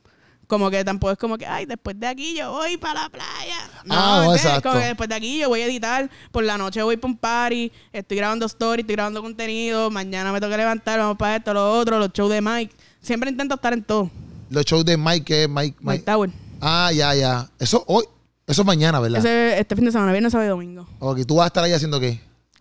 Como 0.47 0.71
que 0.71 0.85
tampoco 0.85 1.13
es 1.13 1.19
como 1.19 1.39
que, 1.39 1.47
ay, 1.47 1.65
después 1.65 1.99
de 1.99 2.07
aquí 2.07 2.37
yo 2.37 2.51
voy 2.53 2.77
para 2.77 3.05
la 3.05 3.09
playa. 3.09 3.57
No, 3.85 3.95
Ah, 3.95 3.99
no, 3.99 4.17
¿entiendes? 4.25 4.45
exacto. 4.45 4.69
Como 4.69 4.81
que 4.83 4.87
después 4.89 5.09
de 5.09 5.15
aquí 5.15 5.39
yo 5.39 5.49
voy 5.49 5.63
a 5.63 5.67
editar. 5.67 6.11
Por 6.31 6.45
la 6.45 6.59
noche 6.59 6.83
voy 6.83 6.99
para 6.99 7.11
un 7.11 7.17
party. 7.17 7.73
Estoy 7.91 8.17
grabando 8.19 8.45
stories, 8.45 8.83
estoy 8.83 8.97
grabando 8.97 9.23
contenido. 9.23 9.91
Mañana 9.91 10.31
me 10.31 10.41
toca 10.41 10.55
levantar, 10.59 10.99
vamos 10.99 11.17
para 11.17 11.37
esto, 11.37 11.55
lo 11.55 11.73
otro, 11.73 11.99
los 11.99 12.11
shows 12.13 12.31
de 12.31 12.43
Mike. 12.43 12.75
Siempre 13.01 13.31
intento 13.31 13.55
estar 13.55 13.73
en 13.73 13.83
todo. 13.83 14.11
Los 14.51 14.67
shows 14.67 14.85
de 14.85 14.99
Mike, 14.99 15.25
que 15.25 15.43
es 15.45 15.49
Mike, 15.49 15.77
Mike, 15.81 15.81
Mike. 15.81 16.05
Tower. 16.05 16.31
Ah, 16.63 16.91
ya, 16.93 17.15
ya. 17.15 17.51
Eso 17.59 17.83
hoy, 17.89 18.05
eso 18.47 18.63
es 18.63 18.67
mañana, 18.67 19.01
¿verdad? 19.01 19.19
Ese, 19.19 19.59
este 19.59 19.75
fin 19.77 19.85
de 19.85 19.93
semana, 19.93 20.13
viernes, 20.13 20.31
sábado 20.33 20.47
y 20.47 20.51
domingo. 20.51 20.87
Ok, 21.01 21.21
tú 21.27 21.37
vas 21.37 21.45
a 21.45 21.47
estar 21.49 21.65
ahí 21.65 21.73
haciendo 21.73 21.99
qué? 21.99 22.21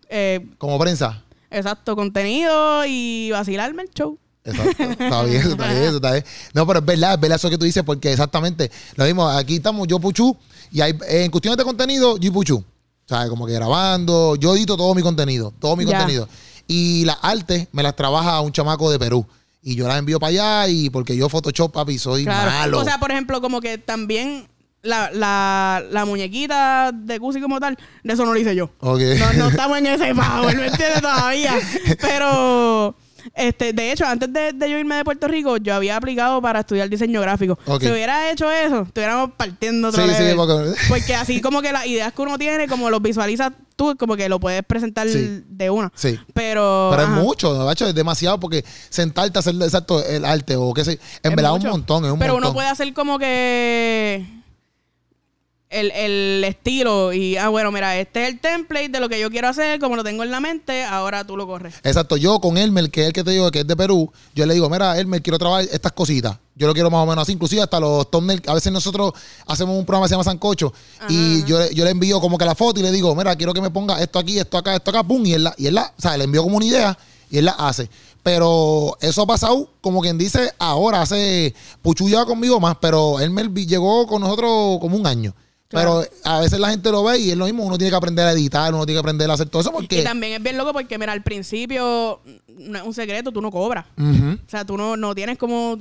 Eh, 0.09 0.45
Como 0.57 0.77
prensa. 0.79 1.23
exacto, 1.49 1.95
contenido 1.95 2.83
y 2.85 3.29
vacilarme 3.31 3.83
el 3.83 3.89
show. 3.91 4.17
Exacto. 4.43 4.71
Está 5.03 5.23
bien, 5.23 5.41
está 5.51 5.67
bien, 5.67 5.83
eso 5.83 5.95
está 5.97 6.11
bien. 6.13 6.25
No, 6.55 6.65
pero 6.65 6.79
es 6.79 6.85
verdad, 6.85 7.13
es 7.13 7.19
verdad 7.19 7.35
eso 7.35 7.49
que 7.49 7.59
tú 7.59 7.65
dices, 7.65 7.83
porque 7.83 8.11
exactamente 8.11 8.71
lo 8.95 9.05
mismo. 9.05 9.29
Aquí 9.29 9.57
estamos 9.57 9.87
yo, 9.87 9.99
Puchu, 9.99 10.35
y 10.71 10.81
hay, 10.81 10.97
en 11.07 11.29
cuestiones 11.29 11.57
de 11.57 11.63
contenido, 11.63 12.17
yo 12.17 12.27
y 12.29 12.31
Puchu. 12.31 12.57
O 12.57 13.07
sea, 13.07 13.29
como 13.29 13.45
que 13.45 13.53
grabando, 13.53 14.35
yo 14.37 14.55
edito 14.55 14.75
todo 14.75 14.95
mi 14.95 15.03
contenido, 15.03 15.53
todo 15.59 15.75
mi 15.75 15.85
Ya. 15.85 15.99
contenido. 15.99 16.27
Y 16.67 17.05
las 17.05 17.17
artes 17.21 17.67
me 17.71 17.83
las 17.83 17.95
trabaja 17.95 18.41
un 18.41 18.51
chamaco 18.51 18.89
de 18.89 18.97
Perú. 18.97 19.25
Y 19.63 19.75
yo 19.75 19.87
las 19.87 19.99
envío 19.99 20.19
para 20.19 20.29
allá 20.29 20.67
y 20.69 20.89
porque 20.89 21.15
yo 21.15 21.29
Photoshop, 21.29 21.71
papi, 21.71 21.97
soy 21.99 22.23
Claro. 22.23 22.49
malo. 22.51 22.79
O 22.79 22.83
sea, 22.83 22.97
por 22.99 23.11
ejemplo, 23.11 23.41
como 23.41 23.61
que 23.61 23.77
también 23.77 24.47
la, 24.81 25.11
la, 25.11 25.83
la 25.91 26.05
muñequita 26.05 26.91
de 26.91 27.19
Cusi 27.19 27.39
como 27.39 27.59
tal, 27.59 27.77
de 28.03 28.13
eso 28.13 28.25
no 28.25 28.33
lo 28.33 28.39
hice 28.39 28.55
yo. 28.55 28.71
Ok. 28.79 29.01
No, 29.19 29.33
no 29.33 29.47
estamos 29.49 29.77
en 29.77 29.85
ese 29.85 30.15
power, 30.15 30.57
¿me 30.57 30.65
entiendes? 30.67 31.01
Todavía. 31.01 31.53
Pero, 32.01 32.95
este, 33.35 33.73
de 33.73 33.91
hecho, 33.91 34.05
antes 34.05 34.31
de, 34.31 34.53
de 34.53 34.69
yo 34.69 34.77
irme 34.77 34.95
de 34.95 35.03
Puerto 35.03 35.27
Rico, 35.27 35.57
yo 35.57 35.73
había 35.75 35.95
aplicado 35.95 36.41
para 36.41 36.61
estudiar 36.61 36.89
diseño 36.89 37.21
gráfico. 37.21 37.57
Si 37.79 37.89
hubiera 37.89 38.31
hecho 38.31 38.49
eso, 38.51 38.81
estuviéramos 38.81 39.31
partiendo 39.37 39.91
Sí, 39.91 40.01
sí, 40.01 40.07
level. 40.23 40.35
porque- 40.37 40.71
Porque 40.89 41.15
así 41.15 41.41
como 41.41 41.61
que 41.61 41.71
las 41.71 41.85
ideas 41.85 42.13
que 42.13 42.21
uno 42.21 42.37
tiene, 42.37 42.67
como 42.67 42.89
los 42.89 43.01
visualizas 43.01 43.51
tú, 43.75 43.95
como 43.97 44.15
que 44.15 44.29
lo 44.29 44.39
puedes 44.39 44.63
presentar 44.63 45.07
Sí. 45.09 45.43
de 45.47 45.69
una. 45.69 45.91
Sí. 45.95 46.19
Pero. 46.33 46.89
Pero 46.91 47.03
es 47.03 47.09
mucho. 47.09 47.71
Es 47.71 47.95
demasiado 47.95 48.39
porque 48.39 48.63
sentarte 48.89 49.37
a 49.37 49.39
hacer 49.39 49.55
exacto 49.61 50.03
el 50.05 50.23
arte 50.25 50.55
o 50.55 50.73
qué 50.73 50.83
sé. 50.85 50.99
En 51.23 51.31
Es 51.31 51.35
verdad, 51.35 51.51
mucho. 51.51 51.65
un 51.65 51.71
montón, 51.71 52.05
es 52.05 52.11
un 52.11 52.19
Pero 52.19 52.33
montón. 52.33 52.49
uno 52.49 52.53
puede 52.55 52.67
hacer 52.69 52.93
como 52.93 53.17
que. 53.17 54.25
El, 55.71 55.91
el 55.91 56.43
estilo 56.43 57.13
y, 57.13 57.37
ah, 57.37 57.49
bueno, 57.49 57.71
mira, 57.71 57.97
este 57.97 58.23
es 58.23 58.29
el 58.29 58.39
template 58.39 58.89
de 58.89 58.99
lo 58.99 59.09
que 59.09 59.19
yo 59.19 59.29
quiero 59.31 59.47
hacer, 59.47 59.79
como 59.79 59.95
lo 59.95 60.03
tengo 60.03 60.23
en 60.23 60.31
la 60.31 60.39
mente, 60.39 60.83
ahora 60.83 61.25
tú 61.25 61.35
lo 61.37 61.47
corres. 61.47 61.75
Exacto, 61.83 62.17
yo 62.17 62.39
con 62.39 62.57
Elmer, 62.57 62.91
que 62.91 63.01
es 63.01 63.07
el 63.07 63.13
que 63.13 63.23
te 63.23 63.31
digo 63.31 63.49
que 63.51 63.61
es 63.61 63.67
de 63.67 63.75
Perú, 63.75 64.11
yo 64.35 64.45
le 64.45 64.53
digo, 64.53 64.69
mira, 64.69 64.99
Elmer, 64.99 65.21
quiero 65.21 65.39
trabajar 65.39 65.67
estas 65.71 65.91
cositas. 65.93 66.37
Yo 66.55 66.67
lo 66.67 66.73
quiero 66.73 66.91
más 66.91 67.01
o 67.03 67.05
menos 67.07 67.23
así, 67.23 67.31
inclusive 67.31 67.61
hasta 67.61 67.79
los 67.79 68.11
thumbnails. 68.11 68.47
A 68.47 68.53
veces 68.53 68.71
nosotros 68.71 69.13
hacemos 69.47 69.75
un 69.77 69.85
programa 69.85 70.05
que 70.05 70.09
se 70.09 70.13
llama 70.13 70.23
Sancocho 70.25 70.71
y 71.09 71.43
yo, 71.45 71.57
le- 71.59 71.73
yo 71.73 71.83
le 71.85 71.91
envío 71.91 72.19
como 72.19 72.37
que 72.37 72.45
la 72.45 72.53
foto 72.53 72.79
y 72.79 72.83
le 72.83 72.91
digo, 72.91 73.15
mira, 73.15 73.35
quiero 73.35 73.53
que 73.53 73.61
me 73.61 73.71
ponga 73.71 73.99
esto 74.01 74.19
aquí, 74.19 74.37
esto 74.37 74.57
acá, 74.57 74.75
esto 74.75 74.91
acá, 74.91 75.01
pum, 75.03 75.25
y 75.25 75.33
él 75.33 75.45
la, 75.45 75.55
y 75.57 75.67
él 75.67 75.73
la, 75.75 75.91
o 75.97 76.01
sea, 76.01 76.17
le 76.17 76.25
envío 76.25 76.43
como 76.43 76.57
una 76.57 76.65
idea 76.65 76.97
y 77.31 77.37
él 77.37 77.45
la 77.45 77.53
hace. 77.53 77.89
Pero 78.21 78.97
eso 79.01 79.23
ha 79.23 79.25
pasado, 79.25 79.69
como 79.81 80.01
quien 80.01 80.17
dice, 80.17 80.51
ahora 80.59 81.01
hace 81.01 81.55
Puchu 81.81 82.07
lleva 82.07 82.25
conmigo 82.25 82.59
más, 82.59 82.77
pero 82.79 83.15
vi- 83.49 83.65
llegó 83.65 84.05
con 84.05 84.21
nosotros 84.21 84.77
como 84.79 84.95
un 84.97 85.07
año. 85.07 85.33
Claro. 85.71 86.03
Pero 86.03 86.15
a 86.25 86.39
veces 86.41 86.59
la 86.59 86.69
gente 86.69 86.91
lo 86.91 87.03
ve 87.03 87.17
y 87.17 87.31
es 87.31 87.37
lo 87.37 87.45
mismo, 87.45 87.63
uno 87.63 87.77
tiene 87.77 87.89
que 87.89 87.95
aprender 87.97 88.27
a 88.27 88.33
editar, 88.33 88.71
uno 88.73 88.85
tiene 88.85 88.97
que 88.97 89.03
aprender 89.03 89.29
a 89.31 89.33
hacer 89.33 89.49
todo 89.49 89.61
eso 89.61 89.71
Y 89.71 89.73
porque... 89.73 90.03
también 90.03 90.33
es 90.33 90.43
bien 90.43 90.57
loco 90.57 90.73
porque, 90.73 90.97
mira, 90.99 91.13
al 91.13 91.23
principio, 91.23 92.21
no 92.57 92.77
es 92.77 92.83
un 92.85 92.93
secreto, 92.93 93.31
tú 93.31 93.41
no 93.41 93.49
cobras. 93.49 93.85
O 93.97 94.49
sea, 94.49 94.63
tú 94.65 94.77
no, 94.77 94.95
no 94.97 95.15
tienes 95.15 95.37
como 95.39 95.79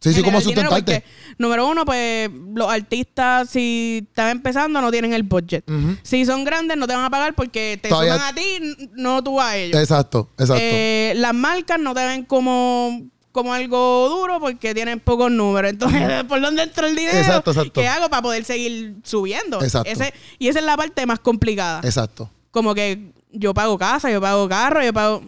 Sí, 0.00 0.12
sí, 0.12 0.22
como 0.22 0.38
sustentarte. 0.42 0.74
porque, 1.00 1.04
número 1.38 1.66
uno, 1.66 1.86
pues 1.86 2.28
los 2.54 2.68
artistas, 2.70 3.48
si 3.48 4.04
están 4.06 4.28
empezando, 4.28 4.78
no 4.82 4.90
tienen 4.90 5.14
el 5.14 5.22
budget. 5.22 5.64
Si 6.02 6.26
son 6.26 6.44
grandes, 6.44 6.76
no 6.76 6.86
te 6.86 6.94
van 6.94 7.06
a 7.06 7.10
pagar 7.10 7.34
porque 7.34 7.78
te 7.80 7.88
Todavía- 7.88 8.12
suman 8.14 8.28
a 8.28 8.34
ti, 8.34 8.90
no 8.96 9.24
tú 9.24 9.40
a 9.40 9.56
ellos. 9.56 9.80
Exacto, 9.80 10.28
exacto. 10.38 10.62
Eh, 10.62 11.14
las 11.16 11.32
marcas 11.32 11.80
no 11.80 11.94
te 11.94 12.04
ven 12.06 12.24
como, 12.26 13.00
como 13.34 13.52
algo 13.52 14.08
duro 14.08 14.38
porque 14.38 14.72
tienen 14.74 15.00
pocos 15.00 15.28
números. 15.28 15.72
Entonces, 15.72 16.22
¿por 16.28 16.40
dónde 16.40 16.62
entra 16.62 16.86
el 16.86 16.94
dinero? 16.94 17.18
Exacto, 17.18 17.50
exacto. 17.50 17.80
¿Qué 17.80 17.88
hago 17.88 18.08
para 18.08 18.22
poder 18.22 18.44
seguir 18.44 18.94
subiendo? 19.02 19.60
Exacto. 19.60 19.90
Ese, 19.90 20.14
y 20.38 20.46
esa 20.46 20.60
es 20.60 20.64
la 20.64 20.76
parte 20.76 21.04
más 21.04 21.18
complicada. 21.18 21.80
exacto. 21.82 22.30
Como 22.52 22.72
que 22.76 23.10
yo 23.32 23.52
pago 23.52 23.76
casa, 23.76 24.08
yo 24.08 24.20
pago 24.20 24.48
carro, 24.48 24.84
yo 24.84 24.92
pago... 24.92 25.20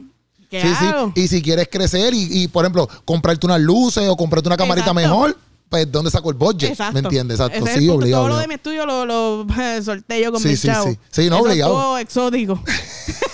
¿Qué 0.49 0.63
Sí, 0.63 0.69
hago? 0.87 1.13
sí. 1.17 1.23
Y 1.23 1.27
si 1.27 1.43
quieres 1.43 1.67
crecer 1.69 2.15
y, 2.15 2.29
y, 2.45 2.47
por 2.47 2.65
ejemplo, 2.65 2.89
comprarte 3.05 3.45
unas 3.45 3.61
luces 3.61 4.09
o 4.09 4.17
comprarte 4.17 4.49
una 4.49 4.57
camarita 4.57 4.93
Exacto. 4.93 5.09
mejor, 5.09 5.37
pues 5.69 5.91
¿dónde 5.91 6.09
saco 6.13 6.31
el 6.31 6.37
budget? 6.37 6.71
Exacto. 6.71 6.93
¿Me 6.95 7.01
entiendes? 7.01 7.41
Exacto. 7.41 7.67
Ese 7.67 7.81
Sí, 7.81 7.89
obligado. 7.89 8.23
Todo 8.23 8.35
lo 8.35 8.39
de 8.39 8.47
mi 8.47 8.55
estudio 8.55 8.87
lo, 8.87 9.05
lo 9.05 9.45
solté 9.85 10.23
yo 10.23 10.31
con 10.31 10.41
Sí, 10.41 10.57
sí, 10.57 10.69
sí. 10.85 10.97
Sí, 11.11 11.29
no, 11.29 11.39
Eso 11.39 11.45
obligado. 11.47 11.73
todo 11.73 11.99
exótico. 11.99 12.63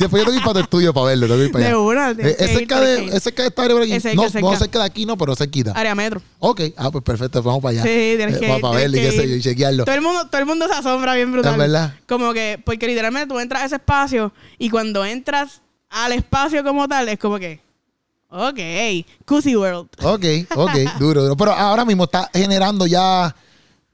Después 0.00 0.20
yo 0.22 0.24
tengo 0.26 0.32
que 0.32 0.38
ir 0.38 0.42
para 0.44 0.54
tu 0.54 0.60
estudio 0.60 0.92
para 0.94 1.06
verlo. 1.06 1.26
Tengo 1.26 1.38
que 1.38 1.44
ir 1.46 1.52
para 1.52 1.64
De 1.64 1.70
allá. 1.70 1.78
una, 1.78 2.10
Eh, 2.10 2.16
que 2.16 2.44
es 2.44 2.50
cerca 2.52 2.80
de, 2.80 3.06
que 3.10 3.16
es 3.16 3.22
cerca 3.22 3.42
de 3.42 3.48
esta 3.48 3.62
área 3.62 3.74
por 3.76 3.82
aquí. 3.82 3.92
Es 3.92 4.02
cerca, 4.02 4.16
no, 4.16 4.28
cerca. 4.30 4.40
no 4.40 4.56
cerca 4.56 4.78
de 4.80 4.84
aquí, 4.84 5.06
no, 5.06 5.16
pero 5.16 5.36
cerquita. 5.36 5.72
Área 5.72 5.94
metro. 5.94 6.20
Ok, 6.38 6.60
ah, 6.76 6.90
pues 6.90 7.04
perfecto, 7.04 7.42
vamos 7.42 7.62
para 7.62 7.72
allá. 7.72 7.82
Sí, 7.82 8.14
tienes 8.16 8.38
que 8.38 8.46
para, 8.46 8.56
ir, 8.56 8.60
para 8.62 8.76
verlo 8.76 8.96
y 8.96 9.00
que 9.00 9.10
qué 9.10 9.16
sé 9.16 9.22
ir. 9.24 9.30
yo, 9.30 9.36
y 9.36 9.40
chequearlo. 9.42 9.84
Todo 9.84 9.94
el 9.94 10.00
mundo, 10.00 10.26
todo 10.28 10.40
el 10.40 10.46
mundo 10.46 10.66
se 10.66 10.74
asombra 10.74 11.14
bien 11.14 11.30
brutal. 11.30 11.52
Es 11.52 11.58
verdad. 11.58 11.94
Como 12.08 12.32
que, 12.32 12.60
porque 12.64 12.86
literalmente 12.86 13.28
tú 13.32 13.38
entras 13.38 13.62
a 13.62 13.66
ese 13.66 13.74
espacio 13.76 14.32
y 14.58 14.70
cuando 14.70 15.04
entras 15.04 15.60
al 15.90 16.12
espacio 16.12 16.64
como 16.64 16.88
tal, 16.88 17.08
es 17.08 17.18
como 17.18 17.38
que, 17.38 17.60
ok, 18.30 18.58
Cozy 19.24 19.56
World. 19.56 19.88
Ok, 20.02 20.24
ok, 20.56 20.98
duro, 20.98 21.22
duro. 21.22 21.36
Pero 21.36 21.52
ahora 21.52 21.84
mismo 21.84 22.04
está 22.04 22.30
generando 22.32 22.86
ya 22.86 23.34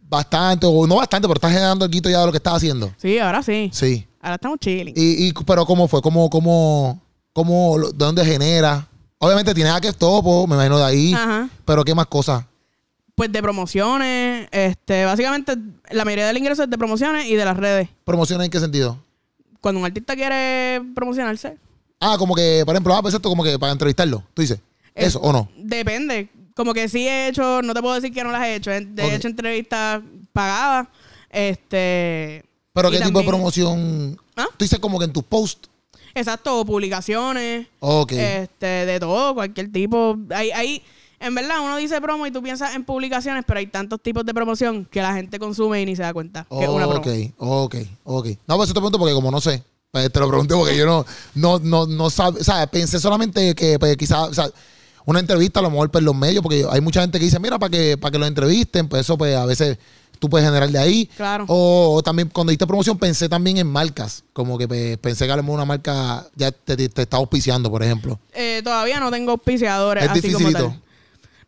bastante, 0.08 0.66
o 0.68 0.86
no 0.86 0.96
bastante, 0.96 1.26
pero 1.26 1.36
está 1.36 1.50
generando 1.50 1.84
el 1.84 1.90
quito 1.90 2.08
ya 2.08 2.20
de 2.20 2.26
lo 2.26 2.32
que 2.32 2.38
estás 2.38 2.54
haciendo. 2.54 2.92
Sí, 2.96 3.18
ahora 3.18 3.42
sí. 3.42 3.70
Sí. 3.72 4.06
Ahora 4.26 4.34
estamos 4.34 4.58
chilling. 4.58 4.92
Y, 4.96 5.28
y, 5.28 5.32
pero 5.46 5.64
¿cómo 5.64 5.86
fue? 5.86 6.02
¿Cómo, 6.02 6.28
cómo, 6.28 7.00
cómo, 7.32 7.78
de 7.78 7.92
dónde 7.94 8.24
genera? 8.24 8.88
Obviamente 9.18 9.54
tienes 9.54 9.72
a 9.72 9.80
que 9.80 9.92
topo, 9.92 10.48
me 10.48 10.56
imagino 10.56 10.78
de 10.78 10.84
ahí. 10.84 11.14
Ajá. 11.14 11.48
Pero 11.64 11.84
¿qué 11.84 11.94
más 11.94 12.06
cosas? 12.06 12.44
Pues 13.14 13.30
de 13.30 13.40
promociones, 13.40 14.48
este, 14.50 15.04
básicamente 15.04 15.56
la 15.92 16.04
mayoría 16.04 16.26
del 16.26 16.38
ingreso 16.38 16.64
es 16.64 16.68
de 16.70 16.76
promociones 16.76 17.26
y 17.26 17.36
de 17.36 17.44
las 17.44 17.56
redes. 17.56 17.88
¿Promociones 18.02 18.46
en 18.46 18.50
qué 18.50 18.58
sentido? 18.58 18.98
Cuando 19.60 19.78
un 19.78 19.86
artista 19.86 20.16
quiere 20.16 20.82
promocionarse, 20.96 21.56
Ah, 22.00 22.16
como 22.18 22.34
que, 22.34 22.64
por 22.66 22.74
ejemplo, 22.74 22.96
ah, 22.96 23.02
pues 23.02 23.14
esto 23.14 23.28
como 23.28 23.44
que 23.44 23.56
para 23.60 23.70
entrevistarlo, 23.70 24.24
tú 24.34 24.42
dices. 24.42 24.58
Eh, 24.96 25.06
¿Eso 25.06 25.20
o 25.20 25.32
no? 25.32 25.48
Depende. 25.56 26.28
Como 26.56 26.74
que 26.74 26.88
sí 26.88 27.06
he 27.06 27.28
hecho, 27.28 27.62
no 27.62 27.72
te 27.74 27.80
puedo 27.80 27.94
decir 27.94 28.12
que 28.12 28.24
no 28.24 28.32
las 28.32 28.42
he 28.42 28.56
hecho. 28.56 28.72
He 28.72 28.78
he 28.78 29.06
Ok. 29.06 29.12
hecho 29.12 29.28
entrevistas 29.28 30.02
pagadas. 30.32 30.88
Este. 31.30 32.44
¿Pero 32.76 32.90
qué 32.90 33.00
tipo 33.00 33.18
de 33.20 33.26
promoción? 33.26 34.20
¿Ah? 34.36 34.48
Tú 34.54 34.64
dices 34.64 34.78
como 34.78 34.98
que 34.98 35.06
en 35.06 35.12
tus 35.12 35.24
posts. 35.24 35.70
Exacto, 36.14 36.62
publicaciones. 36.66 37.68
Ok. 37.80 38.12
Este, 38.12 38.66
de 38.66 39.00
todo, 39.00 39.34
cualquier 39.34 39.72
tipo. 39.72 40.18
Hay, 40.28 40.50
hay, 40.50 40.82
en 41.18 41.34
verdad, 41.34 41.60
uno 41.62 41.78
dice 41.78 41.98
promo 42.02 42.26
y 42.26 42.30
tú 42.30 42.42
piensas 42.42 42.74
en 42.74 42.84
publicaciones, 42.84 43.44
pero 43.46 43.60
hay 43.60 43.66
tantos 43.66 44.02
tipos 44.02 44.26
de 44.26 44.34
promoción 44.34 44.84
que 44.84 45.00
la 45.00 45.14
gente 45.14 45.38
consume 45.38 45.80
y 45.80 45.86
ni 45.86 45.96
se 45.96 46.02
da 46.02 46.12
cuenta 46.12 46.46
que 46.50 46.64
es 46.64 46.68
una 46.68 46.86
promo. 46.86 47.00
ok, 47.00 47.08
ok, 47.38 47.76
ok. 48.04 48.26
No, 48.46 48.56
pues 48.56 48.66
eso 48.66 48.74
te 48.74 48.80
pregunto 48.80 48.98
porque 48.98 49.14
como 49.14 49.30
no 49.30 49.40
sé. 49.40 49.62
Pues 49.90 50.12
te 50.12 50.20
lo 50.20 50.28
pregunté 50.28 50.54
porque 50.54 50.76
yo 50.76 50.84
no, 50.84 51.06
no, 51.34 51.58
no, 51.58 51.86
no 51.86 52.10
sabe, 52.10 52.40
o 52.40 52.44
sea, 52.44 52.66
pensé 52.66 53.00
solamente 53.00 53.54
que 53.54 53.78
pues, 53.78 53.96
quizás, 53.96 54.28
o 54.28 54.34
sea, 54.34 54.50
una 55.06 55.20
entrevista 55.20 55.60
a 55.60 55.62
lo 55.62 55.70
mejor 55.70 55.90
por 55.90 56.02
los 56.02 56.14
medios, 56.14 56.42
porque 56.42 56.66
hay 56.68 56.82
mucha 56.82 57.00
gente 57.00 57.18
que 57.18 57.24
dice, 57.24 57.38
mira, 57.38 57.58
para 57.58 57.70
que, 57.70 57.96
para 57.96 58.12
que 58.12 58.18
lo 58.18 58.26
entrevisten, 58.26 58.88
pues 58.88 59.02
eso 59.02 59.16
pues 59.16 59.34
a 59.34 59.46
veces 59.46 59.78
tú 60.18 60.28
puedes 60.28 60.46
generar 60.46 60.68
de 60.70 60.78
ahí. 60.78 61.06
Claro. 61.16 61.44
O, 61.48 61.94
o 61.96 62.02
también 62.02 62.28
cuando 62.28 62.50
diste 62.50 62.66
promoción 62.66 62.98
pensé 62.98 63.28
también 63.28 63.56
en 63.58 63.66
marcas, 63.66 64.24
como 64.32 64.58
que 64.58 64.66
pues, 64.68 64.98
pensé 64.98 65.26
que 65.26 65.32
a 65.32 65.36
lo 65.36 65.42
mejor 65.42 65.56
una 65.56 65.64
marca 65.64 66.26
ya 66.34 66.50
te, 66.52 66.76
te, 66.76 66.88
te 66.88 67.02
está 67.02 67.16
auspiciando, 67.16 67.70
por 67.70 67.82
ejemplo. 67.82 68.18
Eh, 68.34 68.60
todavía 68.64 69.00
no 69.00 69.10
tengo 69.10 69.32
auspiciadores 69.32 70.04
Es 70.04 70.10
así 70.10 70.20
como 70.22 70.38
dificilito. 70.38 70.68
tal. 70.68 70.82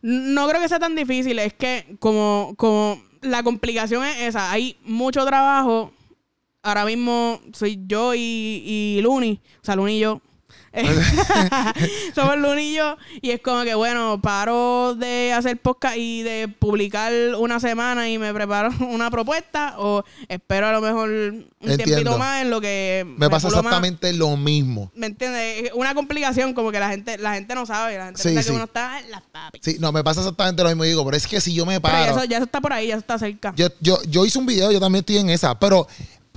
No 0.00 0.48
creo 0.48 0.60
que 0.62 0.68
sea 0.68 0.78
tan 0.78 0.94
difícil, 0.94 1.38
es 1.40 1.52
que 1.54 1.96
como, 1.98 2.54
como 2.56 3.02
la 3.20 3.42
complicación 3.42 4.04
es 4.04 4.20
esa, 4.20 4.52
hay 4.52 4.76
mucho 4.84 5.24
trabajo. 5.24 5.92
Ahora 6.62 6.84
mismo 6.84 7.40
soy 7.52 7.80
yo 7.86 8.14
y, 8.14 8.62
y 8.64 9.00
Luni, 9.02 9.40
o 9.60 9.64
sea, 9.64 9.74
Luni 9.76 9.96
y 9.96 10.00
yo. 10.00 10.20
Somos 12.14 12.38
Luni 12.38 12.62
y 12.62 12.74
yo. 12.74 12.96
Y 13.20 13.30
es 13.30 13.40
como 13.40 13.62
que, 13.64 13.74
bueno, 13.74 14.20
paro 14.20 14.94
de 14.94 15.32
hacer 15.32 15.56
podcast 15.60 15.96
y 15.96 16.22
de 16.22 16.48
publicar 16.48 17.12
una 17.38 17.60
semana 17.60 18.08
y 18.08 18.18
me 18.18 18.32
preparo 18.34 18.70
una 18.88 19.10
propuesta. 19.10 19.74
O 19.78 20.04
espero 20.28 20.66
a 20.68 20.72
lo 20.72 20.80
mejor 20.80 21.08
un 21.08 21.46
Entiendo. 21.60 21.84
tiempito 21.84 22.18
más 22.18 22.42
en 22.42 22.50
lo 22.50 22.60
que. 22.60 23.04
Me 23.16 23.28
pasa 23.30 23.48
más. 23.48 23.56
exactamente 23.56 24.12
lo 24.12 24.36
mismo. 24.36 24.90
¿Me 24.94 25.06
entiendes? 25.06 25.64
Es 25.64 25.72
Una 25.74 25.94
complicación 25.94 26.54
como 26.54 26.70
que 26.70 26.80
la 26.80 26.90
gente, 26.90 27.18
la 27.18 27.34
gente 27.34 27.54
no 27.54 27.66
sabe. 27.66 27.96
La 27.98 28.06
gente 28.06 28.22
Sí, 28.22 28.34
que 28.34 28.52
uno 28.52 28.64
está 28.64 29.00
en 29.00 29.10
las 29.10 29.22
papi. 29.22 29.60
Sí, 29.62 29.76
no, 29.80 29.92
me 29.92 30.04
pasa 30.04 30.20
exactamente 30.20 30.62
lo 30.62 30.68
mismo. 30.70 30.84
Digo, 30.84 31.04
pero 31.04 31.16
es 31.16 31.26
que 31.26 31.40
si 31.40 31.54
yo 31.54 31.66
me 31.66 31.80
paro. 31.80 31.96
ya 31.98 32.10
eso, 32.10 32.24
ya 32.24 32.36
eso 32.38 32.44
está 32.44 32.60
por 32.60 32.72
ahí, 32.72 32.88
ya 32.88 32.94
eso 32.94 33.00
está 33.00 33.18
cerca. 33.18 33.52
Yo, 33.56 33.68
yo, 33.80 33.98
yo 34.04 34.24
hice 34.26 34.38
un 34.38 34.46
video, 34.46 34.70
yo 34.72 34.80
también 34.80 35.00
estoy 35.00 35.18
en 35.18 35.30
esa, 35.30 35.58
pero 35.58 35.86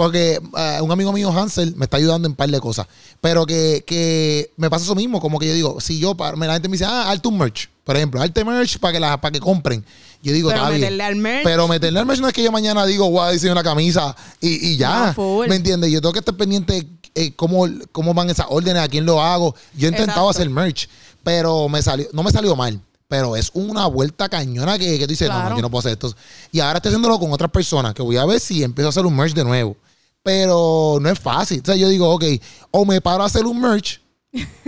porque 0.02 0.42
eh, 0.58 0.80
un 0.82 0.92
amigo 0.92 1.14
mío, 1.14 1.30
Hansel, 1.32 1.76
me 1.76 1.84
está 1.86 1.98
ayudando 1.98 2.26
en 2.26 2.32
un 2.32 2.36
par 2.36 2.50
de 2.50 2.60
cosas. 2.60 2.88
Pero 3.22 3.46
que, 3.46 3.84
que 3.86 4.50
me 4.58 4.68
pasa 4.68 4.84
eso 4.84 4.96
mismo, 4.96 5.22
como 5.22 5.38
que 5.38 5.48
yo 5.48 5.54
digo, 5.54 5.80
si 5.80 6.00
yo, 6.00 6.16
paro, 6.16 6.38
la 6.38 6.54
gente 6.54 6.68
me 6.70 6.72
dice, 6.72 6.86
ah, 6.86 7.12
arte 7.12 7.28
un 7.28 7.38
merch, 7.38 7.70
por 7.84 7.96
ejemplo, 7.96 8.20
arte 8.20 8.44
merch 8.44 8.80
para 8.80 8.94
que, 8.94 9.00
la, 9.00 9.22
para 9.22 9.32
que 9.32 9.40
compren. 9.40 9.86
Yo 10.24 10.34
digo, 10.34 10.50
Pero 10.50 10.66
bien. 10.70 10.82
meterle 10.82 11.04
al 11.04 11.16
merch. 11.18 11.44
Pero 11.44 11.68
meterle 11.68 12.00
al 12.00 12.08
merch 12.08 12.20
no 12.20 12.28
es 12.28 12.34
que 12.34 12.42
yo 12.42 12.52
mañana 12.52 12.84
digo, 12.88 13.22
a 13.22 13.30
diseñar 13.30 13.54
una 13.54 13.64
camisa 13.64 14.16
y, 14.40 14.72
y 14.72 14.78
ya. 14.78 15.14
No. 15.16 15.44
¿Me 15.48 15.56
entiendes? 15.56 15.92
Yo 15.92 16.02
tengo 16.02 16.14
que 16.14 16.20
estar 16.20 16.36
pendiente 16.36 16.88
eh, 17.14 17.36
cómo, 17.36 17.68
cómo 17.92 18.16
van 18.16 18.32
esas 18.32 18.48
órdenes, 18.50 18.82
a 18.82 18.88
quién 18.88 19.06
lo 19.06 19.22
hago. 19.22 19.54
Yo 19.76 19.88
he 19.88 19.92
intentado 19.92 20.28
Exacto. 20.28 20.30
hacer 20.30 20.50
merch, 20.50 20.90
pero 21.24 21.70
me 21.70 21.84
salió, 21.84 22.08
no 22.12 22.24
me 22.24 22.32
salió 22.32 22.56
mal. 22.56 22.82
Pero 23.08 23.36
es 23.36 23.52
una 23.54 23.86
vuelta 23.86 24.30
cañona 24.30 24.80
que, 24.80 24.98
que 24.98 25.06
tú 25.06 25.12
dices, 25.12 25.30
no, 25.30 25.48
no, 25.48 25.56
yo 25.58 25.62
no 25.62 25.70
puedo 25.70 25.82
hacer 25.82 25.92
esto. 25.92 26.12
Y 26.52 26.60
ahora 26.60 26.78
estoy 26.78 26.90
haciéndolo 26.90 27.20
con 27.20 27.32
otras 27.32 27.52
personas, 27.52 27.94
que 27.94 28.02
voy 28.02 28.18
a 28.18 28.26
ver 28.26 28.40
si 28.40 28.64
empiezo 28.64 28.88
a 28.88 28.90
hacer 28.90 29.06
un 29.06 29.16
merch 29.16 29.36
de 29.36 29.44
nuevo. 29.44 29.78
Pero 30.24 30.98
no 31.02 31.10
es 31.10 31.20
fácil. 31.20 31.62
O 31.62 31.66
sea, 31.66 31.76
yo 31.76 31.90
digo, 31.90 32.10
ok, 32.14 32.24
o 32.72 32.86
me 32.86 33.02
paro 33.02 33.24
a 33.24 33.26
hacer 33.26 33.46
un 33.46 33.60
merch, 33.60 34.00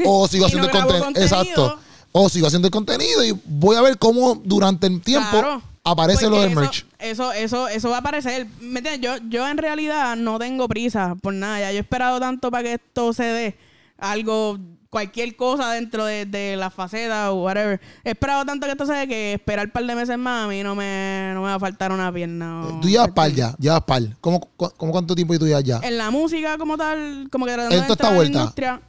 o 0.05 0.27
sigo 0.27 0.45
haciendo 0.45 0.67
no 0.67 0.73
el 0.73 0.83
conten- 0.83 0.99
contenido. 1.03 1.21
Exacto. 1.23 1.79
O 2.11 2.29
sigo 2.29 2.47
haciendo 2.47 2.67
el 2.67 2.71
contenido 2.71 3.23
y 3.23 3.37
voy 3.45 3.75
a 3.75 3.81
ver 3.81 3.97
cómo 3.97 4.35
durante 4.43 4.85
el 4.87 5.01
tiempo 5.01 5.29
Claro. 5.31 5.61
aparece 5.83 6.29
lo 6.29 6.39
del 6.41 6.51
eso- 6.51 6.59
merch. 6.59 6.85
Eso, 6.99 7.31
eso, 7.33 7.67
eso 7.67 7.89
va 7.89 7.97
a 7.97 7.99
aparecer. 7.99 8.47
¿Me 8.61 8.79
entiendes? 8.79 9.01
Yo, 9.01 9.17
yo 9.29 9.47
en 9.47 9.57
realidad 9.57 10.15
no 10.15 10.37
tengo 10.39 10.67
prisa 10.67 11.15
por 11.21 11.33
nada. 11.33 11.59
Ya 11.59 11.71
yo 11.71 11.77
he 11.77 11.81
esperado 11.81 12.19
tanto 12.19 12.49
para 12.51 12.63
que 12.63 12.73
esto 12.75 13.13
se 13.13 13.23
dé. 13.23 13.57
Algo, 13.97 14.57
cualquier 14.93 15.35
cosa 15.35 15.71
dentro 15.71 16.05
de, 16.05 16.25
de 16.27 16.55
la 16.55 16.69
faceta 16.69 17.31
o 17.31 17.43
whatever. 17.43 17.81
He 18.03 18.11
esperado 18.11 18.45
tanto 18.45 18.67
que 18.67 18.71
esto 18.73 18.85
se 18.85 18.93
dé 18.93 19.07
que 19.07 19.33
esperar 19.33 19.65
un 19.65 19.71
par 19.71 19.83
de 19.85 19.95
meses 19.95 20.17
más 20.19 20.45
a 20.45 20.47
mí 20.47 20.61
no 20.61 20.75
me, 20.75 21.31
no 21.33 21.41
me 21.41 21.47
va 21.47 21.55
a 21.55 21.59
faltar 21.59 21.91
una 21.91 22.13
pierna. 22.13 22.61
o- 22.67 22.79
Tú 22.79 22.87
llevas 22.87 23.09
par 23.11 23.31
ya, 23.31 23.55
llevas 23.57 23.81
par. 23.81 24.03
¿Cómo, 24.21 24.39
cómo 24.55 24.91
cuánto 24.91 25.15
tiempo 25.15 25.37
tú 25.39 25.47
llevas 25.47 25.63
ya? 25.63 25.79
En 25.83 25.97
la 25.97 26.11
música 26.11 26.57
como 26.59 26.77
tal, 26.77 27.27
como 27.31 27.45
que 27.47 27.53
tratando 27.53 27.75
En 27.75 27.81
de 27.81 27.87
entrar 27.91 28.07
en 28.11 28.13
la 28.13 28.15
vuelta. 28.17 28.39
industria, 28.39 28.81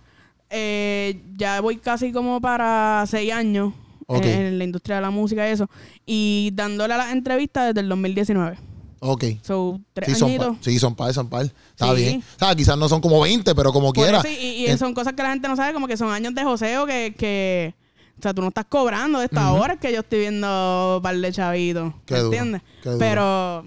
eh, 0.51 1.23
ya 1.37 1.61
voy 1.63 1.79
casi 1.79 2.13
como 2.13 2.41
para 2.41 3.05
seis 3.09 3.33
años 3.33 3.73
en 4.09 4.59
la 4.59 4.65
industria 4.65 4.97
de 4.97 5.03
la 5.03 5.11
música 5.11 5.49
y 5.49 5.53
eso. 5.53 5.69
Y 6.05 6.51
dándole 6.53 6.93
a 6.93 6.99
las 6.99 7.13
entrevistas 7.13 7.69
desde 7.69 7.81
el 7.81 7.89
2019. 7.89 8.59
Ok. 9.07 9.25
So, 9.43 9.79
tres 9.93 10.09
Sí, 10.13 10.19
son 10.19 10.29
añitos. 10.31 10.47
par. 10.57 10.57
Sí, 10.65 10.79
son 10.79 10.95
par, 10.95 11.13
son 11.13 11.29
par. 11.29 11.45
Está 11.45 11.95
Sí. 11.95 12.03
bien. 12.03 12.25
O 12.37 12.39
sea, 12.39 12.55
quizás 12.55 12.79
no 12.79 12.89
son 12.89 13.01
como 13.03 13.21
20, 13.21 13.55
pero 13.55 13.73
como 13.73 13.93
Por 13.93 14.03
quiera. 14.05 14.19
eso, 14.21 14.29
y, 14.29 14.33
y 14.63 14.67
En- 14.67 14.79
son 14.79 14.95
cosas 14.95 15.13
que 15.13 15.23
la 15.23 15.31
gente 15.31 15.47
no 15.47 15.57
sabe, 15.57 15.75
como 15.75 15.87
que 15.87 15.97
son 15.97 16.11
años 16.11 16.35
de 16.35 16.43
joseo 16.43 16.87
que, 16.87 17.15
que 17.19 17.75
o 18.19 18.23
sea, 18.23 18.33
tú 18.33 18.41
no 18.41 18.49
estás 18.49 18.65
cobrando 18.67 19.19
de 19.19 19.27
esta 19.27 19.53
hora 19.53 19.75
es 19.75 19.81
que 19.81 19.93
yo 19.93 20.01
estoy 20.01 20.21
viendo 20.21 20.97
un 20.97 21.03
par 21.03 21.17
de 21.17 21.33
chavitos. 21.33 21.93
Qué 22.07 22.15
¿me 22.15 22.21
duro, 22.21 22.33
entiendes? 22.33 22.63
qué 22.83 22.89
duro. 22.91 22.99
Pero 22.99 23.67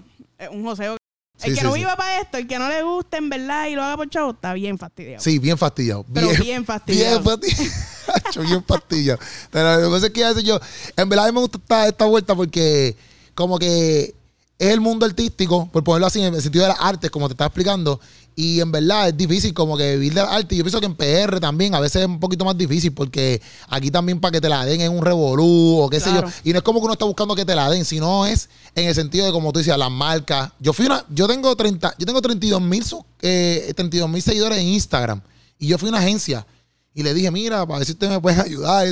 un 0.52 0.64
joseo 0.64 0.96
El 1.40 1.50
Sí, 1.50 1.54
que 1.54 1.60
sí, 1.60 1.66
no 1.66 1.72
sí. 1.74 1.78
viva 1.78 1.94
para 1.94 2.20
esto, 2.20 2.36
el 2.38 2.48
que 2.48 2.58
no 2.58 2.68
le 2.68 2.82
guste 2.82 3.16
en 3.18 3.28
verdad 3.28 3.68
y 3.68 3.76
lo 3.76 3.84
haga 3.84 3.96
por 3.96 4.10
chavo, 4.10 4.32
está 4.32 4.54
bien 4.54 4.76
fastidiado. 4.76 5.22
Sí, 5.22 5.38
bien 5.38 5.56
fastidiado. 5.56 6.04
Pero 6.12 6.30
bien 6.30 6.64
fastidiado. 6.64 7.20
Bien 7.20 7.24
fastidiado. 7.40 7.70
Bien 8.48 8.64
fastidiado. 8.64 9.20
Pero 9.52 9.76
lo 9.82 9.86
que 9.88 9.94
pasa 9.94 10.06
es 10.06 10.12
que 10.12 10.24
a 10.24 10.28
veces 10.30 10.42
yo, 10.42 10.58
en 10.96 11.08
verdad 11.08 11.26
a 11.26 11.28
mí 11.28 11.34
me 11.34 11.40
gusta 11.40 11.58
esta, 11.58 11.86
esta 11.86 12.04
vuelta 12.06 12.34
porque 12.34 12.96
como 13.36 13.56
que 13.58 14.14
es 14.58 14.72
el 14.72 14.80
mundo 14.80 15.06
artístico, 15.06 15.68
por 15.70 15.84
ponerlo 15.84 16.06
así, 16.06 16.20
en 16.20 16.34
el 16.34 16.42
sentido 16.42 16.64
de 16.64 16.70
las 16.70 16.80
artes, 16.80 17.10
como 17.10 17.28
te 17.28 17.34
estaba 17.34 17.46
explicando. 17.46 18.00
Y 18.34 18.60
en 18.60 18.70
verdad 18.70 19.08
es 19.08 19.16
difícil 19.16 19.52
como 19.52 19.76
que 19.76 19.96
vivir 19.96 20.14
de 20.14 20.22
la 20.22 20.28
arte. 20.28 20.54
Y 20.54 20.58
yo 20.58 20.64
pienso 20.64 20.78
que 20.78 20.86
en 20.86 20.94
PR 20.94 21.40
también 21.40 21.74
a 21.74 21.80
veces 21.80 22.02
es 22.02 22.06
un 22.06 22.20
poquito 22.20 22.44
más 22.44 22.56
difícil 22.56 22.92
porque 22.92 23.42
aquí 23.68 23.90
también 23.90 24.20
para 24.20 24.32
que 24.32 24.40
te 24.40 24.48
la 24.48 24.64
den 24.64 24.80
en 24.80 24.92
un 24.92 25.04
revolú 25.04 25.80
o 25.80 25.90
qué 25.90 25.98
sé 25.98 26.12
yo. 26.12 26.22
Y 26.44 26.52
no 26.52 26.58
es 26.58 26.62
como 26.62 26.78
que 26.78 26.84
uno 26.84 26.92
está 26.92 27.04
buscando 27.04 27.34
que 27.34 27.44
te 27.44 27.54
la 27.56 27.68
den, 27.68 27.84
sino 27.84 28.26
es 28.26 28.48
en 28.76 28.86
el 28.86 28.94
sentido 28.94 29.26
de 29.26 29.32
como 29.32 29.52
tú 29.52 29.58
decías, 29.58 29.76
las 29.76 29.90
marcas. 29.90 30.52
Yo 30.60 30.72
fui 30.72 30.86
una, 30.86 31.04
yo 31.08 31.26
tengo 31.26 31.54
30, 31.56 31.96
yo 31.98 32.06
tengo 32.06 32.22
32 32.22 32.62
mil 32.62 32.84
eh, 33.22 33.72
32 33.74 34.08
mil 34.08 34.22
seguidores 34.22 34.58
en 34.58 34.68
Instagram. 34.68 35.20
Y 35.58 35.66
yo 35.66 35.76
fui 35.76 35.88
a 35.88 35.90
una 35.90 35.98
agencia 35.98 36.46
y 36.94 37.02
le 37.02 37.14
dije, 37.14 37.32
mira, 37.32 37.66
para 37.66 37.78
ver 37.78 37.86
si 37.86 37.92
ustedes 37.92 38.12
me 38.12 38.20
pueden 38.20 38.40
ayudar. 38.44 38.86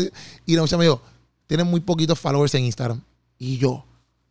Y 0.45 0.57
la 0.57 0.62
muchacha 0.62 0.77
me 0.77 0.87
dijo, 0.87 1.01
tienen 1.47 1.69
muy 1.69 1.79
poquitos 1.79 2.19
followers 2.19 2.55
en 2.57 2.64
Instagram. 2.64 3.01
Y 3.39 3.59
yo, 3.59 3.85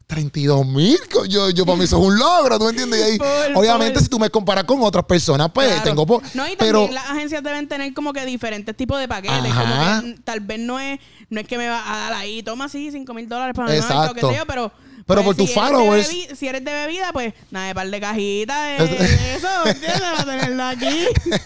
32 0.07 0.65
mil. 0.67 0.97
Yo, 1.27 1.49
yo 1.49 1.65
para 1.65 1.77
mí 1.77 1.83
eso 1.85 1.97
es 1.99 2.07
un 2.07 2.17
logro, 2.17 2.57
¿tú 2.59 2.65
me 2.65 2.69
entiendes? 2.71 2.99
Y 2.99 3.03
ahí, 3.03 3.17
Por- 3.17 3.27
obviamente, 3.57 3.93
por- 3.95 4.03
si 4.03 4.09
tú 4.09 4.19
me 4.19 4.29
comparas 4.29 4.63
con 4.65 4.81
otras 4.83 5.05
personas, 5.05 5.49
pues 5.53 5.67
Claro. 5.67 5.83
tengo. 5.83 6.05
po- 6.05 6.21
no, 6.33 6.47
y 6.47 6.55
pero 6.55 6.79
también 6.81 6.95
las 6.95 7.09
agencias 7.09 7.43
deben 7.43 7.67
tener 7.67 7.93
como 7.93 8.13
que 8.13 8.25
diferentes 8.25 8.75
tipos 8.77 8.99
de 8.99 9.07
paquetes. 9.07 9.53
Como 9.53 9.73
que 10.01 10.07
mm, 10.07 10.21
tal 10.23 10.39
vez 10.41 10.59
no 10.59 10.79
es, 10.79 10.99
no 11.29 11.39
es 11.39 11.47
que 11.47 11.57
me 11.57 11.67
va 11.67 11.81
a 11.91 11.97
dar 12.01 12.13
ahí, 12.13 12.43
toma 12.43 12.65
así 12.65 12.91
5 12.91 13.13
mil 13.13 13.27
dólares 13.27 13.53
para 13.55 13.71
mi 13.71 13.79
marca 13.79 13.95
o 13.99 14.03
Exacto. 14.05 14.29
sé 14.29 14.37
yo, 14.37 14.45
pero. 14.45 14.71
Pero 15.07 15.23
pues, 15.23 15.35
por 15.37 15.45
tus 15.45 15.49
si 15.49 15.53
de 15.53 15.61
followers- 15.61 16.09
bebi- 16.09 16.35
si 16.35 16.47
eres 16.47 16.65
de 16.65 16.71
bebida, 16.73 17.11
pues 17.13 17.33
nada, 17.51 17.67
de 17.67 17.75
par 17.75 17.89
de 17.89 17.99
cajitas, 18.01 18.81
eso, 18.81 19.47
¿entiendes? 19.65 20.01
Para 20.01 20.25
tenerlo 20.25 20.63
aquí. 20.63 21.05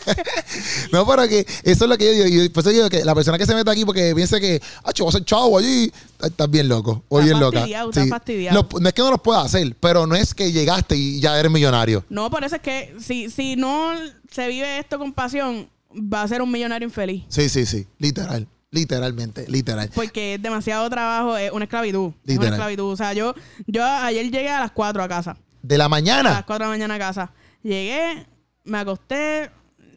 No, 0.92 1.06
pero 1.06 1.28
que 1.28 1.40
eso 1.64 1.84
es 1.86 1.90
lo 1.90 1.98
que 1.98 2.06
yo 2.06 2.24
digo. 2.24 2.44
Y 2.44 2.50
por 2.50 2.62
eso 2.62 2.70
digo 2.72 2.90
que 2.90 3.04
la 3.06 3.14
persona 3.14 3.38
que 3.38 3.46
se 3.46 3.54
mete 3.54 3.70
aquí 3.70 3.86
porque 3.86 4.14
piense 4.16 4.40
que, 4.40 4.62
ah, 4.84 4.92
a 4.92 5.12
ser 5.12 5.24
chavo 5.26 5.58
allí, 5.60 5.92
estás 6.22 6.50
bien 6.50 6.68
loco. 6.68 7.04
O 7.10 7.20
bien 7.20 7.40
loca. 7.40 7.60
fastidiado, 7.60 7.90
está 7.90 8.08
fastidiado. 8.08 8.68
No, 8.72 8.80
no 8.80 8.88
es 8.88 8.94
que 8.94 9.02
no 9.02 9.12
los 9.12 9.22
pueda 9.22 9.42
hacer, 9.42 9.76
pero 9.80 10.08
no 10.08 10.16
es 10.16 10.34
que 10.34 10.52
llegaste 10.52 10.96
y 10.96 11.20
ya 11.20 11.38
eres 11.40 11.52
millonario. 11.52 12.04
No, 12.10 12.30
por 12.32 12.44
eso 12.44 12.56
es 12.56 12.62
que 12.62 12.96
si, 13.00 13.30
si 13.30 13.56
no 13.56 13.92
se 14.32 14.48
vive 14.48 14.80
esto 14.80 14.98
con 14.98 15.14
pasión, 15.14 15.70
va 15.94 16.24
a 16.24 16.28
ser 16.28 16.42
un 16.42 16.52
millonario 16.52 16.88
infeliz. 16.88 17.24
Sí, 17.30 17.50
sí, 17.50 17.66
sí. 17.66 17.86
Literal. 18.00 18.48
Literalmente. 18.72 19.46
Literal. 19.50 19.90
Porque 19.94 20.36
es 20.36 20.42
demasiado 20.42 20.90
trabajo, 20.90 21.38
es 21.38 21.52
una 21.52 21.66
esclavitud. 21.66 22.12
Es 22.24 22.34
Literal. 22.34 22.48
una 22.48 22.56
esclavitud. 22.56 22.92
O 22.92 22.96
sea, 22.96 23.14
yo, 23.14 23.34
yo 23.66 23.84
ayer 23.86 24.30
llegué 24.30 24.50
a 24.50 24.60
las 24.60 24.72
4 24.72 25.02
a 25.04 25.08
casa. 25.08 25.38
De 25.62 25.78
la 25.78 25.86
A 25.86 25.88
las 25.88 25.90
mañana. 25.90 26.44
4 26.46 26.54
de 26.54 26.60
la 26.60 26.70
mañana 26.70 26.96
a 26.96 27.00
casa. 27.00 27.32
Llegué, 27.64 28.26
me 28.64 28.78
acosté, 28.78 29.50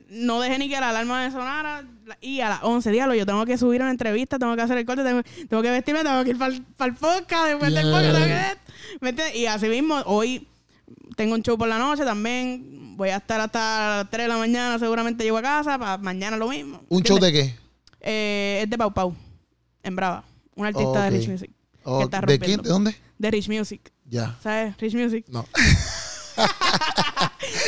no 0.09 0.41
dejé 0.41 0.59
ni 0.59 0.69
que 0.69 0.81
la 0.81 0.91
alarma 0.91 1.25
me 1.25 1.31
sonara. 1.31 1.85
Y 2.21 2.41
a 2.41 2.49
las 2.49 2.63
11, 2.63 2.91
diablo, 2.91 3.15
yo 3.15 3.25
tengo 3.27 3.45
que 3.47 3.57
subir 3.57 3.81
una 3.81 3.91
entrevista, 3.91 4.39
tengo 4.39 4.57
que 4.57 4.63
hacer 4.63 4.77
el 4.77 4.85
corte, 4.85 5.05
tengo, 5.05 5.23
tengo 5.49 5.63
que 5.63 5.71
vestirme, 5.71 6.03
tengo 6.03 6.25
que 6.25 6.31
ir 6.31 6.39
para 6.39 6.53
el 6.53 6.95
podcast, 6.95 7.47
después 7.47 7.73
del 7.73 7.85
podcast, 7.91 8.13
tengo 8.13 8.27
que... 8.27 8.59
¿Me 9.01 9.11
entiendes? 9.11 9.37
Y 9.37 9.47
así 9.47 9.69
mismo, 9.69 10.03
hoy 10.07 10.49
tengo 11.17 11.35
un 11.35 11.43
show 11.43 11.57
por 11.57 11.69
la 11.69 11.79
noche 11.79 12.05
también. 12.05 12.97
Voy 12.97 13.11
a 13.11 13.17
estar 13.17 13.41
hasta 13.41 13.99
las 13.99 14.11
3 14.11 14.25
de 14.25 14.29
la 14.29 14.37
mañana, 14.37 14.79
seguramente 14.79 15.25
llego 15.25 15.39
a 15.39 15.43
casa, 15.43 15.79
para 15.79 15.99
mañana 15.99 16.37
lo 16.37 16.49
mismo. 16.49 16.83
¿Un 16.89 17.03
show 17.03 17.19
de 17.19 17.33
qué? 17.33 17.62
Eh, 18.03 18.61
es 18.65 18.71
de 18.71 18.77
Pau 18.79 18.93
Pau, 18.93 19.15
en 19.83 19.97
Brava. 19.97 20.25
Un 20.55 20.67
artista 20.67 21.05
de 21.05 21.11
Rich 21.11 21.29
Music. 21.29 21.51
Oh, 21.85 21.99
que 21.99 22.05
está 22.05 22.21
¿De 22.21 22.39
quién? 22.39 22.61
¿De 22.63 22.69
dónde? 22.69 22.95
De 23.19 23.31
Rich 23.31 23.49
Music. 23.49 23.91
Ya. 24.09 24.37
¿Sabes? 24.43 24.77
Rich 24.79 24.95
Music. 24.95 25.25
No. 25.29 25.47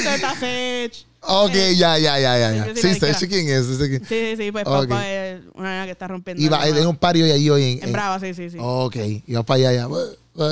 Zeta 0.03 0.35
Sech. 0.39 1.07
Ok, 1.27 1.53
ya, 1.77 1.99
ya, 1.99 2.19
ya, 2.19 2.39
ya. 2.39 2.53
ya. 2.53 2.65
sí 2.75 2.83
Sí, 2.83 2.95
sé 3.01 3.07
disquera. 3.09 3.29
quién 3.31 3.49
es. 3.49 3.67
Sí, 3.67 3.99
sí, 4.09 4.37
sí. 4.37 4.53
Pues 4.53 4.67
Ok. 4.67 4.89
papá 4.89 5.09
es 5.09 5.41
una 5.55 5.71
nena 5.71 5.85
que 5.87 5.93
está 5.93 6.07
rompiendo. 6.09 6.43
Y 6.43 6.49
va 6.49 6.67
en 6.69 6.87
un 6.87 6.97
pario 6.97 7.25
ahí 7.25 7.49
hoy 7.49 7.79
en. 7.79 7.85
En 7.85 7.93
Brava, 7.93 8.21
sí, 8.21 8.35
sí, 8.35 8.51
sí. 8.51 8.59
Ok, 8.61 8.97
y 9.27 9.33
va 9.33 9.43
para 9.43 9.71
allá, 9.71 9.73
ya. 9.73 9.89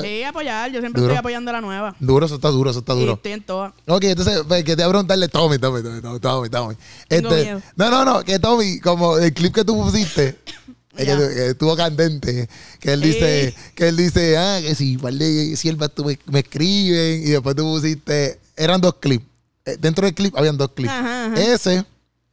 Sí, 0.01 0.23
apoyar. 0.23 0.71
Yo 0.71 0.79
siempre 0.79 1.01
Duro. 1.01 1.13
estoy 1.13 1.19
apoyando 1.19 1.49
a 1.51 1.53
la 1.53 1.61
nueva. 1.61 1.95
Duro, 1.99 2.25
eso 2.25 2.35
está 2.35 2.47
duro, 2.49 2.69
eso 2.69 2.79
está 2.79 2.93
Y 2.93 2.99
duro. 3.01 3.13
estoy 3.13 3.31
en 3.33 3.43
todas. 3.43 3.73
Ok, 3.87 4.03
entonces, 4.05 4.41
pues, 4.47 4.63
que 4.63 4.75
te 4.75 4.83
voy 4.83 4.85
a 4.85 4.89
preguntarle, 4.89 5.27
Tommy, 5.27 5.57
Tommy, 5.59 5.81
Tommy, 5.83 6.19
Tommy, 6.19 6.49
Tommy, 6.49 6.75
Este, 7.09 7.57
no, 7.75 7.89
no, 7.89 8.05
no, 8.05 8.23
que 8.23 8.39
Tommy, 8.39 8.79
como 8.79 9.17
el 9.17 9.33
clip 9.33 9.53
que 9.53 9.65
tú 9.65 9.75
pusiste, 9.81 10.39
eh, 10.97 11.05
que, 11.05 11.05
que 11.05 11.47
estuvo 11.49 11.75
candente, 11.75 12.47
que 12.79 12.93
él 12.93 13.01
dice, 13.01 13.53
que 13.75 13.89
él 13.89 13.97
dice, 13.97 14.37
ah, 14.37 14.59
que 14.61 14.73
si 14.75 14.97
par 14.97 15.13
de 15.13 15.55
siervas 15.57 15.91
tú 15.93 16.05
me, 16.05 16.17
me 16.27 16.39
escriben, 16.39 17.21
y 17.21 17.31
después 17.31 17.55
tú 17.55 17.63
pusiste, 17.63 18.39
eran 18.55 18.79
dos 18.79 18.95
clips. 19.01 19.25
Eh, 19.65 19.77
Dentro 19.79 20.05
del 20.05 20.13
clip 20.15 20.35
habían 20.37 20.57
dos 20.57 20.71
clips. 20.73 20.91
Ajá, 20.93 21.25
ajá. 21.25 21.41
Ese, 21.41 21.85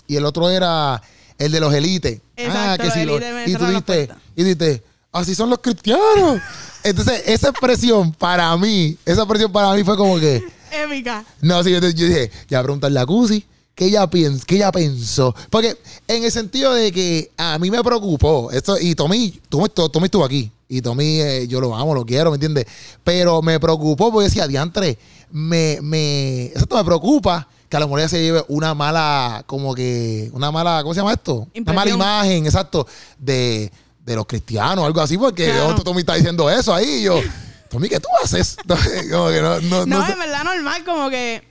y 0.07 0.16
el 0.16 0.24
otro 0.24 0.48
era 0.51 1.03
el 1.38 1.51
de 1.51 1.59
los 1.61 1.72
élites. 1.74 2.20
ah, 2.48 2.76
que 2.78 2.84
los 2.86 2.94
si 2.94 3.05
lo- 3.05 3.16
élites 3.16 3.34
me 3.34 3.44
y 3.46 3.53
tú 3.55 3.82
puertas. 3.84 4.18
y 4.36 4.42
dijiste, 4.44 4.82
así 5.12 5.34
son 5.34 5.51
los 5.51 5.59
cristianos. 5.59 6.40
Entonces, 6.85 7.22
esa 7.26 7.51
expresión 7.51 8.12
para 8.12 8.57
mí, 8.57 8.97
esa 9.05 9.22
expresión 9.22 9.53
para 9.53 9.74
mí 9.74 9.85
fue 9.85 9.97
como 9.97 10.18
que, 10.18 10.43
Épica. 10.72 11.24
no, 11.41 11.62
sí, 11.62 11.70
yo, 11.72 11.81
yo 11.81 12.07
dije, 12.07 12.31
ya 12.49 12.62
preguntarle 12.62 13.01
a 13.01 13.07
Cusi 13.07 13.45
qué 13.74 13.87
ella, 13.87 14.07
piens, 14.09 14.45
qué 14.45 14.57
ella 14.57 14.70
pensó. 14.70 15.35
Porque 15.49 15.76
en 16.07 16.24
el 16.24 16.31
sentido 16.31 16.74
de 16.74 16.93
que 16.93 17.33
a 17.39 17.59
mí 17.59 17.70
me 17.70 17.83
preocupó, 17.83 18.51
esto, 18.51 18.78
y 18.78 18.95
Tommy, 18.95 19.41
Tommy, 19.49 19.68
Tommy 19.68 20.05
estuvo 20.05 20.24
aquí, 20.24 20.51
y 20.68 20.83
Tommy, 20.83 21.20
eh, 21.20 21.49
yo 21.49 21.61
lo 21.61 21.74
amo, 21.74 21.95
lo 21.95 22.05
quiero, 22.05 22.31
¿me 22.31 22.37
entiendes? 22.37 22.66
Pero 23.03 23.41
me 23.43 23.59
preocupó 23.59 24.12
porque 24.12 24.28
decía, 24.28 24.47
diantre, 24.47 24.99
me, 25.31 25.78
me, 25.83 26.47
exacto, 26.47 26.76
me 26.76 26.85
preocupa 26.85 27.49
que 27.68 27.76
a 27.76 27.81
lo 27.81 27.87
mejor 27.87 28.01
ella 28.01 28.09
se 28.09 28.22
lleve 28.22 28.45
una 28.49 28.74
mala, 28.74 29.45
como 29.47 29.74
que, 29.74 30.28
una 30.35 30.51
mala, 30.51 30.81
¿cómo 30.83 30.93
se 30.93 31.01
llama 31.01 31.12
esto? 31.12 31.49
Una 31.57 31.72
mala 31.72 31.91
imagen, 31.91 32.45
exacto, 32.45 32.87
de, 33.18 33.72
de 34.11 34.16
los 34.16 34.26
cristianos, 34.26 34.84
algo 34.84 35.00
así, 35.00 35.16
porque 35.16 35.44
Claro. 35.46 35.68
otro 35.68 35.84
Tommy 35.84 36.00
está 36.00 36.14
diciendo 36.14 36.50
eso 36.50 36.74
ahí, 36.74 36.86
y 37.00 37.02
yo, 37.04 37.20
Tommy, 37.68 37.88
¿qué 37.88 38.00
tú 38.00 38.08
haces? 38.22 38.56
como 39.11 39.28
que 39.28 39.40
no, 39.40 39.61
no, 39.61 39.86
No, 39.86 39.86
no 39.86 40.06
sé. 40.06 40.12
en 40.12 40.18
verdad 40.18 40.42
normal, 40.44 40.84
como 40.84 41.08
que 41.11 41.42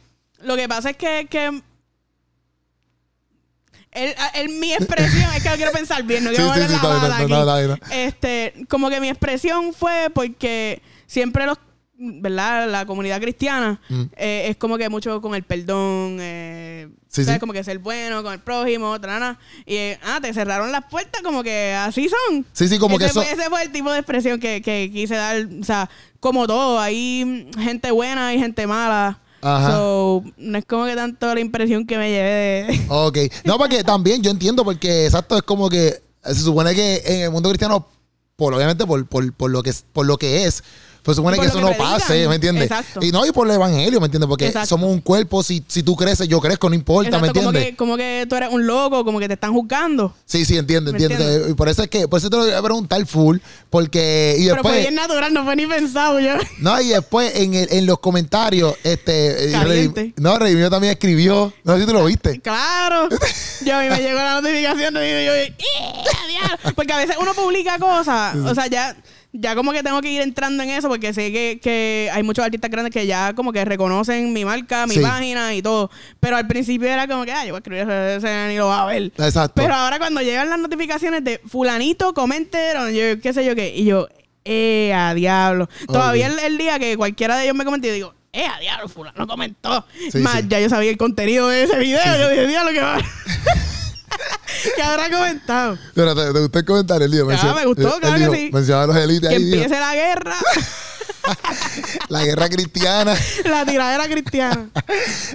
lo 0.42 0.56
que 0.58 0.68
pasa 0.68 0.90
es 0.92 0.98
que, 0.98 1.28
que 1.30 1.62
el, 3.92 4.14
el- 4.36 4.50
mi 4.60 4.74
expresión, 4.74 5.32
es 5.36 5.42
que 5.44 5.50
lo 5.50 5.56
quiero 5.56 5.72
pensar 5.72 6.04
bien, 6.04 6.24
no 6.24 6.30
quiero 6.36 6.54
sí, 6.54 6.60
sí, 6.68 6.74
la 6.74 6.82
no, 6.82 7.14
aquí. 7.16 7.32
no, 7.32 7.68
no. 7.68 7.78
Este, 7.92 8.54
como 8.70 8.90
que 8.90 9.00
mi 9.00 9.10
expresión 9.10 9.74
fue 9.74 10.10
porque 10.14 10.82
siempre 11.08 11.46
los 11.46 11.58
¿verdad? 12.02 12.70
La 12.70 12.86
comunidad 12.86 13.20
cristiana 13.20 13.82
Mm. 13.90 14.04
eh, 14.16 14.46
es 14.50 14.58
como 14.58 14.78
que 14.78 14.88
mucho 14.90 15.20
con 15.22 15.36
el 15.36 15.44
perdón, 15.44 16.18
eh, 16.22 16.88
Sí, 17.10 17.26
¿sabes? 17.26 17.38
sí. 17.38 17.40
Como 17.40 17.54
que 17.54 17.64
ser 17.64 17.80
bueno 17.80 18.22
con 18.22 18.34
el 18.34 18.40
prójimo, 18.40 19.00
trana. 19.02 19.40
Y, 19.66 19.76
eh, 19.76 20.00
ah, 20.04 20.20
te 20.22 20.32
cerraron 20.32 20.72
las 20.72 20.86
puertas, 20.86 21.24
como 21.24 21.42
que 21.42 21.74
así 21.74 22.08
son. 22.08 22.46
Sí, 22.54 22.68
sí, 22.68 22.78
como 22.78 22.98
ese 22.98 23.06
que 23.06 23.12
eso. 23.12 23.22
Ese 23.24 23.50
fue 23.50 23.64
el 23.64 23.72
tipo 23.72 23.92
de 23.92 24.00
expresión 24.00 24.40
que, 24.40 24.62
que 24.62 24.92
quise 24.94 25.16
dar. 25.16 25.48
O 25.60 25.64
sea, 25.64 25.90
como 26.20 26.46
todo, 26.46 26.80
hay 26.80 27.50
gente 27.58 27.90
buena 27.90 28.34
y 28.36 28.40
gente 28.40 28.68
mala. 28.68 29.20
Ajá. 29.42 29.72
So, 29.72 30.24
no 30.38 30.58
es 30.58 30.66
como 30.66 30.86
que 30.86 30.96
tanto 30.96 31.34
la 31.34 31.40
impresión 31.40 31.88
que 31.88 31.98
me 31.98 32.10
llevé 32.10 32.68
de... 32.68 32.86
Ok. 32.90 33.18
No, 33.44 33.58
porque 33.58 33.84
también 33.84 34.22
yo 34.22 34.30
entiendo, 34.30 34.64
porque 34.64 35.06
exacto, 35.06 35.36
es 35.38 35.44
como 35.44 35.70
que 35.70 36.02
se 36.24 36.42
supone 36.42 36.76
que 36.76 37.02
en 37.06 37.22
el 37.22 37.32
mundo 37.32 37.50
cristiano, 37.50 37.88
por 38.36 38.54
obviamente 38.54 38.86
por, 38.86 39.08
por, 39.08 39.34
por 39.34 39.50
lo 39.50 39.64
que 39.64 39.70
es, 39.70 39.86
por 39.94 40.06
lo 40.06 40.18
que 40.18 40.46
es, 40.46 40.64
pues 41.04 41.18
supone 41.18 41.38
que 41.40 41.46
eso 41.46 41.56
que 41.56 41.62
no 41.62 41.68
predican. 41.68 41.92
pase, 42.00 42.28
¿me 42.28 42.36
entiendes? 42.36 42.66
Exacto. 42.66 43.00
Y 43.04 43.12
no, 43.12 43.26
y 43.26 43.32
por 43.32 43.48
el 43.48 43.54
evangelio, 43.56 44.00
¿me 44.00 44.06
entiendes? 44.06 44.28
Porque 44.28 44.48
Exacto. 44.48 44.68
somos 44.70 44.90
un 44.92 45.02
cuerpo, 45.02 45.42
si, 45.44 45.64
si 45.68 45.84
tú 45.84 45.96
creces, 45.96 46.28
yo 46.28 46.40
crezco, 46.40 46.70
no 46.70 46.76
importa, 46.76 47.20
¿me 47.20 47.30
como 47.30 47.42
entiendes? 47.50 47.66
que, 47.66 47.76
como 47.76 47.98
que 47.98 48.26
tú 48.30 48.36
eres 48.36 48.50
un 48.52 48.66
loco, 48.68 49.04
como 49.06 49.20
que 49.20 49.28
te 49.28 49.34
están 49.36 49.54
juzgando. 49.54 50.14
Sí, 50.26 50.46
sí, 50.46 50.58
entiendo, 50.58 50.92
¿Me 50.92 51.00
entiendo. 51.00 51.50
Y 51.50 51.54
por 51.54 51.70
eso 51.70 51.84
es 51.84 51.90
que, 51.90 52.08
por 52.08 52.20
eso 52.20 52.30
te 52.30 52.38
lo 52.38 52.44
voy 52.44 52.54
a 52.54 52.62
preguntar 52.62 53.06
full, 53.06 53.38
porque, 53.70 54.36
y 54.38 54.48
Pero 54.48 54.62
fue 54.62 54.72
después, 54.72 54.82
bien 54.82 54.96
natural, 54.96 55.34
no 55.34 55.44
fue 55.46 55.56
ni 55.56 55.66
pensado 55.66 56.20
yo. 56.20 56.36
no, 56.60 56.80
y 56.82 56.90
después 56.90 57.34
en, 57.36 57.54
el, 57.54 57.68
en 57.72 57.86
los 57.86 58.00
comentarios, 58.00 58.76
este. 58.84 59.52
Rey- 59.64 60.14
no, 60.18 60.38
Rey 60.38 60.56
mío 60.56 60.70
también 60.70 60.92
escribió, 60.94 61.54
no 61.64 61.74
sé 61.76 61.82
si 61.82 61.88
tú 61.88 61.94
lo 61.94 62.06
viste. 62.06 62.40
Claro. 62.42 63.10
Yo 63.66 63.76
a 63.76 63.82
mí 63.82 63.90
me 63.90 64.02
llegó 64.02 64.20
la 64.20 64.42
notificación 64.42 64.96
y 64.98 65.26
yo, 65.26 65.36
yo, 65.36 66.74
porque 66.76 66.94
a 66.94 66.98
veces 66.98 67.16
uno 67.20 67.34
publica 67.34 67.78
cosas, 67.80 68.36
o 68.36 68.54
sea, 68.56 68.68
ya 68.68 68.96
ya 69.32 69.54
como 69.56 69.72
que 69.72 69.84
tengo 69.84 70.02
que 70.02 70.12
ir 70.12 70.22
entrando 70.22 70.64
en 70.64 70.70
eso 70.72 70.88
porque 70.90 71.14
sé 71.14 71.32
que, 71.32 71.60
que 71.62 72.10
hay 72.12 72.24
muchos 72.24 72.44
artistas 72.44 72.72
grandes 72.72 72.92
que 72.92 73.06
ya 73.06 73.34
como 73.34 73.52
que 73.54 73.64
reconocen 73.64 74.34
mi 74.34 74.44
marca, 74.44 74.88
mi 74.88 74.96
Sí. 74.96 75.02
página 75.02 75.54
y 75.54 75.62
todo. 75.62 75.92
Pero 76.20 76.36
al 76.38 76.48
principio 76.48 76.88
era 76.88 77.08
como 77.08 77.26
que, 77.26 77.32
ah, 77.32 77.46
yo 77.46 77.52
voy 77.54 77.58
a 77.58 77.60
escribir 77.60 77.90
ese 77.90 78.48
ni 78.48 78.58
lo 78.58 78.68
va 78.68 78.82
a 78.82 78.86
ver. 78.88 79.12
Exacto. 79.18 79.54
Pero 79.62 79.74
ahora 79.76 80.00
cuando 80.00 80.22
llegan 80.22 80.50
las 80.50 80.58
notificaciones 80.60 81.24
de 81.24 81.40
fulanito 81.48 82.14
comentaron, 82.14 82.92
yo 82.92 83.22
qué 83.22 83.34
sé 83.34 83.46
yo 83.46 83.54
qué, 83.56 83.76
y 83.76 83.86
yo, 83.86 84.08
eh, 84.46 84.94
a 84.96 85.14
diablo. 85.14 85.70
Todavía 85.88 86.26
el, 86.28 86.40
el 86.40 86.58
día 86.58 86.80
que 86.80 86.98
cualquiera 86.98 87.38
de 87.38 87.44
ellos 87.44 87.56
me 87.56 87.66
comente, 87.66 87.88
yo 87.88 87.94
digo, 87.94 88.14
eh, 88.34 88.46
a 88.48 88.60
diablo, 88.60 88.90
fulano 88.90 89.28
comentó. 89.28 89.86
Sí, 90.12 90.18
Más, 90.20 90.42
sí. 90.42 90.46
ya 90.50 90.60
yo 90.60 90.70
sabía 90.70 90.90
el 90.90 90.98
contenido 90.98 91.48
de 91.50 91.64
ese 91.64 91.78
video, 91.78 92.02
yo 92.20 92.30
dije, 92.30 92.48
diablo, 92.48 92.72
que 92.72 92.82
va. 92.82 92.98
que 94.76 94.82
habrá 94.82 95.10
comentado. 95.10 95.78
Pero 95.94 96.16
te, 96.16 96.34
te 96.34 96.40
gustó 96.40 96.60
el 96.60 96.66
comentario, 96.66 97.08
Lío. 97.08 97.28
Ah, 97.32 97.54
me 97.56 97.66
gustó, 97.66 98.00
claro 98.00 98.32
que 98.32 98.38
sí. 98.38 98.50
Mencionaba 98.54 98.84
a 98.84 98.88
los 98.88 98.98
élites 98.98 99.30
Que 99.30 99.36
ahí. 99.36 99.44
dijo. 99.44 99.56
empiece 99.64 99.80
la 99.80 99.96
guerra. 99.96 100.36
la 102.10 102.24
guerra 102.26 102.50
cristiana. 102.50 103.16
La 103.46 103.66
tiradera 103.66 104.08
cristiana. 104.08 104.70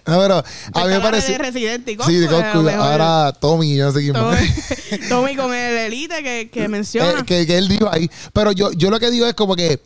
No, 0.07 0.21
pero 0.21 0.39
a 0.73 0.85
mí 0.85 0.91
me 0.93 1.01
parece. 1.01 1.33
de 1.33 1.39
Resident 1.39 1.89
y 1.89 1.97
Sí, 2.05 2.15
de 2.17 2.27
Coscu, 2.27 2.69
ahora 2.71 3.33
Tommy, 3.41 3.77
yo 3.77 3.87
no 3.87 3.93
sé 3.93 4.01
quién 4.01 4.13
más. 4.13 4.39
Tommy, 4.39 5.09
Tommy 5.09 5.37
con 5.37 5.55
el 5.55 5.77
elite 5.79 6.23
que, 6.23 6.51
que 6.53 6.69
menciona. 6.69 7.21
Eh, 7.21 7.25
que, 7.27 7.47
que 7.47 7.59
él 7.59 7.69
dijo 7.69 7.89
ahí. 7.91 8.11
Pero 8.33 8.53
yo, 8.53 8.73
yo 8.73 8.91
lo 8.91 8.99
que 8.99 9.11
digo 9.11 9.27
es 9.27 9.35
como 9.35 9.55
que 9.57 9.81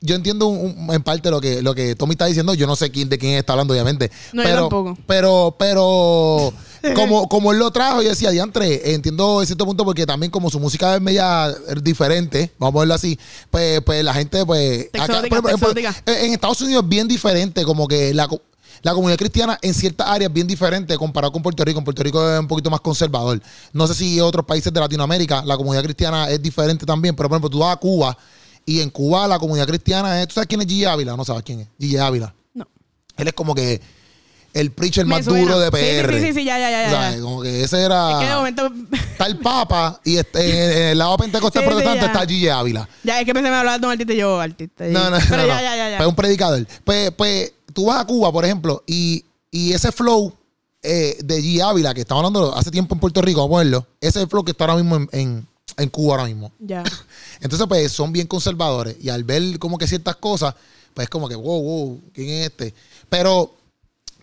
yo 0.00 0.14
entiendo 0.14 0.46
un- 0.46 0.76
un- 0.88 0.94
en 0.94 1.02
parte 1.02 1.30
lo 1.30 1.40
que, 1.40 1.60
lo 1.62 1.74
que 1.74 1.94
Tommy 1.96 2.12
está 2.12 2.26
diciendo. 2.26 2.54
Yo 2.54 2.66
no 2.66 2.76
sé 2.76 2.90
quién 2.90 3.08
de 3.08 3.18
quién 3.18 3.34
está 3.34 3.52
hablando, 3.54 3.72
obviamente. 3.74 4.10
No, 4.32 4.42
yo 4.42 4.48
pero, 4.48 4.60
tampoco. 4.62 4.98
pero, 5.06 5.56
pero, 5.58 6.52
como, 6.94 7.28
como 7.28 7.52
él 7.52 7.58
lo 7.58 7.70
trajo, 7.70 8.02
yo 8.02 8.10
decía, 8.10 8.30
diantre, 8.30 8.94
entiendo 8.94 9.40
en 9.40 9.46
cierto 9.46 9.66
punto 9.66 9.84
porque 9.84 10.06
también 10.06 10.30
como 10.30 10.50
su 10.50 10.60
música 10.60 10.94
es 10.96 11.00
media 11.00 11.54
diferente, 11.82 12.52
vamos 12.58 12.76
a 12.76 12.78
verlo 12.80 12.94
así, 12.94 13.18
pues, 13.50 13.80
pues 13.82 14.04
la 14.04 14.14
gente, 14.14 14.44
pues, 14.44 14.88
por 15.28 15.46
ejemplo, 15.46 15.72
en 16.06 16.32
Estados 16.32 16.60
Unidos 16.62 16.84
es 16.84 16.88
bien 16.88 17.08
diferente, 17.08 17.64
como 17.64 17.88
que 17.88 18.14
la, 18.14 18.28
la 18.82 18.94
comunidad 18.94 19.18
cristiana 19.18 19.58
en 19.60 19.74
ciertas 19.74 20.06
áreas 20.08 20.28
es 20.28 20.34
bien 20.34 20.46
diferente 20.46 20.96
comparado 20.96 21.32
con 21.32 21.42
Puerto 21.42 21.64
Rico. 21.64 21.78
En 21.78 21.84
Puerto 21.84 22.02
Rico 22.02 22.30
es 22.30 22.40
un 22.40 22.46
poquito 22.46 22.70
más 22.70 22.80
conservador. 22.80 23.40
No 23.72 23.86
sé 23.86 23.94
si 23.94 24.18
en 24.18 24.24
otros 24.24 24.44
países 24.44 24.72
de 24.72 24.80
Latinoamérica 24.80 25.42
la 25.44 25.56
comunidad 25.56 25.82
cristiana 25.82 26.28
es 26.30 26.40
diferente 26.40 26.86
también, 26.86 27.14
pero 27.16 27.28
por 27.28 27.36
ejemplo, 27.36 27.50
tú 27.50 27.58
vas 27.58 27.74
a 27.74 27.76
Cuba 27.76 28.16
y 28.64 28.80
en 28.80 28.90
Cuba 28.90 29.26
la 29.26 29.38
comunidad 29.38 29.66
cristiana 29.66 30.20
es. 30.20 30.28
¿Tú 30.28 30.34
sabes 30.34 30.46
quién 30.46 30.60
es 30.60 30.66
Gigi 30.66 30.84
Ávila? 30.84 31.16
No 31.16 31.24
sabes 31.24 31.42
quién 31.42 31.60
es. 31.60 31.68
Gigi 31.78 31.96
Ávila. 31.96 32.34
No. 32.54 32.68
Él 33.16 33.28
es 33.28 33.34
como 33.34 33.54
que 33.54 33.80
el 34.60 34.70
preacher 34.72 35.06
más 35.06 35.24
suena. 35.24 35.40
duro 35.40 35.58
de 35.60 35.66
Sí, 35.70 35.84
sí, 35.84 36.02
PR. 36.02 36.14
sí, 36.14 36.26
sí, 36.26 36.32
sí, 36.34 36.44
ya, 36.44 36.58
ya, 36.58 36.70
ya, 36.70 37.12
ya. 37.12 37.20
Como 37.20 37.42
que 37.42 37.62
ese 37.62 37.82
era. 37.82 38.12
Es 38.12 38.18
que 38.18 38.26
de 38.30 38.34
momento. 38.36 38.70
Está 38.92 39.26
el 39.26 39.38
Papa 39.38 40.00
y 40.04 40.16
este- 40.16 40.82
en, 40.82 40.88
el 40.92 40.98
lado 40.98 41.16
pentecostal 41.16 41.62
Sí, 41.64 41.68
protestante 41.68 42.06
está 42.06 42.26
Gigi 42.26 42.48
Ávila. 42.48 42.88
ya, 43.04 43.20
es 43.20 43.26
que 43.26 43.34
pensé 43.34 43.50
me 43.50 43.56
hablaba 43.56 43.78
de 43.78 43.86
un 43.86 43.92
artista 43.92 44.12
y 44.12 44.16
yo, 44.16 44.40
artista. 44.40 44.88
y- 44.88 44.92
No, 44.92 45.10
no, 45.10 45.18
Pero 45.28 45.42
no, 45.42 45.46
ya, 45.48 45.54
no. 45.56 45.60
ya, 45.62 45.76
ya, 45.76 45.90
ya. 45.90 45.96
Pues 45.98 46.08
un 46.08 46.14
predicador. 46.16 46.66
Pues, 46.84 47.10
pues 47.12 47.52
tú 47.72 47.86
vas 47.86 48.00
a 48.00 48.04
Cuba, 48.06 48.32
por 48.32 48.44
ejemplo, 48.44 48.82
y, 48.86 49.24
y 49.50 49.72
ese 49.72 49.92
flow 49.92 50.32
eh, 50.82 51.16
de 51.24 51.40
G. 51.42 51.60
Ávila, 51.62 51.92
que 51.94 52.00
estamos 52.02 52.24
hablando 52.24 52.54
hace 52.56 52.70
tiempo 52.70 52.94
en 52.94 53.00
Puerto 53.00 53.20
Rico, 53.20 53.40
vamos 53.42 53.56
a 53.60 53.64
verlo, 53.64 53.86
ese 54.00 54.18
es 54.20 54.22
el 54.24 54.28
flow 54.28 54.44
que 54.44 54.52
está 54.52 54.64
ahora 54.64 54.76
mismo 54.76 54.96
en, 54.96 55.08
en- 55.12 55.48
en 55.76 55.88
Cuba 55.90 56.14
ahora 56.14 56.24
mismo. 56.26 56.50
Ya. 56.58 56.82
Entonces, 57.40 57.66
pues 57.68 57.92
son 57.92 58.12
bien 58.12 58.26
conservadores. 58.26 58.96
Y 59.00 59.10
al 59.10 59.22
ver 59.24 59.58
como 59.60 59.78
que 59.78 59.86
ciertas 59.86 60.16
cosas, 60.16 60.54
pues 60.94 61.04
es 61.04 61.10
como 61.10 61.28
que, 61.28 61.36
wow, 61.36 61.62
wow, 61.62 62.00
¿quién 62.12 62.30
es 62.30 62.46
este? 62.46 62.74
Pero 63.08 63.54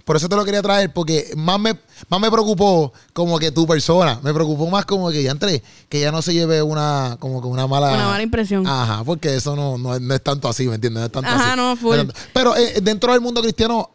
por 0.06 0.16
eso 0.16 0.30
te 0.30 0.36
lo 0.38 0.45
quería 0.45 0.62
traer, 0.62 0.93
porque 0.93 1.32
más 1.36 1.60
me, 1.60 1.76
más 2.10 2.20
me 2.22 2.32
preocupó 2.32 2.93
como 3.12 3.38
que 3.39 3.51
tu 3.51 3.68
persona. 3.68 4.20
Me 4.24 4.34
preocupó 4.34 4.70
más 4.70 4.86
como 4.86 5.10
que 5.12 5.22
ya 5.24 5.32
entré, 5.32 5.62
que 5.89 5.99
ya 5.99 6.12
no 6.12 6.22
se 6.22 6.34
lleve 6.34 6.62
una, 6.62 7.18
como 7.20 7.41
que 7.41 7.47
una 7.47 7.68
mala. 7.68 7.91
Una 7.93 8.06
mala 8.08 8.24
impresión. 8.24 8.66
Ajá, 8.68 9.03
porque 9.03 9.36
eso 9.36 9.56
no, 9.56 9.78
no, 9.78 9.95
es- 9.95 10.01
no 10.01 10.14
es 10.14 10.22
tanto 10.24 10.47
así, 10.47 10.68
¿me 10.68 10.76
entiendes? 10.76 11.01
No 11.01 11.06
es 11.08 11.12
tanto 11.12 11.30
Ajá, 11.30 11.49
así. 11.53 11.58
no, 11.58 11.76
full. 11.76 11.97
Pero 12.34 12.56
eh, 12.56 12.80
dentro 12.82 13.12
del 13.12 13.20
mundo 13.22 13.41
cristiano 13.41 13.89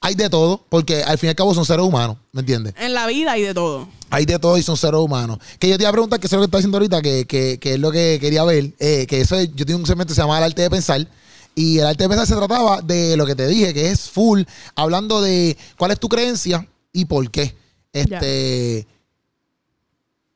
hay 0.00 0.14
de 0.16 0.28
todo, 0.28 0.64
porque 0.68 1.02
al 1.04 1.16
fin 1.16 1.28
y 1.28 1.30
al 1.30 1.36
cabo 1.36 1.54
son 1.54 1.64
seres 1.64 1.84
humanos, 1.86 2.16
¿me 2.32 2.40
entiendes? 2.40 2.74
En 2.76 2.92
la 2.92 3.06
vida 3.06 3.38
y 3.38 3.42
de 3.42 3.54
todo. 3.54 3.88
Hay 4.10 4.26
de 4.26 4.38
todo 4.38 4.58
y 4.58 4.62
son 4.62 4.76
seres 4.76 5.00
humanos. 5.00 5.38
Que 5.58 5.68
yo 5.68 5.76
te 5.78 5.84
iba 5.84 5.88
a 5.88 5.92
preguntar, 5.92 6.18
que 6.20 6.26
es 6.26 6.32
lo 6.32 6.40
que 6.40 6.44
está 6.46 6.58
diciendo 6.58 6.76
ahorita, 6.76 7.00
que, 7.00 7.24
que, 7.26 7.58
que 7.58 7.74
es 7.74 7.78
lo 7.80 7.90
que 7.92 8.18
quería 8.20 8.44
ver. 8.44 8.72
eh, 8.80 9.06
que 9.08 9.20
eso 9.20 9.36
es- 9.36 9.48
yo 9.54 9.64
tengo 9.64 9.78
un 9.80 9.86
segmento 9.86 10.10
que 10.10 10.16
se 10.16 10.20
llama 10.20 10.36
El 10.38 10.44
Arte 10.44 10.60
de 10.62 10.68
Pensar. 10.70 11.06
Y 11.54 11.78
el 11.78 11.86
arte 11.86 12.04
de 12.04 12.08
pensar 12.08 12.26
se 12.26 12.34
trataba 12.36 12.80
de 12.82 13.16
lo 13.16 13.26
que 13.26 13.34
te 13.34 13.46
dije, 13.46 13.74
que 13.74 13.90
es 13.90 14.08
full, 14.08 14.42
hablando 14.74 15.20
de 15.20 15.56
cuál 15.78 15.90
es 15.90 16.00
tu 16.00 16.08
creencia 16.08 16.66
y 16.92 17.04
por 17.04 17.30
qué. 17.30 17.54
Este. 17.92 18.86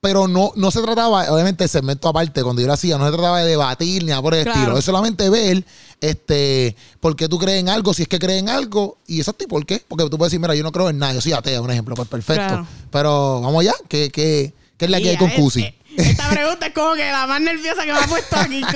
Pero 0.00 0.28
no, 0.28 0.52
no 0.54 0.70
se 0.70 0.82
trataba, 0.82 1.32
obviamente, 1.32 1.64
el 1.64 1.70
segmento 1.70 2.06
aparte, 2.08 2.42
cuando 2.44 2.60
yo 2.62 2.68
lo 2.68 2.74
hacía, 2.74 2.96
no 2.98 3.06
se 3.06 3.12
trataba 3.12 3.40
de 3.40 3.48
debatir 3.48 4.04
ni 4.04 4.10
nada 4.10 4.22
por 4.22 4.34
el 4.34 4.44
Claro. 4.44 4.58
estilo. 4.60 4.78
Es 4.78 4.84
solamente 4.84 5.28
ver 5.30 5.64
este, 6.00 6.76
por 7.00 7.16
qué 7.16 7.28
tú 7.28 7.38
crees 7.38 7.60
en 7.60 7.70
algo, 7.70 7.92
si 7.92 8.02
es 8.02 8.08
que 8.08 8.18
crees 8.18 8.40
en 8.40 8.48
algo, 8.50 8.98
y 9.06 9.20
eso 9.20 9.34
y 9.40 9.46
por 9.46 9.64
qué. 9.66 9.82
Porque 9.88 10.08
tú 10.08 10.16
puedes 10.18 10.30
decir, 10.30 10.38
mira, 10.40 10.54
yo 10.54 10.62
no 10.62 10.70
creo 10.70 10.90
en 10.90 10.98
nada, 10.98 11.14
yo 11.14 11.20
soy 11.20 11.32
ateo, 11.32 11.62
un 11.62 11.70
ejemplo, 11.72 11.96
pues 11.96 12.06
perfecto. 12.08 12.46
Claro. 12.46 12.66
Pero 12.92 13.40
vamos 13.40 13.62
allá, 13.62 13.72
¿qué, 13.88 14.10
qué, 14.10 14.52
qué 14.76 14.84
es 14.84 14.90
la 14.90 15.00
que 15.00 15.10
hay 15.10 15.16
con 15.16 15.30
eh, 15.30 15.34
Cusi? 15.36 15.62
eh, 15.62 15.74
Esta 15.96 16.28
pregunta 16.28 16.66
es 16.66 16.74
como 16.74 16.94
que 16.94 17.10
la 17.10 17.26
más 17.26 17.40
nerviosa 17.40 17.84
que 17.84 17.92
me 17.92 17.98
ha 17.98 18.06
puesto 18.06 18.36
aquí. 18.36 18.62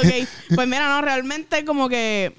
ok. 0.00 0.28
Pues 0.54 0.68
mira, 0.68 0.88
no, 0.88 1.00
realmente 1.02 1.64
como 1.64 1.88
que 1.88 2.32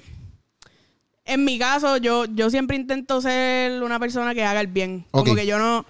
en 1.24 1.44
mi 1.44 1.58
caso, 1.58 1.98
yo, 1.98 2.24
yo 2.24 2.48
siempre 2.50 2.76
intento 2.76 3.20
ser 3.20 3.82
una 3.82 3.98
persona 3.98 4.34
que 4.34 4.44
haga 4.44 4.60
el 4.60 4.66
bien. 4.66 5.04
Como 5.10 5.32
Ok. 5.32 5.38
que 5.38 5.46
yo 5.46 5.58
no, 5.58 5.84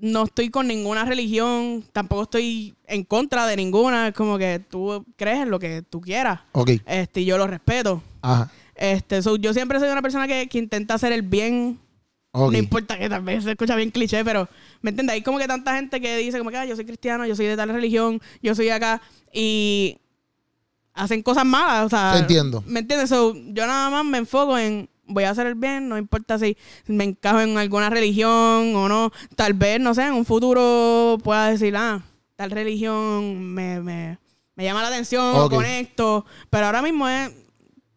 no 0.00 0.24
estoy 0.24 0.48
con 0.48 0.66
ninguna 0.68 1.04
religión, 1.04 1.84
tampoco 1.92 2.22
estoy 2.22 2.74
en 2.86 3.04
contra 3.04 3.46
de 3.46 3.56
ninguna. 3.56 4.08
Es 4.08 4.14
como 4.14 4.38
que 4.38 4.58
tú 4.70 5.04
crees 5.16 5.40
en 5.40 5.50
lo 5.50 5.58
que 5.58 5.82
tú 5.82 6.00
quieras. 6.00 6.40
Ok, 6.52 6.70
Este, 6.86 7.20
y 7.20 7.24
yo 7.26 7.36
lo 7.36 7.46
respeto. 7.46 8.02
ajá, 8.22 8.50
Este, 8.74 9.20
so, 9.20 9.36
yo 9.36 9.52
siempre 9.52 9.78
soy 9.78 9.90
una 9.90 10.00
persona 10.00 10.26
que, 10.26 10.48
que 10.48 10.58
intenta 10.58 10.94
hacer 10.94 11.12
el 11.12 11.20
bien 11.22 11.78
ok. 12.32 12.52
no 12.52 12.56
importa 12.58 12.98
que 12.98 13.10
tal 13.10 13.20
vez 13.22 13.44
se 13.44 13.50
escucha 13.50 13.76
bien 13.76 13.90
cliché, 13.90 14.24
pero 14.24 14.48
¿me 14.80 14.88
entiendes? 14.90 15.12
Hay 15.12 15.22
como 15.22 15.36
que 15.38 15.46
tanta 15.46 15.76
gente 15.76 16.00
que 16.00 16.16
dice 16.16 16.38
como 16.38 16.50
que 16.50 16.56
"Ah, 16.56 16.64
yo 16.64 16.74
soy 16.74 16.86
cristiano, 16.86 17.26
yo 17.26 17.36
soy 17.36 17.44
de 17.44 17.56
tal 17.58 17.68
religión, 17.68 18.18
yo 18.42 18.54
soy 18.54 18.70
acá 18.70 19.02
y 19.30 19.98
hacen 20.94 21.22
cosas 21.22 21.44
malas, 21.44 21.86
o 21.86 21.88
sea, 21.88 22.18
Entiendo. 22.18 22.62
¿Me 22.66 22.80
entiendes? 22.80 23.08
So, 23.08 23.34
yo 23.34 23.66
nada 23.66 23.90
más 23.90 24.04
me 24.04 24.18
enfoco 24.18 24.58
en 24.58 24.88
voy 25.06 25.24
a 25.24 25.30
hacer 25.30 25.46
el 25.46 25.54
bien, 25.56 25.88
no 25.88 25.98
importa 25.98 26.38
si 26.38 26.56
me 26.86 27.02
encajo 27.04 27.40
en 27.40 27.58
alguna 27.58 27.90
religión 27.90 28.74
o 28.76 28.88
no. 28.88 29.10
Tal 29.34 29.54
vez, 29.54 29.80
no 29.80 29.92
sé, 29.94 30.04
en 30.06 30.14
un 30.14 30.24
futuro 30.24 31.18
pueda 31.24 31.48
decir, 31.50 31.76
ah, 31.76 32.00
tal 32.36 32.50
religión 32.52 33.52
me, 33.52 33.80
me, 33.80 34.18
me 34.54 34.64
llama 34.64 34.82
la 34.82 34.88
atención, 34.88 35.24
o 35.34 35.44
Ok. 35.46 35.54
conecto, 35.54 36.24
pero 36.48 36.66
ahora 36.66 36.80
mismo 36.82 37.08
es 37.08 37.30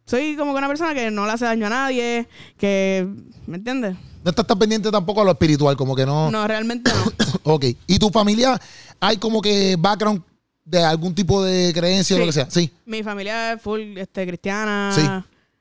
soy 0.06 0.36
como 0.36 0.52
que 0.54 0.58
una 0.58 0.68
persona 0.68 0.94
que 0.94 1.10
no 1.12 1.26
le 1.26 1.32
hace 1.32 1.46
daño 1.46 1.68
a 1.68 1.70
nadie, 1.70 2.28
que, 2.58 3.08
¿me 3.48 3.58
entiendes? 3.58 3.96
No 4.24 4.30
estás 4.30 4.46
tan 4.48 4.58
pendiente 4.60 4.89
tampoco 4.91 5.22
a 5.22 5.26
lo 5.26 5.32
espiritual, 5.32 5.76
como 5.78 5.96
que 5.96 6.06
no. 6.06 6.30
No, 6.32 6.48
realmente 6.48 6.91
no. 6.94 7.26
Ok. 7.54 7.66
¿Y 7.88 8.00
tu 8.00 8.10
familia 8.10 8.60
hay 9.00 9.18
como 9.18 9.41
que 9.41 9.76
background 9.78 10.22
de 10.66 10.84
algún 10.84 11.14
tipo 11.16 11.43
de 11.43 11.72
creencia 11.74 12.16
o 12.16 12.20
lo 12.20 12.26
que 12.26 12.32
sea? 12.34 12.49
Sí, 12.49 12.72
Mi 12.86 13.03
familia 13.03 13.53
es 13.53 13.61
full 13.61 13.97
este, 13.97 14.26
cristiana, 14.28 14.91
Sí. 14.95 15.01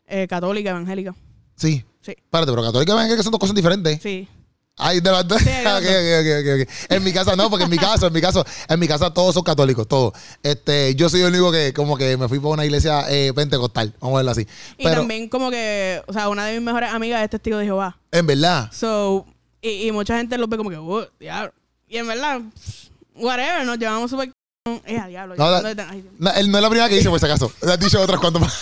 eh, 0.07 0.27
católica, 0.29 0.71
evangélica. 0.71 1.15
sí. 1.57 1.85
Sí, 2.05 2.11
Espérate, 2.19 2.51
pero 2.51 2.65
católica 2.65 2.97
ven 2.97 3.17
que 3.17 3.23
son 3.23 3.31
dos 3.31 3.39
cosas 3.39 3.55
diferentes. 3.55 4.01
sí. 4.03 4.29
Ay, 4.77 5.01
de 5.01 5.11
dos. 5.11 5.25
Sí, 5.39 5.45
de 5.45 5.63
las 5.63 5.79
Ok, 5.83 5.87
ok, 5.87 6.19
ok, 6.21 6.29
ok, 6.41 6.63
ok. 6.63 6.91
En 6.93 7.05
mi 7.05 7.13
casa 7.13 7.37
no, 7.37 7.49
porque 7.51 7.65
en 7.67 7.71
mi 7.71 7.77
caso, 7.79 8.07
en 8.09 8.13
mi 8.13 8.21
caso, 8.23 8.45
en 8.69 8.81
mi 8.81 8.89
casa 8.89 9.13
todos 9.13 9.35
son 9.35 9.45
católicos, 9.45 9.87
todos. 9.87 10.15
Este, 10.43 10.95
yo 10.97 11.09
soy 11.11 11.21
el 11.21 11.29
único 11.29 11.53
que 11.53 11.73
como 11.75 11.97
que 11.97 12.17
me 12.17 12.27
fui 12.27 12.41
por 12.41 12.55
una 12.55 12.65
iglesia 12.65 13.05
eh, 13.11 13.33
pentecostal, 13.35 13.93
vamos 14.01 14.15
a 14.15 14.19
verlo 14.19 14.31
así. 14.33 14.41
Y 14.79 14.83
Pero, 14.85 14.97
también 15.03 15.29
como 15.29 15.51
que, 15.51 16.03
o 16.07 16.13
sea, 16.15 16.29
una 16.31 16.47
de 16.47 16.55
mis 16.55 16.63
mejores 16.63 16.91
amigas 16.91 17.23
es 17.23 17.31
testigo 17.31 17.59
de 17.59 17.67
Jehová. 17.67 17.97
en 18.11 18.27
verdad, 18.27 18.71
So, 18.73 19.27
y, 19.61 19.87
y 19.87 19.93
mucha 19.93 20.17
gente 20.17 20.37
lo 20.39 20.49
ve 20.49 20.57
como 20.57 20.71
que, 20.71 20.77
"Oh, 20.79 21.07
diablo. 21.21 21.53
Y 21.87 21.99
en 21.99 22.09
verdad, 22.09 22.41
whatever, 23.15 23.65
nos 23.67 23.79
llevamos 23.79 24.11
súper... 24.11 24.33
Eh, 24.65 24.97
a 24.97 25.09
diablo. 25.09 25.35
No, 25.37 25.45
ay, 25.57 26.05
él 26.37 26.49
no 26.53 26.59
es 26.59 26.63
la 26.63 26.69
primera 26.71 26.89
que 26.89 26.95
dice, 26.95 27.09
por 27.11 27.19
si 27.19 27.27
acaso. 27.27 27.51
Le 27.63 27.73
has 27.73 27.81
dicho 27.81 28.01
otras 28.01 28.21
cuantas 28.21 28.43
más. 28.43 28.55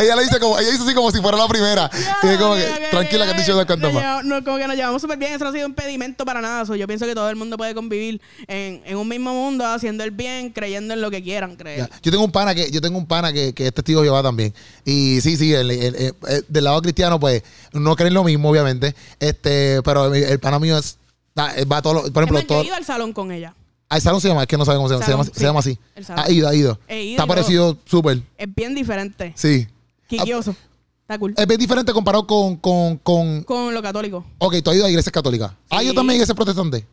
ella 0.00 0.16
le 0.16 0.24
dice 0.24 0.40
como, 0.40 0.58
ella 0.58 0.68
dice 0.68 0.82
así 0.82 0.94
como 0.94 1.12
si 1.12 1.20
fuera 1.20 1.38
la 1.38 1.46
primera. 1.46 1.88
y 2.24 2.26
es 2.26 2.38
como 2.38 2.56
que, 2.56 2.66
tranquila 2.90 3.24
has 3.30 3.36
dicho 3.36 3.52
otras 3.52 3.66
cuantas 3.66 3.92
más. 3.92 4.24
no, 4.24 4.42
como 4.42 4.56
que 4.58 4.66
nos 4.66 4.74
llevamos 4.74 5.00
súper 5.00 5.16
bien, 5.16 5.34
eso 5.34 5.44
no 5.44 5.50
ha 5.50 5.52
sido 5.52 5.64
impedimento 5.68 6.24
para 6.24 6.40
nada. 6.40 6.66
So, 6.66 6.74
yo 6.74 6.88
pienso 6.88 7.06
que 7.06 7.14
todo 7.14 7.30
el 7.30 7.36
mundo 7.36 7.56
puede 7.56 7.72
convivir 7.72 8.20
en, 8.48 8.82
en 8.84 8.96
un 8.96 9.06
mismo 9.06 9.32
mundo, 9.32 9.64
haciendo 9.64 10.02
el 10.02 10.10
bien, 10.10 10.50
creyendo 10.50 10.92
en 10.92 11.02
lo 11.02 11.12
que 11.12 11.22
quieran 11.22 11.54
creer. 11.54 11.88
Yo 12.02 12.10
tengo 12.10 12.24
un 12.24 12.32
pana 12.32 12.52
que, 12.52 12.68
yo 12.72 12.80
tengo 12.80 12.98
un 12.98 13.06
pana 13.06 13.32
que, 13.32 13.52
que 13.52 13.68
es 13.68 13.72
testigo 13.72 14.00
de 14.00 14.06
Jehová 14.08 14.24
también. 14.24 14.52
Y 14.84 15.20
sí, 15.20 15.36
sí, 15.36 15.54
el- 15.54 15.70
el- 15.70 15.94
el- 15.94 16.14
el- 16.26 16.44
del 16.48 16.64
lado 16.64 16.82
cristiano, 16.82 17.20
pues, 17.20 17.44
no 17.74 17.94
creen 17.94 18.14
lo 18.14 18.24
mismo, 18.24 18.50
obviamente. 18.50 18.96
Este, 19.20 19.80
pero 19.84 20.12
el, 20.12 20.40
pana 20.40 20.58
mío 20.58 20.76
es, 20.78 20.98
da- 21.32 21.54
va 21.70 21.76
a 21.76 21.82
todo, 21.82 21.94
lo- 21.94 22.02
por 22.12 22.24
ejemplo, 22.24 22.34
más, 22.38 22.42
yo 22.42 22.48
todo. 22.48 22.62
he 22.62 22.66
ido 22.66 22.74
al 22.74 22.84
salón 22.84 23.12
con 23.12 23.30
ella. 23.30 23.54
Al 23.92 24.00
salón 24.00 24.20
se 24.20 24.28
llama, 24.28 24.42
es 24.42 24.46
que 24.48 24.56
no 24.56 24.64
sabe 24.64 24.76
cómo 24.78 24.88
se 24.88 24.94
llama. 24.94 25.04
Se 25.24 25.42
llama, 25.44 25.62
se 25.62 25.70
así. 25.70 25.78
El 25.94 26.04
salón. 26.04 26.24
Ha 26.26 26.30
ido, 26.30 26.48
ha 26.48 26.54
ido. 26.54 26.78
He 26.88 27.02
ido 27.02 27.10
Está 27.12 27.26
parecido 27.26 27.76
súper. 27.84 28.22
Es 28.38 28.54
bien 28.54 28.74
diferente. 28.74 29.32
Sí. 29.36 29.66
Quilloso. 30.06 30.54
Está 31.02 31.18
cool. 31.18 31.34
Es 31.36 31.46
bien 31.46 31.60
diferente 31.60 31.92
comparado 31.92 32.26
con, 32.26 32.56
con, 32.56 32.96
con. 32.98 33.42
Con 33.42 33.74
lo 33.74 33.82
católico. 33.82 34.24
Ok, 34.38 34.56
tú 34.62 34.70
has 34.70 34.76
ido 34.76 34.86
a 34.86 34.90
iglesias 34.90 35.12
católicas. 35.12 35.52
Ah, 35.68 35.80
Sí. 35.80 35.86
yo 35.86 35.94
también 35.94 36.16
iglesias 36.16 36.34
protestantes. 36.36 36.84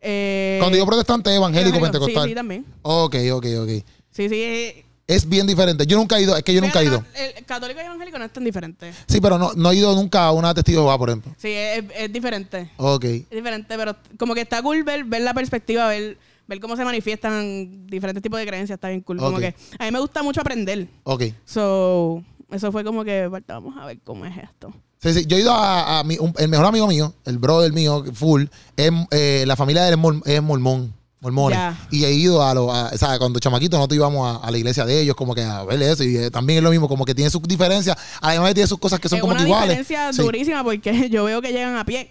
Eh, 0.00 0.56
Cuando 0.60 0.74
digo 0.76 0.86
protestante, 0.86 1.32
evangélico, 1.34 1.76
evangélico. 1.76 1.92
pentecostal. 1.92 2.22
Sí, 2.24 2.28
sí, 2.30 2.34
también. 2.34 2.64
Ok, 2.82 3.16
ok, 3.32 3.46
ok. 3.60 3.68
Sí, 4.10 4.28
sí. 4.28 4.34
eh, 4.34 4.84
Es 5.06 5.28
bien 5.28 5.46
diferente. 5.46 5.86
Yo 5.86 5.96
nunca 5.98 6.18
he 6.18 6.22
ido, 6.22 6.36
es 6.36 6.42
que 6.42 6.54
yo 6.54 6.60
nunca 6.60 6.80
he 6.80 6.84
ido. 6.86 7.04
El 7.14 7.44
católico 7.44 7.80
y 7.80 7.84
evangélico 7.84 8.18
no 8.18 8.24
es 8.24 8.32
tan 8.32 8.44
diferente. 8.44 8.92
Sí, 9.08 9.20
pero 9.20 9.38
no, 9.38 9.52
no 9.54 9.70
he 9.72 9.76
ido 9.76 9.94
nunca 9.94 10.24
a 10.26 10.32
una 10.32 10.54
testigo 10.54 10.80
de 10.80 10.84
Jehová, 10.84 10.98
por 10.98 11.10
ejemplo. 11.10 11.32
Sí, 11.36 11.48
es, 11.52 11.84
es 11.96 12.12
diferente. 12.12 12.70
Ok. 12.76 13.04
Es 13.04 13.30
diferente, 13.30 13.76
pero 13.76 13.94
como 14.18 14.34
que 14.34 14.40
está 14.42 14.62
cool 14.62 14.82
ver, 14.84 15.04
ver 15.04 15.22
la 15.22 15.34
perspectiva, 15.34 15.88
ver, 15.88 16.16
ver 16.50 16.60
cómo 16.60 16.76
se 16.76 16.84
manifiestan 16.84 17.86
diferentes 17.86 18.22
tipos 18.22 18.38
de 18.38 18.46
creencias. 18.46 18.76
Está 18.76 18.88
bien 18.88 19.00
cool. 19.00 19.16
Como 19.18 19.38
que 19.38 19.54
a 19.78 19.84
mí 19.84 19.90
me 19.90 20.00
gusta 20.00 20.22
mucho 20.22 20.40
aprender. 20.42 20.86
Ok. 21.04 21.22
So, 21.46 22.22
eso 22.50 22.70
fue 22.72 22.84
como 22.84 23.04
que, 23.04 23.26
"Barta, 23.28 23.54
vamos 23.54 23.74
a 23.80 23.86
ver 23.86 23.98
cómo 24.04 24.26
es 24.26 24.36
esto. 24.36 24.72
Sí, 25.02 25.14
sí. 25.14 25.24
Yo 25.26 25.36
he 25.36 25.40
ido 25.40 25.52
a, 25.52 26.00
a 26.00 26.04
mi- 26.04 26.18
un- 26.18 26.34
el 26.36 26.48
mejor 26.48 26.66
amigo 26.66 26.86
mío, 26.86 27.14
el 27.24 27.38
brother 27.38 27.72
mío, 27.72 28.04
full, 28.12 28.44
es, 28.76 28.90
eh, 29.12 29.44
la 29.46 29.56
familia 29.56 29.82
de 29.82 29.88
él 29.88 29.94
es, 29.94 29.98
mor- 30.00 30.22
es 30.26 30.42
mormón, 30.42 30.92
mormones. 31.20 31.58
Ya. 31.58 31.78
Y 31.90 32.04
he 32.04 32.12
ido 32.12 32.42
a 32.44 32.52
los, 32.52 32.70
a- 32.74 32.96
¿sabes? 32.98 33.18
Cuando 33.18 33.38
chamaquito 33.38 33.76
nosotros 33.78 33.96
íbamos 33.96 34.26
a, 34.42 34.46
a 34.46 34.50
la 34.50 34.58
iglesia 34.58 34.84
de 34.84 35.00
ellos, 35.00 35.14
como 35.16 35.34
que 35.34 35.42
a 35.42 35.62
ver 35.64 35.80
eso. 35.82 36.04
Y 36.04 36.16
eh, 36.16 36.30
también 36.30 36.58
es 36.58 36.62
lo 36.64 36.70
mismo, 36.70 36.86
como 36.88 37.04
que 37.06 37.14
tiene 37.14 37.30
sus 37.30 37.40
diferencias. 37.44 37.96
Además 38.20 38.52
tiene 38.52 38.66
sus 38.66 38.78
cosas 38.78 39.00
que 39.00 39.08
son 39.08 39.16
es 39.18 39.20
como 39.22 39.32
una 39.32 39.40
que 39.42 39.46
iguales. 39.48 39.68
diferencia 39.78 40.12
Sí. 40.12 40.20
durísima 40.22 40.62
porque 40.64 41.08
yo 41.10 41.24
veo 41.24 41.40
que 41.40 41.52
llegan 41.52 41.76
a 41.76 41.84
pie. 41.86 42.10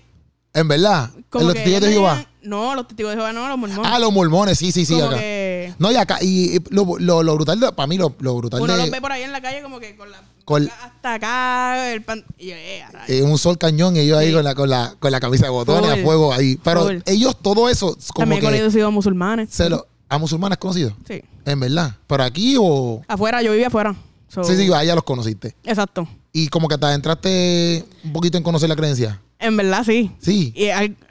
En 0.53 0.67
verdad. 0.67 1.11
Como 1.29 1.45
los 1.45 1.53
que 1.53 1.59
testigos 1.59 1.81
de 1.81 1.87
ellos 1.91 1.99
Jehová. 2.01 2.25
No, 2.41 2.75
los 2.75 2.87
testigos 2.87 3.11
de 3.11 3.17
Jehová 3.17 3.33
no, 3.33 3.47
los 3.47 3.57
mormones. 3.57 3.91
Ah, 3.91 3.99
los 3.99 4.11
mormones, 4.11 4.57
sí, 4.57 4.71
sí, 4.71 4.85
sí. 4.85 4.93
como 4.93 5.07
acá. 5.07 5.17
que 5.17 5.73
No, 5.79 5.91
y 5.91 5.95
acá, 5.95 6.17
y, 6.21 6.55
y 6.57 6.59
lo, 6.69 6.97
lo, 6.99 7.23
lo 7.23 7.35
brutal, 7.35 7.59
de- 7.59 7.71
para 7.71 7.87
mí, 7.87 7.97
lo, 7.97 8.13
lo 8.19 8.35
brutal 8.35 8.61
uno 8.61 8.73
de 8.73 8.79
los 8.79 8.91
ve 8.91 9.01
por 9.01 9.11
ahí 9.11 9.23
en 9.23 9.31
la 9.31 9.41
calle 9.41 9.61
como 9.61 9.79
que 9.79 9.95
con 9.95 10.09
la 10.11 10.21
Con- 10.45 10.69
hasta 10.83 11.13
acá, 11.13 11.91
el 11.93 12.01
pan... 12.01 12.23
y 12.37 12.47
yo, 12.47 12.55
eh, 12.55 12.81
a 12.83 13.05
eh, 13.07 13.21
un 13.21 13.37
sol 13.37 13.57
cañón, 13.57 13.95
ellos 13.97 14.17
ahí 14.17 14.33
con 14.33 14.43
la, 14.43 14.55
con, 14.55 14.69
la, 14.69 14.95
con 14.99 15.11
la 15.11 15.19
camisa 15.19 15.45
de 15.45 15.51
botones 15.51 15.91
a 15.91 15.97
fuego 15.97 16.33
ahí. 16.33 16.57
Pero 16.63 16.89
ellos, 17.05 17.35
todo 17.41 17.69
eso, 17.69 17.95
como 18.13 18.27
También 18.35 18.53
he 18.55 18.59
conocido 18.59 18.89
musulmanes. 18.91 19.49
se 19.51 19.69
lo, 19.69 19.85
a 20.07 20.17
musulmanes 20.17 20.57
conocidos. 20.57 20.93
Sí. 21.07 21.21
En 21.45 21.59
verdad. 21.59 21.95
Pero 22.07 22.23
aquí 22.23 22.55
o. 22.59 23.01
Afuera, 23.07 23.41
yo 23.43 23.51
vivía 23.51 23.67
afuera. 23.67 23.95
So, 24.27 24.43
Sí, 24.43 24.55
sí, 24.55 24.71
allá 24.73 24.93
los 24.95 25.03
conociste. 25.03 25.55
Exacto. 25.63 26.07
Y 26.33 26.47
como 26.49 26.67
que 26.67 26.77
te 26.77 26.85
adentraste 26.85 27.85
un 28.03 28.13
poquito 28.13 28.37
en 28.37 28.43
conocer 28.43 28.69
la 28.69 28.75
creencia. 28.75 29.19
En 29.39 29.55
verdad, 29.55 29.83
sí. 29.85 30.11
Sí. 30.19 30.51
Y 30.55 30.65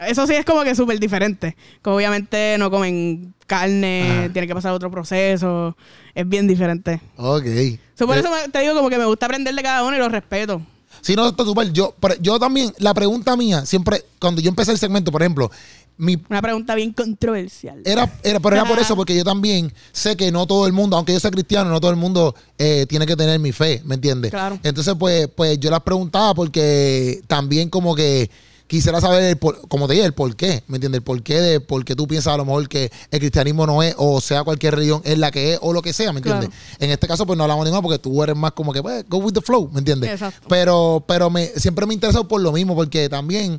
eso 0.07 0.27
sí 0.27 0.35
es 0.35 0.45
como 0.45 0.63
que 0.63 0.75
súper 0.75 1.01
diferente. 1.01 1.57
Como 1.81 1.97
obviamente 1.97 2.57
no 2.59 2.71
comen 2.71 3.33
carne, 3.47 4.03
Ajá. 4.03 4.33
tiene 4.33 4.47
que 4.47 4.55
pasar 4.55 4.73
otro 4.73 4.91
proceso. 4.91 5.75
Es 6.15 6.29
bien 6.29 6.47
diferente. 6.47 7.01
Ok. 7.17 7.47
So, 7.95 8.07
por 8.07 8.17
Eh, 8.17 8.21
eso 8.21 8.31
me- 8.31 8.49
te 8.53 8.61
digo 8.61 8.75
como 8.75 8.91
que 8.91 8.99
me 8.99 9.07
gusta 9.07 9.27
aprender 9.27 9.55
de 9.55 9.63
cada 9.63 9.83
uno 9.83 9.97
y 9.97 9.99
lo 9.99 10.09
respeto. 10.11 10.61
Sí, 11.01 11.15
no, 11.17 11.29
está 11.29 11.45
súper. 11.45 11.73
Yo, 11.73 11.95
yo 12.21 12.39
también, 12.39 12.73
la 12.79 12.93
pregunta 12.93 13.37
mía, 13.37 13.65
siempre, 13.65 14.05
cuando 14.21 14.41
yo 14.43 14.49
empecé 14.51 14.73
el 14.73 14.79
segmento, 14.79 15.11
por 15.11 15.23
ejemplo, 15.23 15.51
mi 15.99 16.17
Una 16.31 16.41
pregunta 16.41 16.75
bien 16.75 16.93
controversial. 16.93 17.83
Era, 17.85 18.11
era, 18.23 18.41
pero 18.41 18.57
era 18.57 18.65
por 18.65 18.79
eso, 18.79 18.97
porque 18.97 19.17
yo 19.17 19.25
también 19.25 19.73
sé 19.93 20.17
que 20.17 20.31
no 20.33 20.47
todo 20.47 20.67
el 20.67 20.73
mundo, 20.73 20.97
aunque 20.97 21.13
yo 21.13 21.21
sea 21.21 21.31
cristiano, 21.31 21.69
no 21.71 21.81
todo 21.81 21.91
el 21.91 21.97
mundo 21.97 22.35
eh, 22.57 22.87
tiene 22.89 23.05
que 23.05 23.17
tener 23.17 23.39
mi 23.41 23.53
fe, 23.53 23.83
¿me 23.85 23.97
entiendes? 23.97 24.31
Claro. 24.31 24.59
Entonces, 24.63 24.95
pues, 24.99 25.29
pues 25.29 25.59
yo 25.61 25.71
las 25.71 25.81
preguntaba 25.83 26.35
porque 26.35 27.21
también 27.27 27.69
como 27.69 27.95
que 27.95 28.31
quisiera 28.69 29.01
saber, 29.01 29.23
el 29.25 29.37
por- 29.39 29.67
como 29.69 29.89
te 29.89 29.95
dije, 29.95 30.05
el 30.05 30.13
por 30.13 30.37
qué, 30.37 30.63
¿me 30.69 30.77
entiendes? 30.77 30.99
El 30.99 31.03
por 31.03 31.23
qué 31.23 31.41
de 31.41 31.59
por 31.61 31.85
qué 31.87 31.97
tú 31.97 32.07
piensas 32.07 32.35
a 32.35 32.37
lo 32.37 32.45
mejor 32.45 32.69
que 32.69 32.93
el 33.11 33.19
cristianismo 33.19 33.67
no 33.67 33.83
es, 33.83 33.95
o 33.97 34.21
sea, 34.21 34.45
cualquier 34.45 34.75
religión 34.75 35.01
es 35.05 35.17
la 35.19 35.31
que 35.31 35.55
es, 35.55 35.59
o 35.63 35.73
lo 35.73 35.81
que 35.81 35.93
sea, 35.95 36.13
¿me 36.13 36.19
entiendes? 36.19 36.51
En 36.79 36.91
este 36.91 37.09
caso, 37.09 37.25
pues 37.27 37.37
no 37.39 37.45
hablamos 37.45 37.65
de 37.65 37.71
ninguna 37.71 37.83
porque 37.83 37.99
tú 37.99 38.23
eres 38.23 38.37
más 38.37 38.53
como 38.53 38.73
que, 38.75 38.83
pues, 38.83 39.05
go 39.09 39.17
with 39.19 39.33
the 39.33 39.41
flow, 39.41 39.71
¿me 39.73 39.79
entiendes? 39.79 40.11
Exacto. 40.11 40.47
Pero, 40.51 41.03
pero 41.09 41.31
me, 41.31 41.47
siempre 41.57 41.87
me 41.87 41.93
ha 41.93 41.95
interesado 41.95 42.29
por 42.29 42.43
lo 42.43 42.53
mismo, 42.53 42.75
porque 42.77 43.09
también, 43.09 43.59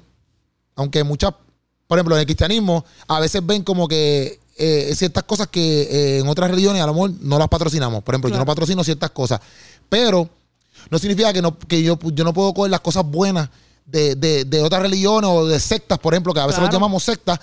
aunque 0.76 1.04
muchas, 1.04 1.34
por 1.90 1.98
ejemplo, 1.98 2.14
en 2.16 2.20
el 2.20 2.26
cristianismo, 2.28 2.86
a 3.08 3.20
veces 3.20 3.44
ven 3.44 3.64
como 3.64 3.88
que 3.88 4.40
eh, 4.58 4.94
ciertas 4.96 5.24
cosas 5.24 5.48
que 5.48 5.82
eh, 5.82 6.20
en 6.20 6.28
otras 6.28 6.52
religiones 6.52 6.84
a 6.84 6.86
lo 6.86 6.94
mejor 6.94 7.14
no 7.22 7.40
las 7.40 7.48
patrocinamos. 7.48 8.04
Por 8.04 8.14
ejemplo, 8.14 8.30
yo 8.30 8.38
no 8.38 8.46
patrocino 8.46 8.84
ciertas 8.84 9.10
cosas, 9.10 9.40
pero 9.90 10.30
no 10.92 11.00
significa 11.00 11.34
que, 11.34 11.42
no, 11.42 11.58
que 11.58 11.82
yo, 11.82 11.98
yo 12.14 12.24
no 12.24 12.32
puedo 12.32 12.54
coger 12.54 12.70
las 12.70 12.82
cosas 12.82 13.04
buenas 13.06 13.50
de, 13.88 14.14
de, 14.14 14.46
de 14.46 14.62
otras 14.62 14.84
religiones 14.84 15.28
o 15.34 15.48
de 15.48 15.60
sectas, 15.60 15.98
por 15.98 16.14
ejemplo, 16.14 16.32
que 16.32 16.40
a 16.42 16.46
veces 16.46 16.60
los 16.60 16.70
Claro. 16.70 16.80
llamamos 16.86 17.02
sectas, 17.04 17.40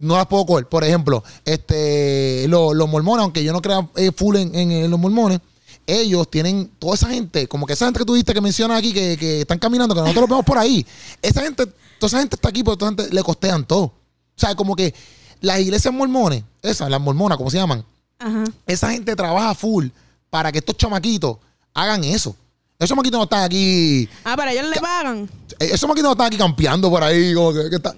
no 0.00 0.16
las 0.16 0.26
puedo 0.26 0.44
coger. 0.46 0.66
Por 0.66 0.82
ejemplo, 0.82 1.22
este, 1.44 2.46
lo- 2.48 2.74
los 2.74 2.88
mormones, 2.88 3.22
aunque 3.22 3.44
yo 3.44 3.52
no 3.52 3.62
crea 3.62 3.88
eh, 3.94 4.10
full 4.10 4.34
en, 4.34 4.52
en- 4.54 4.72
en 4.72 4.90
los 4.90 4.98
mormones, 4.98 5.38
ellos 5.86 6.28
tienen 6.30 6.70
toda 6.78 6.94
esa 6.94 7.08
gente, 7.08 7.46
como 7.46 7.66
que 7.66 7.74
esa 7.74 7.84
gente 7.84 7.98
que 8.00 8.04
tú 8.04 8.14
viste 8.14 8.34
que 8.34 8.40
mencionas 8.40 8.78
aquí, 8.78 8.92
que, 8.92 9.16
que 9.16 9.42
están 9.42 9.58
caminando, 9.60 9.94
que 9.94 10.00
nosotros 10.00 10.22
los 10.22 10.30
vemos 10.30 10.44
por 10.44 10.58
ahí. 10.58 10.84
Esa 11.22 11.42
gente, 11.42 11.66
toda 11.98 12.08
esa 12.08 12.18
gente 12.20 12.36
está 12.36 12.48
aquí, 12.48 12.62
pero 12.62 12.76
toda 12.76 12.92
esa 12.92 13.02
gente 13.02 13.14
le 13.14 13.22
costean 13.22 13.64
todo. 13.64 13.82
O 13.84 13.92
sea, 14.36 14.54
como 14.54 14.74
que 14.76 14.94
las 15.40 15.60
iglesias 15.60 15.92
mormones, 15.94 16.42
esas, 16.62 16.90
las 16.90 17.00
mormonas, 17.00 17.36
como 17.38 17.50
se 17.50 17.56
llaman, 17.58 17.84
Ajá. 18.18 18.44
esa 18.66 18.90
gente 18.90 19.14
trabaja 19.14 19.54
full 19.54 19.88
para 20.30 20.50
que 20.50 20.58
estos 20.58 20.76
chamaquitos 20.76 21.36
hagan 21.74 22.02
eso. 22.04 22.34
Esos 22.78 22.88
chamaquitos 22.88 23.18
no 23.18 23.24
están 23.24 23.44
aquí, 23.44 24.08
Ah, 24.24 24.34
pero 24.36 24.50
ellos 24.50 24.66
le 24.68 24.80
pagan. 24.80 25.28
eh, 25.60 25.66
esos 25.66 25.80
chamaquitos 25.80 26.08
no 26.08 26.12
están 26.12 26.26
aquí 26.26 26.36
campeando 26.36 26.90
por 26.90 27.02
ahí, 27.02 27.32
como 27.34 27.52
que, 27.52 27.70
que 27.70 27.76
está- 27.76 27.94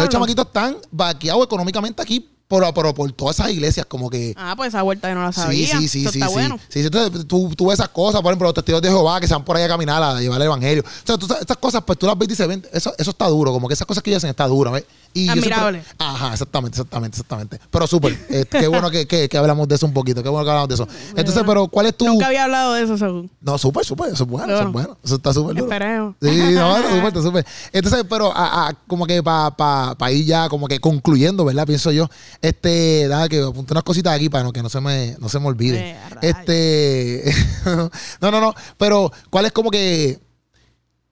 los 0.00 0.08
chamaquitos 0.08 0.46
están 0.46 0.76
vaqueados 0.90 1.44
económicamente 1.44 2.02
aquí 2.02 2.28
por, 2.48 2.72
por, 2.74 2.94
por 2.94 3.12
todas 3.12 3.38
esas 3.40 3.50
iglesias, 3.50 3.86
como 3.86 4.08
que. 4.08 4.32
Ah, 4.36 4.54
pues 4.56 4.68
esa 4.68 4.82
vuelta 4.82 5.08
yo 5.08 5.14
no 5.16 5.22
la 5.24 5.32
sabía. 5.32 5.66
Sí, 5.66 5.82
sí, 5.82 5.88
sí, 5.88 6.02
Eso 6.02 6.12
sí, 6.12 6.18
está 6.18 6.28
sí. 6.28 6.34
bueno. 6.34 6.58
Sí, 6.68 6.80
sí, 6.80 6.86
entonces 6.86 7.26
tú, 7.26 7.52
tú 7.56 7.66
ves 7.66 7.74
esas 7.80 7.88
cosas, 7.88 8.20
por 8.22 8.30
ejemplo, 8.30 8.46
los 8.46 8.54
testigos 8.54 8.80
de 8.82 8.88
Jehová 8.88 9.20
que 9.20 9.26
se 9.26 9.34
van 9.34 9.44
por 9.44 9.56
ahí 9.56 9.64
a 9.64 9.68
caminar 9.68 10.02
a 10.02 10.20
llevar 10.20 10.40
el 10.40 10.46
evangelio. 10.46 10.82
O 10.86 11.06
sea, 11.06 11.18
tú, 11.18 11.26
estas 11.40 11.56
cosas, 11.56 11.82
pues 11.84 11.98
tú 11.98 12.06
las 12.06 12.16
ves 12.16 12.26
y 12.26 12.30
dices, 12.30 12.46
ven, 12.46 12.64
eso, 12.72 12.92
eso 12.98 13.10
está 13.10 13.26
duro, 13.28 13.52
como 13.52 13.66
que 13.68 13.74
esas 13.74 13.86
cosas 13.86 14.02
que 14.02 14.10
ellos 14.10 14.18
hacen 14.20 14.30
está 14.30 14.46
duro, 14.46 14.70
¿ves? 14.72 14.84
Y 15.12 15.24
siempre- 15.24 15.50
Admirable. 15.50 15.82
ajá, 15.98 16.32
exactamente, 16.34 16.76
exactamente, 16.76 17.14
exactamente. 17.16 17.58
Pero 17.70 17.86
súper, 17.86 18.26
eh, 18.28 18.44
qué 18.50 18.68
bueno 18.68 18.90
que, 18.90 19.06
que, 19.06 19.28
que 19.30 19.38
hablamos 19.38 19.66
de 19.66 19.74
eso 19.76 19.86
un 19.86 19.94
poquito, 19.94 20.22
qué 20.22 20.28
bueno 20.28 20.44
que 20.44 20.50
hablamos 20.50 20.68
de 20.68 20.74
eso. 20.74 20.86
Entonces, 21.16 21.42
pero, 21.46 21.68
¿cuál 21.68 21.86
es 21.86 21.96
tu...? 21.96 22.04
Nunca 22.04 22.26
había 22.26 22.44
hablado 22.44 22.74
de 22.74 22.82
eso, 22.82 22.98
según. 22.98 23.30
No, 23.40 23.56
súper, 23.56 23.84
súper, 23.84 24.12
eso 24.12 24.24
es 24.24 24.28
bueno, 24.28 24.52
eso 24.52 24.58
es 24.60 24.66
No. 24.66 24.72
bueno, 24.72 24.98
eso 25.02 25.14
está 25.16 25.32
súper 25.32 25.54
duro. 25.54 25.64
Esperemos. 25.66 26.14
Sí, 26.20 26.28
no, 26.52 26.76
súper, 26.82 27.04
está 27.06 27.22
súper. 27.22 27.46
Entonces, 27.72 28.04
pero 28.10 28.30
a- 28.36 28.68
a- 28.68 28.74
como 28.86 29.06
que 29.06 29.22
para 29.22 29.50
pa, 29.56 29.94
pa 29.96 30.12
ir 30.12 30.26
ya 30.26 30.50
como 30.50 30.68
que 30.68 30.80
concluyendo, 30.80 31.44
¿verdad? 31.46 31.66
Pienso 31.66 31.90
yo, 31.92 32.10
este, 32.40 33.06
nada, 33.08 33.28
que 33.28 33.40
apunté 33.40 33.72
unas 33.72 33.84
cositas 33.84 34.14
aquí 34.14 34.28
para 34.28 34.50
que 34.52 34.62
no 34.62 34.68
se 34.68 34.80
me, 34.80 35.16
no 35.18 35.28
se 35.28 35.40
me 35.40 35.46
olvide. 35.46 35.90
Eh, 35.90 35.96
este, 36.22 37.34
no, 38.20 38.30
no, 38.30 38.40
no, 38.40 38.54
pero 38.76 39.12
¿cuál 39.30 39.46
es 39.46 39.52
como 39.52 39.70
que 39.70 40.20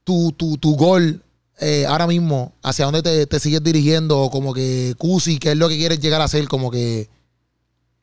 tu, 0.05 0.33
tu, 0.33 0.59
tu 0.59 0.77
gol 0.77 1.23
eh, 1.61 1.87
ahora 1.87 2.07
mismo? 2.07 2.53
¿Hacia 2.63 2.85
dónde 2.85 3.03
te, 3.03 3.27
te 3.27 3.41
sigues 3.41 3.63
dirigiendo? 3.63 4.29
Como 4.31 4.53
que, 4.53 4.95
Cusi, 4.99 5.39
¿qué 5.39 5.53
es 5.53 5.57
lo 5.57 5.69
que 5.69 5.77
quieres 5.77 6.01
llegar 6.01 6.21
a 6.21 6.25
hacer? 6.25 6.47
Como 6.49 6.71
que... 6.71 7.09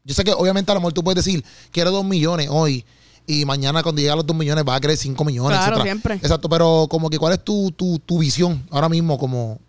Yo 0.03 0.15
sé 0.15 0.23
que 0.23 0.33
obviamente 0.33 0.71
a 0.71 0.75
lo 0.75 0.81
mejor 0.81 0.93
tú 0.93 1.03
puedes 1.03 1.23
decir, 1.23 1.43
quiero 1.69 1.91
dos 1.91 2.03
millones 2.03 2.47
hoy. 2.49 2.83
Y 3.27 3.45
mañana 3.45 3.83
cuando 3.83 3.99
llegue 3.99 4.11
a 4.11 4.15
los 4.15 4.25
dos 4.25 4.35
millones 4.35 4.65
vas 4.65 4.77
a 4.77 4.81
querer 4.81 4.97
cinco 4.97 5.23
millones. 5.23 5.57
Claro, 5.57 5.75
etcétera. 5.75 5.83
siempre. 5.83 6.15
Exacto, 6.15 6.49
pero 6.49 6.87
como 6.89 7.09
que 7.09 7.19
cuál 7.19 7.33
es 7.33 7.43
tu, 7.43 7.71
tu, 7.71 7.99
tu 7.99 8.17
visión 8.17 8.65
ahora 8.71 8.89
mismo 8.89 9.19
como, 9.19 9.59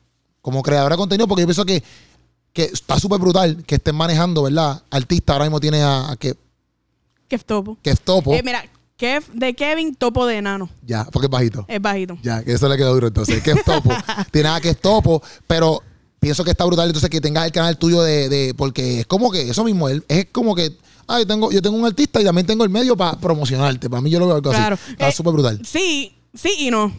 como 0.40 0.62
creadora 0.62 0.96
de 0.96 0.98
contenido, 0.98 1.28
porque 1.28 1.42
yo 1.42 1.46
pienso 1.46 1.66
que, 1.66 1.82
que 2.52 2.64
está 2.64 2.98
súper 3.00 3.18
brutal 3.18 3.62
que 3.66 3.76
estén 3.76 3.94
manejando, 3.94 4.42
¿verdad? 4.42 4.82
Artista 4.90 5.32
ahora 5.32 5.46
mismo 5.46 5.60
tiene 5.60 5.82
a, 5.82 6.10
a 6.10 6.16
que, 6.16 6.34
es 7.30 7.44
topo. 7.44 7.78
es 7.82 8.00
topo. 8.00 8.34
Eh, 8.34 8.42
mira, 8.44 8.62
Kev, 8.96 9.24
de 9.32 9.54
Kevin, 9.54 9.94
topo 9.94 10.26
de 10.26 10.36
enano. 10.36 10.68
ya, 10.86 11.04
porque 11.06 11.26
es 11.26 11.30
bajito. 11.30 11.64
Es 11.66 11.80
bajito. 11.80 12.18
Ya, 12.22 12.44
que 12.44 12.52
eso 12.52 12.68
le 12.68 12.76
quedó 12.76 12.92
duro 12.94 13.06
entonces. 13.08 13.44
Es 13.46 13.64
topo. 13.64 13.90
tiene 14.30 14.48
a 14.50 14.60
que 14.60 14.68
es 14.70 14.80
topo, 14.80 15.22
pero 15.46 15.82
pienso 16.20 16.44
que 16.44 16.50
está 16.50 16.64
brutal 16.66 16.86
entonces 16.88 17.08
que 17.10 17.20
tengas 17.20 17.46
el 17.46 17.52
canal 17.52 17.78
tuyo 17.78 18.02
de, 18.02 18.28
de 18.28 18.54
porque 18.54 19.00
es 19.00 19.06
como 19.06 19.30
que 19.32 19.48
eso 19.48 19.64
mismo, 19.64 19.88
él- 19.88 20.04
es 20.08 20.26
como 20.30 20.54
que 20.54 20.76
ah, 21.08 21.18
yo 21.18 21.26
tengo, 21.26 21.50
yo 21.50 21.60
tengo 21.62 21.76
un 21.76 21.86
artista 21.86 22.20
y 22.20 22.24
también 22.24 22.46
tengo 22.46 22.62
el 22.64 22.70
medio 22.70 22.96
para 22.96 23.18
promocionarte. 23.18 23.88
Para 23.90 24.02
mí 24.02 24.10
yo 24.10 24.18
lo 24.20 24.26
veo 24.26 24.36
algo 24.36 24.50
Claro. 24.50 24.74
así. 24.80 24.92
Está 24.92 25.08
Eh, 25.08 25.12
súper 25.12 25.32
brutal. 25.32 25.60
Sí, 25.64 26.14
sí 26.34 26.50
y 26.58 26.70
no. 26.70 26.92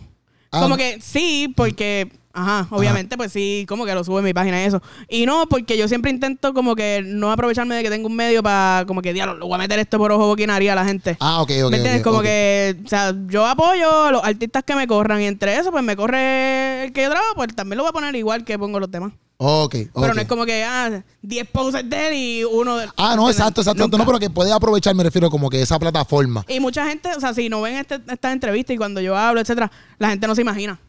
Ah. 0.51 0.61
Como 0.61 0.75
que 0.77 0.99
sí, 0.99 1.53
porque, 1.55 2.11
ajá, 2.34 2.67
obviamente, 2.71 3.15
pues 3.15 3.31
sí, 3.31 3.65
como 3.69 3.86
que 3.86 3.93
lo 3.93 4.03
subo 4.03 4.19
en 4.19 4.25
mi 4.25 4.34
página 4.34 4.61
y 4.61 4.65
eso. 4.65 4.81
Y 5.07 5.25
no, 5.25 5.45
porque 5.47 5.77
yo 5.77 5.88
siempre 5.88 6.11
intento 6.11 6.53
como 6.53 6.75
que 6.75 7.03
no 7.05 7.31
aprovecharme 7.31 7.75
de 7.75 7.84
que 7.84 7.89
tengo 7.89 8.07
un 8.07 8.15
medio 8.15 8.41
para, 8.41 8.86
como 8.88 9.01
que, 9.01 9.13
diablo, 9.13 9.36
lo 9.36 9.45
voy 9.47 9.55
a 9.55 9.59
meter 9.59 9.79
esto 9.79 9.97
por 9.97 10.11
ojo 10.11 10.27
boquinaría 10.27 10.73
a 10.73 10.75
la 10.75 10.86
gente. 10.86 11.15
Ah, 11.19 11.41
ok, 11.41 11.51
ok. 11.63 11.71
¿Me 11.71 11.77
entiendes? 11.77 12.01
ok, 12.01 12.03
como 12.03 12.21
que, 12.21 12.75
o 12.84 12.89
sea, 12.89 13.13
yo 13.27 13.45
apoyo 13.45 14.05
a 14.05 14.11
los 14.11 14.23
artistas 14.23 14.63
que 14.63 14.75
me 14.75 14.88
corran 14.88 15.21
y 15.21 15.25
entre 15.25 15.57
eso, 15.57 15.71
pues 15.71 15.84
me 15.84 15.95
corre 15.95 16.86
el 16.86 16.93
que 16.93 17.03
yo 17.03 17.09
trabajo, 17.09 17.36
pues 17.36 17.55
también 17.55 17.77
lo 17.77 17.84
voy 17.84 17.89
a 17.91 17.93
poner 17.93 18.15
igual 18.15 18.43
que 18.43 18.57
pongo 18.57 18.79
los 18.79 18.89
demás. 18.89 19.13
Ok, 19.38 19.75
Pero 19.93 20.07
ok. 20.07 20.15
no 20.15 20.21
es 20.21 20.27
como 20.27 20.45
que, 20.45 20.63
ah, 20.63 21.03
10 21.21 21.47
poses 21.49 21.89
de 21.89 22.07
él 22.07 22.13
y 22.13 22.43
uno 22.45 22.77
de 22.77 22.88
Ah, 22.97 23.15
no, 23.15 23.29
exacto, 23.29 23.61
exacto. 23.61 23.84
Nunca. 23.84 23.97
No, 23.97 24.05
pero 24.05 24.19
que 24.19 24.29
puedes 24.29 24.53
aprovechar, 24.53 24.95
me 24.95 25.03
refiero 25.03 25.29
como 25.29 25.49
que 25.49 25.61
esa 25.61 25.77
plataforma. 25.79 26.45
Y 26.47 26.59
mucha 26.59 26.88
gente, 26.88 27.09
o 27.15 27.19
sea, 27.19 27.34
si 27.34 27.49
no 27.49 27.61
ven 27.61 27.75
este, 27.75 27.95
estas 28.07 28.31
entrevistas 28.31 28.73
y 28.75 28.77
cuando 28.77 29.01
yo 29.01 29.17
hablo, 29.17 29.41
etcétera, 29.41 29.69
la 29.97 30.09
gente 30.09 30.27
no 30.27 30.36
se 30.36 30.41
imagina 30.41 30.79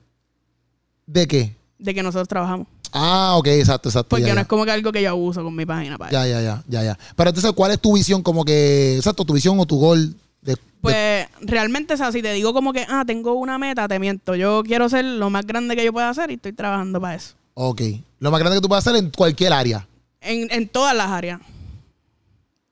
¿De 1.07 1.27
qué? 1.27 1.57
de 1.79 1.95
que 1.95 2.03
nosotros 2.03 2.29
trabajamos. 2.29 2.67
Ah, 2.93 3.35
ok, 3.37 3.47
exacto, 3.49 3.89
exacto. 3.89 4.11
Porque 4.11 4.23
ya, 4.25 4.31
no 4.31 4.37
ya. 4.37 4.43
es 4.43 4.47
como 4.47 4.65
que 4.65 4.71
algo 4.71 4.93
que 4.93 5.03
yo 5.03 5.15
uso 5.17 5.43
con 5.43 5.55
mi 5.55 5.67
página 5.67 5.99
para 5.99 6.11
ya, 6.13 6.27
ya, 6.27 6.41
ya, 6.41 6.63
ya, 6.69 6.83
ya. 6.83 6.99
Pero 7.17 7.31
entonces, 7.31 7.53
¿cuál 7.53 7.73
es 7.73 7.81
tu 7.81 7.95
visión? 7.95 8.23
Como 8.23 8.45
que, 8.45 8.97
exacto, 8.97 9.25
tu 9.25 9.35
visión 9.35 9.59
o 9.59 9.67
tu 9.67 9.79
gol 9.79 10.15
de, 10.41 10.53
de- 10.55 10.59
Pues 10.81 11.27
realmente, 11.41 11.95
o 11.95 11.97
sea, 11.97 12.13
si 12.13 12.23
te 12.23 12.33
digo 12.33 12.55
como 12.55 12.73
que, 12.73 12.87
ah, 12.89 13.05
tengo 13.07 13.35
una 13.35 13.59
meta, 13.59 13.89
te 13.89 13.99
miento. 13.99 14.35
Yo 14.37 14.63
quiero 14.65 14.89
ser 14.89 15.05
lo 15.05 15.29
más 15.29 15.45
grande 15.47 15.77
que 15.77 15.85
yo 15.85 15.93
pueda 15.93 16.09
hacer 16.09 16.31
y 16.31 16.35
estoy 16.35 16.53
trabajando 16.53 17.01
para 17.01 17.17
eso. 17.17 17.35
Ok. 17.55 17.83
Lo 18.21 18.31
más 18.31 18.41
grande 18.41 18.59
que 18.59 18.63
tú 18.63 18.69
puedes 18.69 18.87
hacer 18.87 18.97
en 19.03 19.11
cualquier 19.11 19.53
área. 19.53 19.87
En, 20.21 20.51
en 20.51 20.69
todas 20.69 20.95
las 20.97 21.09
áreas. 21.09 21.41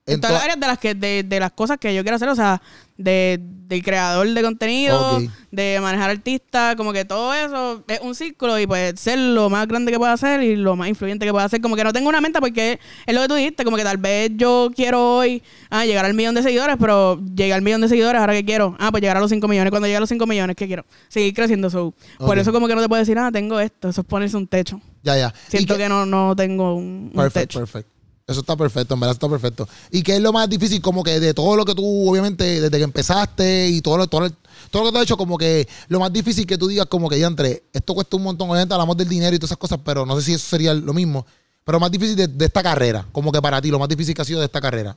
En, 0.04 0.20
todas 0.20 0.34
las 0.34 0.42
áreas 0.42 0.58
de 0.58 0.66
las 0.66 0.78
que 0.78 0.94
de, 0.94 1.22
de 1.22 1.40
las 1.40 1.52
cosas 1.52 1.78
que 1.78 1.94
yo 1.94 2.02
quiero 2.02 2.16
hacer, 2.16 2.28
o 2.28 2.34
sea, 2.34 2.60
de, 2.96 3.38
del 3.40 3.82
creador 3.82 4.28
de 4.28 4.42
contenido, 4.42 5.20
de 5.50 5.78
manejar 5.80 6.10
artistas, 6.10 6.76
como 6.76 6.92
que 6.92 7.04
todo 7.04 7.32
eso 7.34 7.84
es 7.88 8.00
un 8.00 8.14
círculo 8.14 8.58
y 8.58 8.66
pues 8.66 8.98
ser 8.98 9.18
lo 9.18 9.48
más 9.48 9.66
grande 9.66 9.92
que 9.92 9.98
pueda 9.98 10.12
hacer 10.12 10.42
y 10.42 10.56
lo 10.56 10.76
más 10.76 10.88
influyente 10.88 11.24
que 11.24 11.32
pueda 11.32 11.44
hacer. 11.44 11.60
Como 11.60 11.76
que 11.76 11.84
no 11.84 11.92
tengo 11.92 12.08
una 12.08 12.20
meta 12.20 12.40
porque 12.40 12.78
es 13.06 13.14
lo 13.14 13.22
que 13.22 13.28
tú 13.28 13.34
dijiste, 13.34 13.64
como 13.64 13.76
que 13.76 13.84
tal 13.84 13.96
vez 13.96 14.30
yo 14.34 14.70
quiero 14.74 15.18
hoy 15.18 15.42
ah, 15.70 15.84
llegar 15.84 16.04
al 16.04 16.14
millón 16.14 16.34
de 16.34 16.42
seguidores, 16.42 16.76
pero 16.78 17.20
llegar 17.34 17.56
al 17.56 17.62
millón 17.62 17.80
de 17.80 17.88
seguidores, 17.88 18.20
ahora 18.20 18.32
que 18.32 18.44
quiero, 18.44 18.76
ah, 18.78 18.90
pues 18.90 19.00
llegar 19.00 19.16
a 19.16 19.20
los 19.20 19.30
5 19.30 19.46
millones. 19.48 19.70
Cuando 19.70 19.86
llegue 19.86 19.96
a 19.96 20.00
los 20.00 20.08
5 20.08 20.26
millones, 20.26 20.56
¿qué 20.56 20.66
quiero? 20.66 20.84
Seguir 21.08 21.32
creciendo. 21.34 21.70
So. 21.70 21.94
Por 22.18 22.30
Ok. 22.30 22.38
eso 22.38 22.52
como 22.52 22.68
que 22.68 22.74
no 22.74 22.82
te 22.82 22.88
puedo 22.88 23.00
decir, 23.00 23.18
ah, 23.18 23.30
tengo 23.32 23.60
esto, 23.60 23.88
eso 23.88 24.00
es 24.00 24.06
ponerse 24.06 24.36
un 24.36 24.46
techo. 24.46 24.80
Ya, 25.02 25.16
ya. 25.16 25.34
Siento 25.48 25.76
que, 25.76 25.88
no, 25.88 26.06
no 26.06 26.36
tengo 26.36 26.74
un, 26.74 27.12
techo. 27.32 27.60
perfecto. 27.60 27.91
Eso 28.26 28.40
está 28.40 28.56
perfecto, 28.56 28.94
en 28.94 29.00
verdad 29.00 29.14
está 29.14 29.28
perfecto. 29.28 29.68
¿Y 29.90 30.02
qué 30.02 30.16
es 30.16 30.22
lo 30.22 30.32
más 30.32 30.48
difícil? 30.48 30.80
Como 30.80 31.02
que 31.02 31.18
de 31.20 31.34
todo 31.34 31.56
lo 31.56 31.64
que 31.64 31.74
tú, 31.74 32.08
obviamente, 32.08 32.60
desde 32.60 32.78
que 32.78 32.84
empezaste 32.84 33.68
y 33.68 33.80
todo 33.82 33.98
lo, 33.98 34.06
todo, 34.06 34.22
lo- 34.22 34.30
todo 34.70 34.82
lo 34.84 34.88
que 34.88 34.92
te 34.92 34.98
has 34.98 35.04
hecho, 35.04 35.16
como 35.16 35.36
que 35.36 35.68
lo 35.88 35.98
más 36.00 36.12
difícil 36.12 36.46
que 36.46 36.56
tú 36.56 36.68
digas, 36.68 36.86
como 36.86 37.08
que 37.10 37.18
ya 37.18 37.26
entre, 37.26 37.64
esto 37.72 37.94
cuesta 37.94 38.16
un 38.16 38.22
montón, 38.22 38.48
obviamente 38.48 38.72
hablamos 38.74 38.96
del 38.96 39.08
dinero 39.08 39.34
y 39.34 39.38
todas 39.38 39.50
esas 39.50 39.58
cosas, 39.58 39.80
pero 39.84 40.06
no 40.06 40.16
sé 40.16 40.22
si 40.22 40.32
eso 40.34 40.48
sería 40.48 40.72
lo 40.72 40.94
mismo. 40.94 41.26
Pero 41.64 41.78
más 41.80 41.90
difícil 41.90 42.16
de, 42.16 42.28
de 42.28 42.44
esta 42.44 42.62
carrera, 42.62 43.06
como 43.12 43.30
que 43.32 43.42
para 43.42 43.60
ti, 43.60 43.70
lo 43.70 43.78
más 43.78 43.88
difícil 43.88 44.14
que 44.14 44.22
ha 44.22 44.24
sido 44.24 44.38
de 44.40 44.46
esta 44.46 44.60
carrera. 44.60 44.96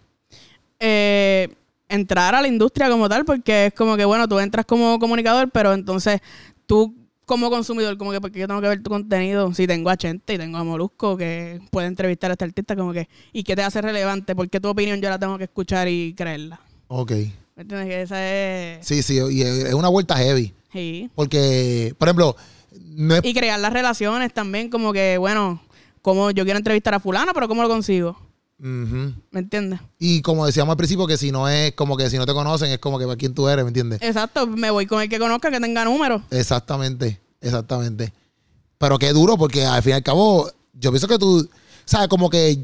eh, 0.80 1.50
entrar 1.90 2.34
a 2.36 2.42
la 2.42 2.48
industria 2.48 2.90
como 2.90 3.08
tal, 3.10 3.26
porque 3.26 3.68
es 3.68 3.74
como 3.74 3.96
que, 3.98 4.06
bueno, 4.06 4.28
tú 4.28 4.40
entras 4.40 4.66
como 4.66 4.98
comunicador, 5.00 5.50
pero 5.52 5.74
entonces 5.74 6.22
tú 6.66 6.94
como 7.26 7.50
consumidor, 7.50 7.98
como 7.98 8.12
que, 8.12 8.22
porque 8.22 8.40
yo 8.40 8.48
tengo 8.48 8.62
que 8.62 8.68
ver 8.68 8.84
tu 8.84 8.90
contenido? 8.90 9.54
Si 9.54 9.68
tengo 9.68 9.90
a 9.90 9.98
Chente 9.98 10.36
y 10.36 10.38
tengo 10.38 10.58
a 10.58 10.64
Molusco 10.64 11.18
que 11.18 11.60
puede 11.72 11.88
entrevistar 11.88 12.32
a 12.32 12.34
este 12.34 12.46
artista, 12.46 12.76
como 12.76 12.94
que, 12.94 13.10
¿y 13.34 13.44
qué 13.44 13.56
te 13.56 13.64
hace 13.64 13.82
relevante? 13.82 14.36
Porque 14.36 14.60
tu 14.60 14.70
opinión 14.70 15.02
yo 15.02 15.10
la 15.10 15.20
tengo 15.20 15.38
que 15.38 15.46
escuchar 15.46 15.88
y 15.88 16.14
creerla. 16.14 16.60
Ok. 16.88 17.12
¿Me 17.56 17.62
entiendes? 17.62 17.88
Que 17.88 18.02
esa 18.02 18.34
es... 18.34 18.86
Sí, 18.86 19.02
sí, 19.02 19.20
y 19.32 19.42
es 19.42 19.66
es 19.66 19.74
una 19.74 19.90
vuelta 19.90 20.18
heavy. 20.18 20.54
Sí. 20.72 21.10
Porque, 21.16 21.96
por 21.98 22.08
ejemplo, 22.08 22.36
no 22.96 23.16
es 23.16 23.22
Y 23.24 23.34
crear 23.34 23.60
las 23.60 23.74
relaciones 23.74 24.34
también, 24.34 24.70
como 24.70 24.94
que, 24.94 25.18
bueno, 25.18 25.62
como 26.02 26.32
yo 26.32 26.44
quiero 26.44 26.58
entrevistar 26.58 26.94
a 26.94 27.00
fulano, 27.00 27.34
pero 27.34 27.48
¿cómo 27.48 27.64
lo 27.64 27.70
consigo? 27.70 28.18
Ujú. 28.58 29.14
¿Me 29.32 29.40
entiendes? 29.42 29.80
Y 30.00 30.22
como 30.22 30.46
decíamos 30.46 30.72
al 30.74 30.78
principio, 30.78 31.06
que 31.08 31.18
si 31.18 31.32
no 31.32 31.50
es 31.50 31.74
como 31.74 31.98
que 31.98 32.10
si 32.10 32.18
no 32.18 32.26
te 32.26 32.34
conocen, 32.34 32.72
es 32.72 32.80
como 32.80 32.98
que 32.98 33.06
para 33.06 33.18
quién 33.18 33.34
tú 33.34 33.48
eres, 33.50 33.66
¿me 33.66 33.70
entiendes? 33.70 34.00
Exacto, 34.02 34.48
me 34.48 34.72
voy 34.72 34.86
con 34.86 35.02
el 35.02 35.10
que 35.10 35.20
conozca, 35.20 35.52
que 35.52 35.60
tenga 35.60 35.84
números. 35.84 36.22
Exactamente, 36.32 37.20
exactamente. 37.42 38.14
Pero 38.78 38.98
qué 38.98 39.12
duro, 39.12 39.38
porque 39.38 39.66
al 39.66 39.82
fin 39.84 39.92
y 39.92 39.94
al 39.96 40.04
cabo, 40.04 40.50
yo 40.74 40.92
pienso 40.92 41.08
que 41.08 41.18
tú, 41.18 41.48
¿sabes? 41.86 42.08
Como 42.08 42.30
que 42.30 42.60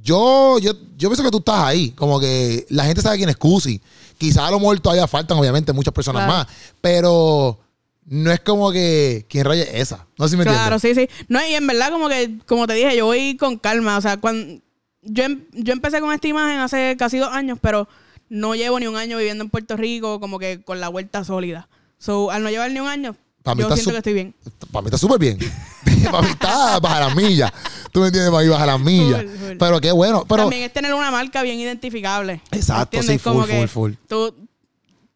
yo, 0.00 0.58
yo, 0.60 0.72
yo 0.96 1.08
pienso 1.08 1.22
que 1.24 1.30
tú 1.30 1.38
estás 1.38 1.60
ahí. 1.64 1.90
Como 1.90 2.20
que 2.20 2.64
la 2.70 2.84
gente 2.84 3.02
sabe 3.02 3.16
quién 3.18 3.28
es 3.28 3.36
Cusi. 3.36 3.80
Quizá 4.18 4.46
a 4.46 4.50
lo 4.50 4.60
mejor 4.60 4.78
todavía 4.80 5.06
faltan, 5.08 5.36
obviamente, 5.38 5.72
muchas 5.72 5.92
personas 5.92 6.24
Claro. 6.24 6.38
más. 6.38 6.46
Pero 6.80 7.58
no 8.06 8.30
es 8.30 8.40
como 8.40 8.70
que 8.72 9.26
quién 9.28 9.44
raya 9.44 9.64
es 9.64 9.74
esa. 9.74 10.06
No 10.18 10.26
sé 10.26 10.32
si 10.32 10.36
me 10.36 10.44
Claro, 10.44 10.76
entiendes. 10.76 11.08
sí, 11.08 11.14
sí. 11.18 11.24
No, 11.28 11.44
y 11.46 11.54
en 11.54 11.66
verdad, 11.66 11.90
como 11.90 12.08
que, 12.08 12.38
como 12.46 12.66
te 12.66 12.74
dije, 12.74 12.96
yo 12.96 13.06
voy 13.06 13.36
con 13.36 13.56
calma. 13.58 13.98
O 13.98 14.00
sea, 14.00 14.16
cuando 14.18 14.60
yo, 15.02 15.24
em- 15.24 15.44
yo 15.52 15.72
empecé 15.72 16.00
con 16.00 16.12
esta 16.12 16.28
imagen 16.28 16.58
hace 16.60 16.96
casi 16.98 17.18
dos 17.18 17.32
años, 17.32 17.58
pero 17.60 17.88
no 18.28 18.54
llevo 18.54 18.80
ni 18.80 18.86
un 18.86 18.96
año 18.96 19.18
viviendo 19.18 19.44
en 19.44 19.50
Puerto 19.50 19.76
Rico, 19.76 20.20
como 20.20 20.38
que 20.38 20.62
con 20.62 20.80
la 20.80 20.88
vuelta 20.88 21.24
sólida. 21.24 21.68
So, 21.98 22.30
al 22.30 22.42
no 22.42 22.50
llevar 22.50 22.70
ni 22.70 22.80
un 22.80 22.88
año, 22.88 23.14
Pa' 23.42 23.54
mí 23.56 23.62
yo 23.62 23.74
siento 23.74 23.90
que 23.90 23.96
estoy 23.98 24.12
bien. 24.12 24.34
Para 24.70 24.82
mí 24.82 24.86
está 24.86 24.98
súper 24.98 25.18
bien. 25.18 25.38
para 26.10 26.22
mí 26.22 26.30
está 26.30 26.78
baja 26.78 27.00
las 27.00 27.16
millas. 27.16 27.52
Tú 27.90 28.00
me 28.00 28.06
entiendes, 28.06 28.30
para 28.30 28.42
mí 28.44 28.48
baja 28.48 28.66
las 28.66 28.80
millas. 28.80 29.22
Full, 29.22 29.36
full. 29.48 29.56
Pero 29.58 29.80
qué 29.80 29.90
bueno. 29.92 30.24
Pero 30.28 30.42
También 30.44 30.62
es 30.62 30.72
tener 30.72 30.94
una 30.94 31.10
marca 31.10 31.42
bien 31.42 31.58
identificable. 31.58 32.40
Exacto, 32.52 32.96
¿Entiendes? 32.98 33.14
sí, 33.14 33.18
full, 33.18 33.32
Como 33.32 33.46
full, 33.46 33.66
full. 33.66 33.92
Tú, 34.08 34.34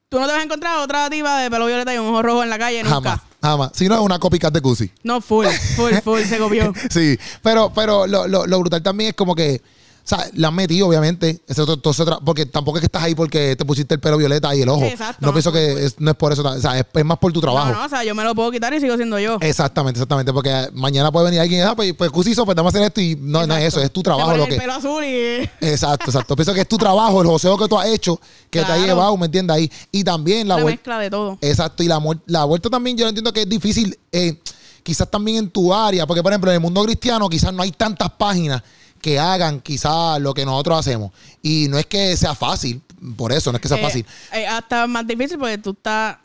tú 0.08 0.18
no 0.18 0.26
te 0.26 0.32
vas 0.32 0.40
a 0.40 0.44
encontrar 0.44 0.78
otra 0.80 1.08
diva 1.08 1.38
de 1.40 1.50
pelo 1.50 1.66
violeta 1.66 1.94
y 1.94 1.98
un 1.98 2.06
ojo 2.08 2.22
rojo 2.22 2.42
en 2.42 2.50
la 2.50 2.58
calle 2.58 2.82
nunca. 2.82 2.94
jamás, 2.96 3.20
jamás. 3.40 3.70
Si 3.74 3.88
no 3.88 3.94
es 3.94 4.00
una 4.00 4.18
copycat 4.18 4.52
de 4.52 4.60
Cusi. 4.60 4.90
No, 5.04 5.20
full, 5.20 5.46
full, 5.76 5.92
full, 6.02 6.22
se 6.22 6.38
copió. 6.38 6.72
Sí, 6.90 7.16
pero, 7.42 7.72
pero 7.72 8.08
lo, 8.08 8.26
lo, 8.26 8.46
lo 8.46 8.58
brutal 8.58 8.82
también 8.82 9.10
es 9.10 9.14
como 9.16 9.36
que, 9.36 9.62
sea, 10.08 10.24
la 10.34 10.48
han 10.48 10.54
metido, 10.54 10.86
obviamente, 10.86 11.40
eso, 11.48 11.66
todo, 11.78 12.20
porque 12.24 12.46
tampoco 12.46 12.78
es 12.78 12.82
que 12.82 12.86
estás 12.86 13.02
ahí 13.02 13.14
porque 13.14 13.56
te 13.56 13.64
pusiste 13.64 13.94
el 13.94 14.00
pelo 14.00 14.16
violeta 14.16 14.54
y 14.54 14.62
el 14.62 14.68
ojo. 14.68 14.84
Exacto, 14.84 15.18
no 15.20 15.28
no, 15.28 15.32
pienso 15.32 15.50
que 15.52 15.84
es, 15.84 16.00
no 16.00 16.12
es 16.12 16.16
por 16.16 16.32
eso, 16.32 16.42
o 16.48 16.60
sea, 16.60 16.78
es, 16.78 16.86
es 16.92 17.04
más 17.04 17.18
por 17.18 17.32
tu 17.32 17.40
trabajo. 17.40 17.72
No, 17.72 17.78
no, 17.80 17.84
o 17.86 17.88
sea, 17.88 18.04
yo 18.04 18.14
me 18.14 18.22
lo 18.22 18.34
puedo 18.34 18.50
quitar 18.52 18.72
y 18.72 18.80
sigo 18.80 18.94
siendo 18.96 19.18
yo. 19.18 19.38
Exactamente, 19.40 19.98
exactamente, 19.98 20.32
porque 20.32 20.68
mañana 20.74 21.10
puede 21.10 21.26
venir 21.26 21.40
alguien 21.40 21.60
y 21.60 21.62
ah, 21.64 21.74
pues, 21.74 21.92
pues 21.94 22.26
hizo, 22.28 22.44
pues 22.44 22.54
vamos 22.54 22.72
a 22.72 22.78
hacer 22.78 22.86
esto 22.86 23.00
y 23.00 23.16
no, 23.20 23.46
no 23.46 23.56
es 23.56 23.64
eso, 23.64 23.80
es 23.82 23.90
tu 23.90 24.00
Te 24.00 24.04
trabajo 24.04 24.26
ponen 24.30 24.38
lo 24.38 24.44
el 24.44 24.50
que... 24.50 24.58
pelo 24.60 24.72
azul 24.74 25.04
y... 25.04 25.50
Exacto, 25.60 26.04
exacto. 26.06 26.36
Pienso 26.36 26.54
que 26.54 26.60
es 26.60 26.68
tu 26.68 26.78
trabajo, 26.78 27.20
el 27.20 27.26
joseo 27.26 27.58
que 27.58 27.66
tú 27.66 27.78
has 27.78 27.88
hecho, 27.88 28.20
que 28.48 28.62
te 28.62 28.72
ha 28.72 28.78
llevado, 28.78 29.16
¿me 29.16 29.26
entiendes? 29.26 29.56
Ahí. 29.56 29.72
Y 29.90 30.04
también 30.04 30.46
la 30.46 30.56
La 30.56 30.62
vuelta. 30.62 30.76
mezcla 30.78 30.98
de 30.98 31.10
todo. 31.10 31.38
Exacto, 31.40 31.82
y 31.82 31.88
la, 31.88 32.00
la 32.26 32.44
vuelta 32.44 32.70
también 32.70 32.96
yo 32.96 33.08
entiendo 33.08 33.32
que 33.32 33.42
es 33.42 33.48
difícil, 33.48 33.98
eh, 34.12 34.40
quizás 34.82 35.10
también 35.10 35.38
en 35.38 35.50
tu 35.50 35.74
área, 35.74 36.06
porque 36.06 36.22
por 36.22 36.30
ejemplo 36.30 36.50
en 36.50 36.54
el 36.54 36.60
mundo 36.60 36.84
cristiano 36.84 37.28
quizás 37.28 37.52
no 37.52 37.62
hay 37.62 37.72
tantas 37.72 38.10
páginas 38.12 38.62
que 39.06 39.20
hagan 39.20 39.60
quizás 39.60 40.20
lo 40.20 40.34
que 40.34 40.44
nosotros 40.44 40.80
hacemos. 40.80 41.12
Y 41.40 41.68
no 41.68 41.78
es 41.78 41.86
que 41.86 42.16
sea 42.16 42.34
fácil, 42.34 42.82
por 43.16 43.30
eso, 43.30 43.52
no 43.52 43.56
es 43.58 43.62
que 43.62 43.68
sea 43.68 43.78
Eh, 43.78 43.82
fácil. 43.82 44.04
eh, 44.34 44.48
hasta 44.48 44.88
más 44.88 45.06
difícil 45.06 45.38
porque 45.38 45.58
tú 45.58 45.70
estás 45.70 46.16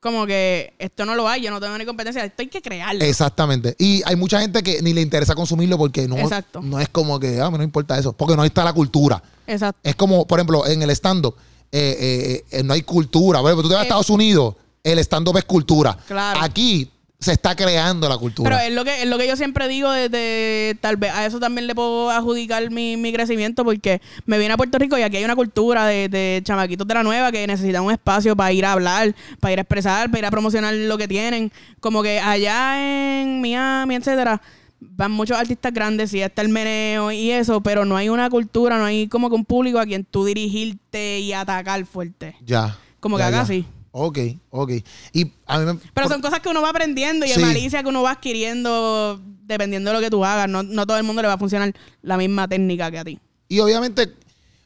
como 0.00 0.26
que 0.26 0.74
esto 0.78 1.06
no 1.06 1.14
lo 1.14 1.26
hay, 1.26 1.40
yo 1.40 1.50
no 1.50 1.58
tengo 1.60 1.78
ni 1.78 1.86
competencia, 1.86 2.22
esto 2.22 2.42
hay 2.42 2.48
que 2.48 2.60
crearlo. 2.60 3.02
Exactamente. 3.02 3.74
Y 3.78 4.02
hay 4.04 4.16
mucha 4.16 4.38
gente 4.38 4.62
que 4.62 4.82
ni 4.82 4.92
le 4.92 5.00
interesa 5.00 5.34
consumirlo 5.34 5.78
porque 5.78 6.06
no, 6.06 6.18
Exacto. 6.18 6.60
no 6.60 6.78
es 6.78 6.90
como 6.90 7.18
que, 7.18 7.40
ah, 7.40 7.50
me 7.50 7.56
no 7.56 7.64
importa 7.64 7.98
eso, 7.98 8.12
porque 8.12 8.36
no 8.36 8.44
está 8.44 8.62
la 8.64 8.74
cultura. 8.74 9.22
Exacto. 9.46 9.80
Es 9.82 9.96
como, 9.96 10.26
por 10.26 10.38
ejemplo, 10.38 10.66
en 10.66 10.82
el 10.82 10.90
stand-up, 10.90 11.36
eh, 11.72 11.96
eh, 11.98 12.58
eh, 12.58 12.62
no 12.62 12.74
hay 12.74 12.82
cultura. 12.82 13.40
Por 13.40 13.48
ejemplo, 13.50 13.62
tú 13.62 13.68
te 13.70 13.74
vas 13.76 13.80
a 13.80 13.84
Estados 13.84 14.10
Unidos, 14.10 14.54
el 14.84 14.98
stand-up 14.98 15.38
es 15.38 15.44
cultura. 15.44 15.96
Claro. 16.06 16.40
Aquí 16.42 16.90
se 17.18 17.32
está 17.32 17.56
creando 17.56 18.08
la 18.08 18.18
cultura. 18.18 18.50
Pero 18.50 18.62
es 18.62 18.72
lo 18.72 18.84
que 18.84 19.02
es 19.02 19.08
lo 19.08 19.16
que 19.16 19.26
yo 19.26 19.36
siempre 19.36 19.68
digo 19.68 19.90
desde 19.90 20.76
tal 20.80 20.96
vez 20.96 21.12
a 21.12 21.24
eso 21.24 21.40
también 21.40 21.66
le 21.66 21.74
puedo 21.74 22.10
adjudicar 22.10 22.70
mi, 22.70 22.96
mi 22.96 23.12
crecimiento 23.12 23.64
porque 23.64 24.02
me 24.26 24.38
vine 24.38 24.52
a 24.52 24.56
Puerto 24.56 24.78
Rico 24.78 24.98
y 24.98 25.02
aquí 25.02 25.16
hay 25.16 25.24
una 25.24 25.36
cultura 25.36 25.86
de, 25.86 26.08
de 26.08 26.42
chamaquitos 26.44 26.86
de 26.86 26.94
la 26.94 27.02
nueva 27.02 27.32
que 27.32 27.46
necesitan 27.46 27.82
un 27.82 27.92
espacio 27.92 28.36
para 28.36 28.52
ir 28.52 28.66
a 28.66 28.72
hablar, 28.72 29.14
para 29.40 29.52
ir 29.52 29.58
a 29.58 29.62
expresar, 29.62 30.10
para 30.10 30.18
ir 30.18 30.26
a 30.26 30.30
promocionar 30.30 30.74
lo 30.74 30.98
que 30.98 31.08
tienen. 31.08 31.50
Como 31.80 32.02
que 32.02 32.20
allá 32.20 33.22
en 33.22 33.40
Miami, 33.40 33.94
etcétera, 33.94 34.42
van 34.80 35.10
muchos 35.10 35.38
artistas 35.38 35.72
grandes 35.72 36.12
y 36.12 36.20
está 36.20 36.42
el 36.42 36.50
meneo 36.50 37.10
y 37.12 37.30
eso, 37.30 37.62
pero 37.62 37.84
no 37.86 37.96
hay 37.96 38.10
una 38.10 38.28
cultura, 38.28 38.78
no 38.78 38.84
hay 38.84 39.08
como 39.08 39.30
que 39.30 39.36
un 39.36 39.44
público 39.44 39.78
a 39.78 39.86
quien 39.86 40.04
tú 40.04 40.24
dirigirte 40.26 41.20
y 41.20 41.32
atacar 41.32 41.84
fuerte. 41.86 42.36
Ya. 42.44 42.76
Como 43.00 43.16
que 43.16 43.22
ya, 43.22 43.28
acá 43.28 43.38
ya. 43.38 43.46
sí. 43.46 43.66
Ok, 43.98 44.18
ok. 44.50 44.72
Y 45.14 45.32
a 45.46 45.58
mí 45.58 45.64
me. 45.64 45.74
Pero 45.76 45.90
por- 45.94 46.08
son 46.12 46.20
cosas 46.20 46.40
que 46.40 46.50
uno 46.50 46.60
va 46.60 46.68
aprendiendo 46.68 47.24
y 47.24 47.30
Sí. 47.30 47.40
de 47.40 47.46
malicia 47.46 47.82
que 47.82 47.88
uno 47.88 48.02
va 48.02 48.10
adquiriendo 48.10 49.18
dependiendo 49.46 49.90
de 49.90 49.94
lo 49.96 50.02
que 50.02 50.10
tú 50.10 50.22
hagas. 50.22 50.48
No, 50.50 50.62
no 50.62 50.86
todo 50.86 50.98
el 50.98 51.02
mundo 51.04 51.22
le 51.22 51.28
va 51.28 51.34
a 51.34 51.38
funcionar 51.38 51.72
la 52.02 52.18
misma 52.18 52.46
técnica 52.46 52.90
que 52.90 52.98
a 52.98 53.04
ti. 53.04 53.18
Y 53.48 53.58
obviamente, 53.60 54.12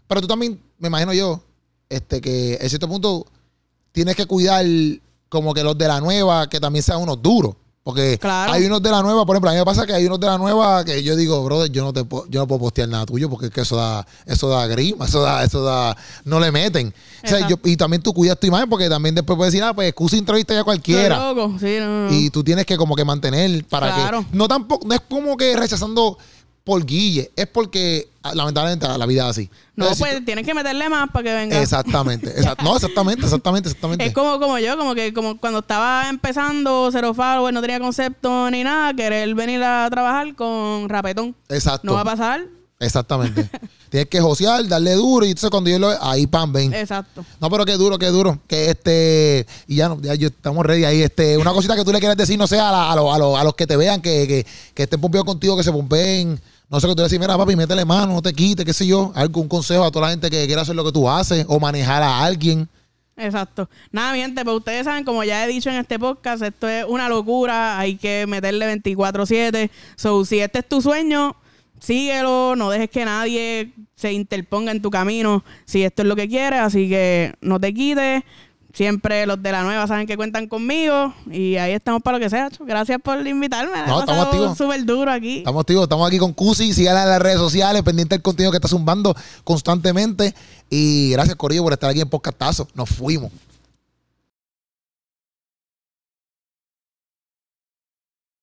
pero 0.09 0.21
tú 0.21 0.27
también, 0.27 0.61
me 0.79 0.89
imagino 0.89 1.13
yo, 1.13 1.41
este, 1.89 2.21
que 2.21 2.59
en 2.61 2.69
cierto 2.69 2.89
punto 2.89 3.25
tienes 3.93 4.17
que 4.17 4.27
cuidar 4.27 4.65
como 5.29 5.55
que 5.55 5.63
los 5.63 5.79
de 5.79 5.87
la 5.87 6.01
nueva, 6.01 6.49
que 6.49 6.59
también 6.59 6.83
sean 6.83 7.01
unos 7.01 7.23
duros. 7.23 7.55
Porque 7.83 8.19
Claro. 8.19 8.53
hay 8.53 8.67
unos 8.67 8.83
de 8.83 8.91
la 8.91 9.01
nueva, 9.03 9.25
por 9.25 9.35
ejemplo, 9.35 9.49
a 9.51 9.53
mí 9.55 9.59
me 9.59 9.65
pasa 9.65 9.87
que 9.87 9.95
hay 9.95 10.05
unos 10.05 10.21
de 10.21 10.27
la 10.27 10.37
nueva 10.37 10.85
que 10.85 11.03
yo 11.03 11.17
digo, 11.17 11.43
brother, 11.43 11.71
yo 11.73 11.83
no 11.83 11.95
te 11.95 12.05
puedo, 12.05 12.27
yo 12.29 12.41
no 12.41 12.47
puedo 12.47 12.59
postear 12.61 12.89
nada 12.91 13.07
tuyo 13.07 13.31
porque 13.31 13.47
es 13.47 13.53
que 13.53 13.63
eso 13.63 13.75
da, 13.77 14.07
eso 14.27 14.49
da 14.51 14.67
grima, 14.67 15.05
eso 15.09 15.23
da, 15.23 15.43
eso 15.43 15.63
da, 15.63 15.97
no 16.25 16.39
le 16.41 16.53
meten. 16.53 16.93
O 17.25 17.27
sea, 17.29 17.49
yo, 17.49 17.57
y 17.65 17.77
también 17.79 18.03
tú 18.03 18.13
cuidas 18.13 18.39
tu 18.39 18.47
imagen 18.47 18.69
porque 18.69 18.89
también 18.91 19.15
después 19.15 19.35
puedes 19.37 19.53
decir, 19.55 19.65
ah, 19.65 19.73
pues 19.73 19.89
excusa 19.89 20.17
entrevista 20.17 20.53
ya 20.53 20.63
cualquiera. 20.63 21.15
Estoy 21.17 21.35
loco, 21.35 21.59
sí, 21.59 21.77
no, 21.81 22.09
no. 22.11 22.13
Y 22.15 22.29
tú 22.29 22.45
tienes 22.45 22.67
que 22.67 22.77
como 22.77 22.95
que 22.95 23.05
mantener 23.05 23.65
para 23.65 23.95
Claro. 23.95 24.27
que. 24.31 24.37
No 24.37 24.47
tampoco, 24.47 24.87
no 24.87 24.95
es 24.95 25.01
como 25.09 25.37
que 25.39 25.57
rechazando 25.57 26.19
por 26.65 26.85
guille, 26.85 27.31
es 27.37 27.47
porque 27.47 28.09
ah, 28.23 28.35
lamentablemente 28.35 28.87
la 28.87 29.07
vida 29.07 29.25
es 29.25 29.31
así. 29.31 29.51
no, 29.77 29.87
pues 29.99 30.25
tienes 30.25 30.45
que 30.47 30.53
meterle 30.55 30.89
más 30.89 31.09
para 31.11 31.23
que 31.25 31.35
venga. 31.35 31.61
exactamente, 31.61 32.29
exact- 32.37 32.63
no, 32.63 32.77
exactamente, 32.77 33.25
exactamente, 33.25 33.69
exactamente. 33.71 34.05
Es 34.07 34.13
como, 34.13 34.39
como 34.39 34.59
yo, 34.59 34.77
como 34.77 34.95
que 34.95 35.13
como 35.15 35.39
cuando 35.39 35.61
estaba 35.61 36.09
empezando 36.09 36.91
Cero 36.93 37.15
Follower, 37.15 37.53
no 37.53 37.61
tenía 37.61 37.81
concepto 37.81 38.51
ni 38.51 38.63
nada, 38.63 38.93
querer 38.95 39.35
venir 39.35 39.63
a 39.63 39.89
trabajar 39.91 40.35
con 40.35 40.89
rapetón. 40.89 41.35
Exacto. 41.49 41.87
No 41.87 41.95
va 41.95 42.03
a 42.03 42.05
pasar. 42.05 42.43
Exactamente. 42.81 43.49
tienes 43.91 44.09
que 44.09 44.21
josear, 44.21 44.67
darle 44.67 44.95
duro 44.95 45.27
y 45.27 45.31
entonces 45.31 45.51
cuando 45.51 45.69
yo 45.71 45.79
lo 45.79 45.91
ahí 46.03 46.27
pam, 46.27 46.53
ven. 46.53 46.73
Exacto. 46.75 47.25
No, 47.41 47.51
pero 47.51 47.65
qué 47.67 47.75
duro, 47.75 47.99
qué 47.99 48.07
duro. 48.07 48.39
Que 48.49 48.71
este, 48.71 49.47
y 49.67 49.77
ya, 49.77 49.89
no, 49.89 50.01
ya 50.01 50.15
yo- 50.15 50.29
estamos 50.29 50.65
ready 50.65 50.85
ahí. 50.85 51.03
Este, 51.03 51.37
una 51.37 51.53
cosita 51.53 51.77
que 51.77 51.85
tú 51.85 51.93
le 51.93 51.99
quieras 52.01 52.17
decir, 52.17 52.39
no 52.39 52.47
sé, 52.47 52.59
a, 52.59 52.71
la- 52.73 52.91
a, 52.91 52.97
los- 52.97 53.15
a 53.15 53.19
los- 53.19 53.39
a 53.39 53.45
los 53.45 53.55
que 53.55 53.67
te 53.67 53.77
vean, 53.77 54.01
que, 54.01 54.27
que, 54.27 54.47
que 54.75 54.83
estén 54.85 55.01
pompeados 55.01 55.27
contigo, 55.27 55.57
que 55.57 55.63
se 55.63 55.71
pompeen. 55.73 56.41
No 56.71 56.79
sé, 56.81 56.87
que 56.87 56.95
tú 56.95 56.99
le 57.03 57.09
decís, 57.09 57.19
mira, 57.19 57.37
papi, 57.37 57.57
métele 57.57 57.85
mano, 57.85 58.15
no 58.15 58.23
te 58.23 58.33
quites, 58.33 58.65
qué 58.65 58.73
sé 58.73 58.87
yo. 58.87 59.13
Algún 59.15 59.49
consejo 59.49 59.85
a 59.85 59.91
toda 59.91 60.07
la 60.07 60.11
gente 60.13 60.31
que 60.31 60.47
quiera 60.47 60.63
hacer 60.63 60.77
lo 60.77 60.85
que 60.85 60.93
tú 60.93 61.09
haces 61.11 61.45
o 61.49 61.59
manejar 61.61 62.03
a 62.03 62.23
alguien. 62.25 62.69
Exacto. 63.17 63.69
Nada, 63.93 64.13
mi 64.15 64.21
gente, 64.21 64.43
pues 64.45 64.57
ustedes 64.57 64.85
saben, 64.85 65.05
como 65.05 65.23
ya 65.25 65.45
he 65.45 65.49
dicho 65.49 65.69
en 65.69 65.77
este 65.77 65.99
podcast, 65.99 66.43
esto 66.43 66.67
es 66.69 66.85
una 66.89 67.09
locura, 67.09 67.79
hay 67.79 67.97
que 67.97 68.25
meterle 68.27 68.67
24/7. 68.83 69.69
So, 69.97 70.25
si 70.25 70.39
este 70.41 70.61
es 70.61 70.69
tu 70.69 70.81
sueño, 70.81 71.37
síguelo, 71.81 72.55
no 72.57 72.71
dejes 72.71 72.91
que 72.91 73.05
nadie 73.05 73.73
se 73.97 74.13
interponga 74.13 74.71
en 74.73 74.81
tu 74.81 74.91
camino 74.91 75.45
si 75.65 75.83
esto 75.83 76.03
es 76.03 76.09
lo 76.09 76.17
que 76.17 76.29
quieres, 76.29 76.61
así 76.61 76.89
que 76.89 77.35
no 77.41 77.59
te 77.59 77.75
quites. 77.75 78.23
Siempre 78.73 79.27
los 79.27 79.43
de 79.43 79.51
la 79.51 79.65
nueva 79.65 79.89
saben 79.89 80.07
que 80.07 80.17
cuentan 80.17 80.47
conmigo 80.47 81.13
y 81.29 81.57
ahí 81.57 81.73
estamos 81.73 82.03
para 82.03 82.19
lo 82.19 82.23
que 82.23 82.31
sea. 82.31 82.49
Gracias 82.61 83.01
por 83.03 83.27
invitarme. 83.27 83.73
La 83.73 83.87
No, 83.89 83.99
estamos 84.01 84.27
activos. 84.27 84.57
súper 84.57 84.85
duro 84.85 85.11
aquí. 85.11 85.39
Estamos, 85.39 85.67
tío, 85.67 85.83
estamos 85.83 86.07
aquí 86.07 86.19
con 86.19 86.33
Cusi. 86.33 86.73
Síganla 86.73 87.03
en 87.03 87.09
las 87.09 87.21
redes 87.21 87.39
sociales, 87.39 87.83
pendiente 87.83 88.15
del 88.15 88.23
contenido 88.23 88.53
que 88.53 88.59
está 88.59 88.69
zumbando 88.69 89.13
constantemente. 89.43 90.35
Y 90.71 91.11
gracias, 91.11 91.35
Corillo, 91.35 91.65
por 91.65 91.73
estar 91.73 91.91
aquí 91.91 92.01
en 92.01 92.09
Podcastazo. 92.09 92.69
Nos 92.75 92.89
fuimos. 92.91 93.33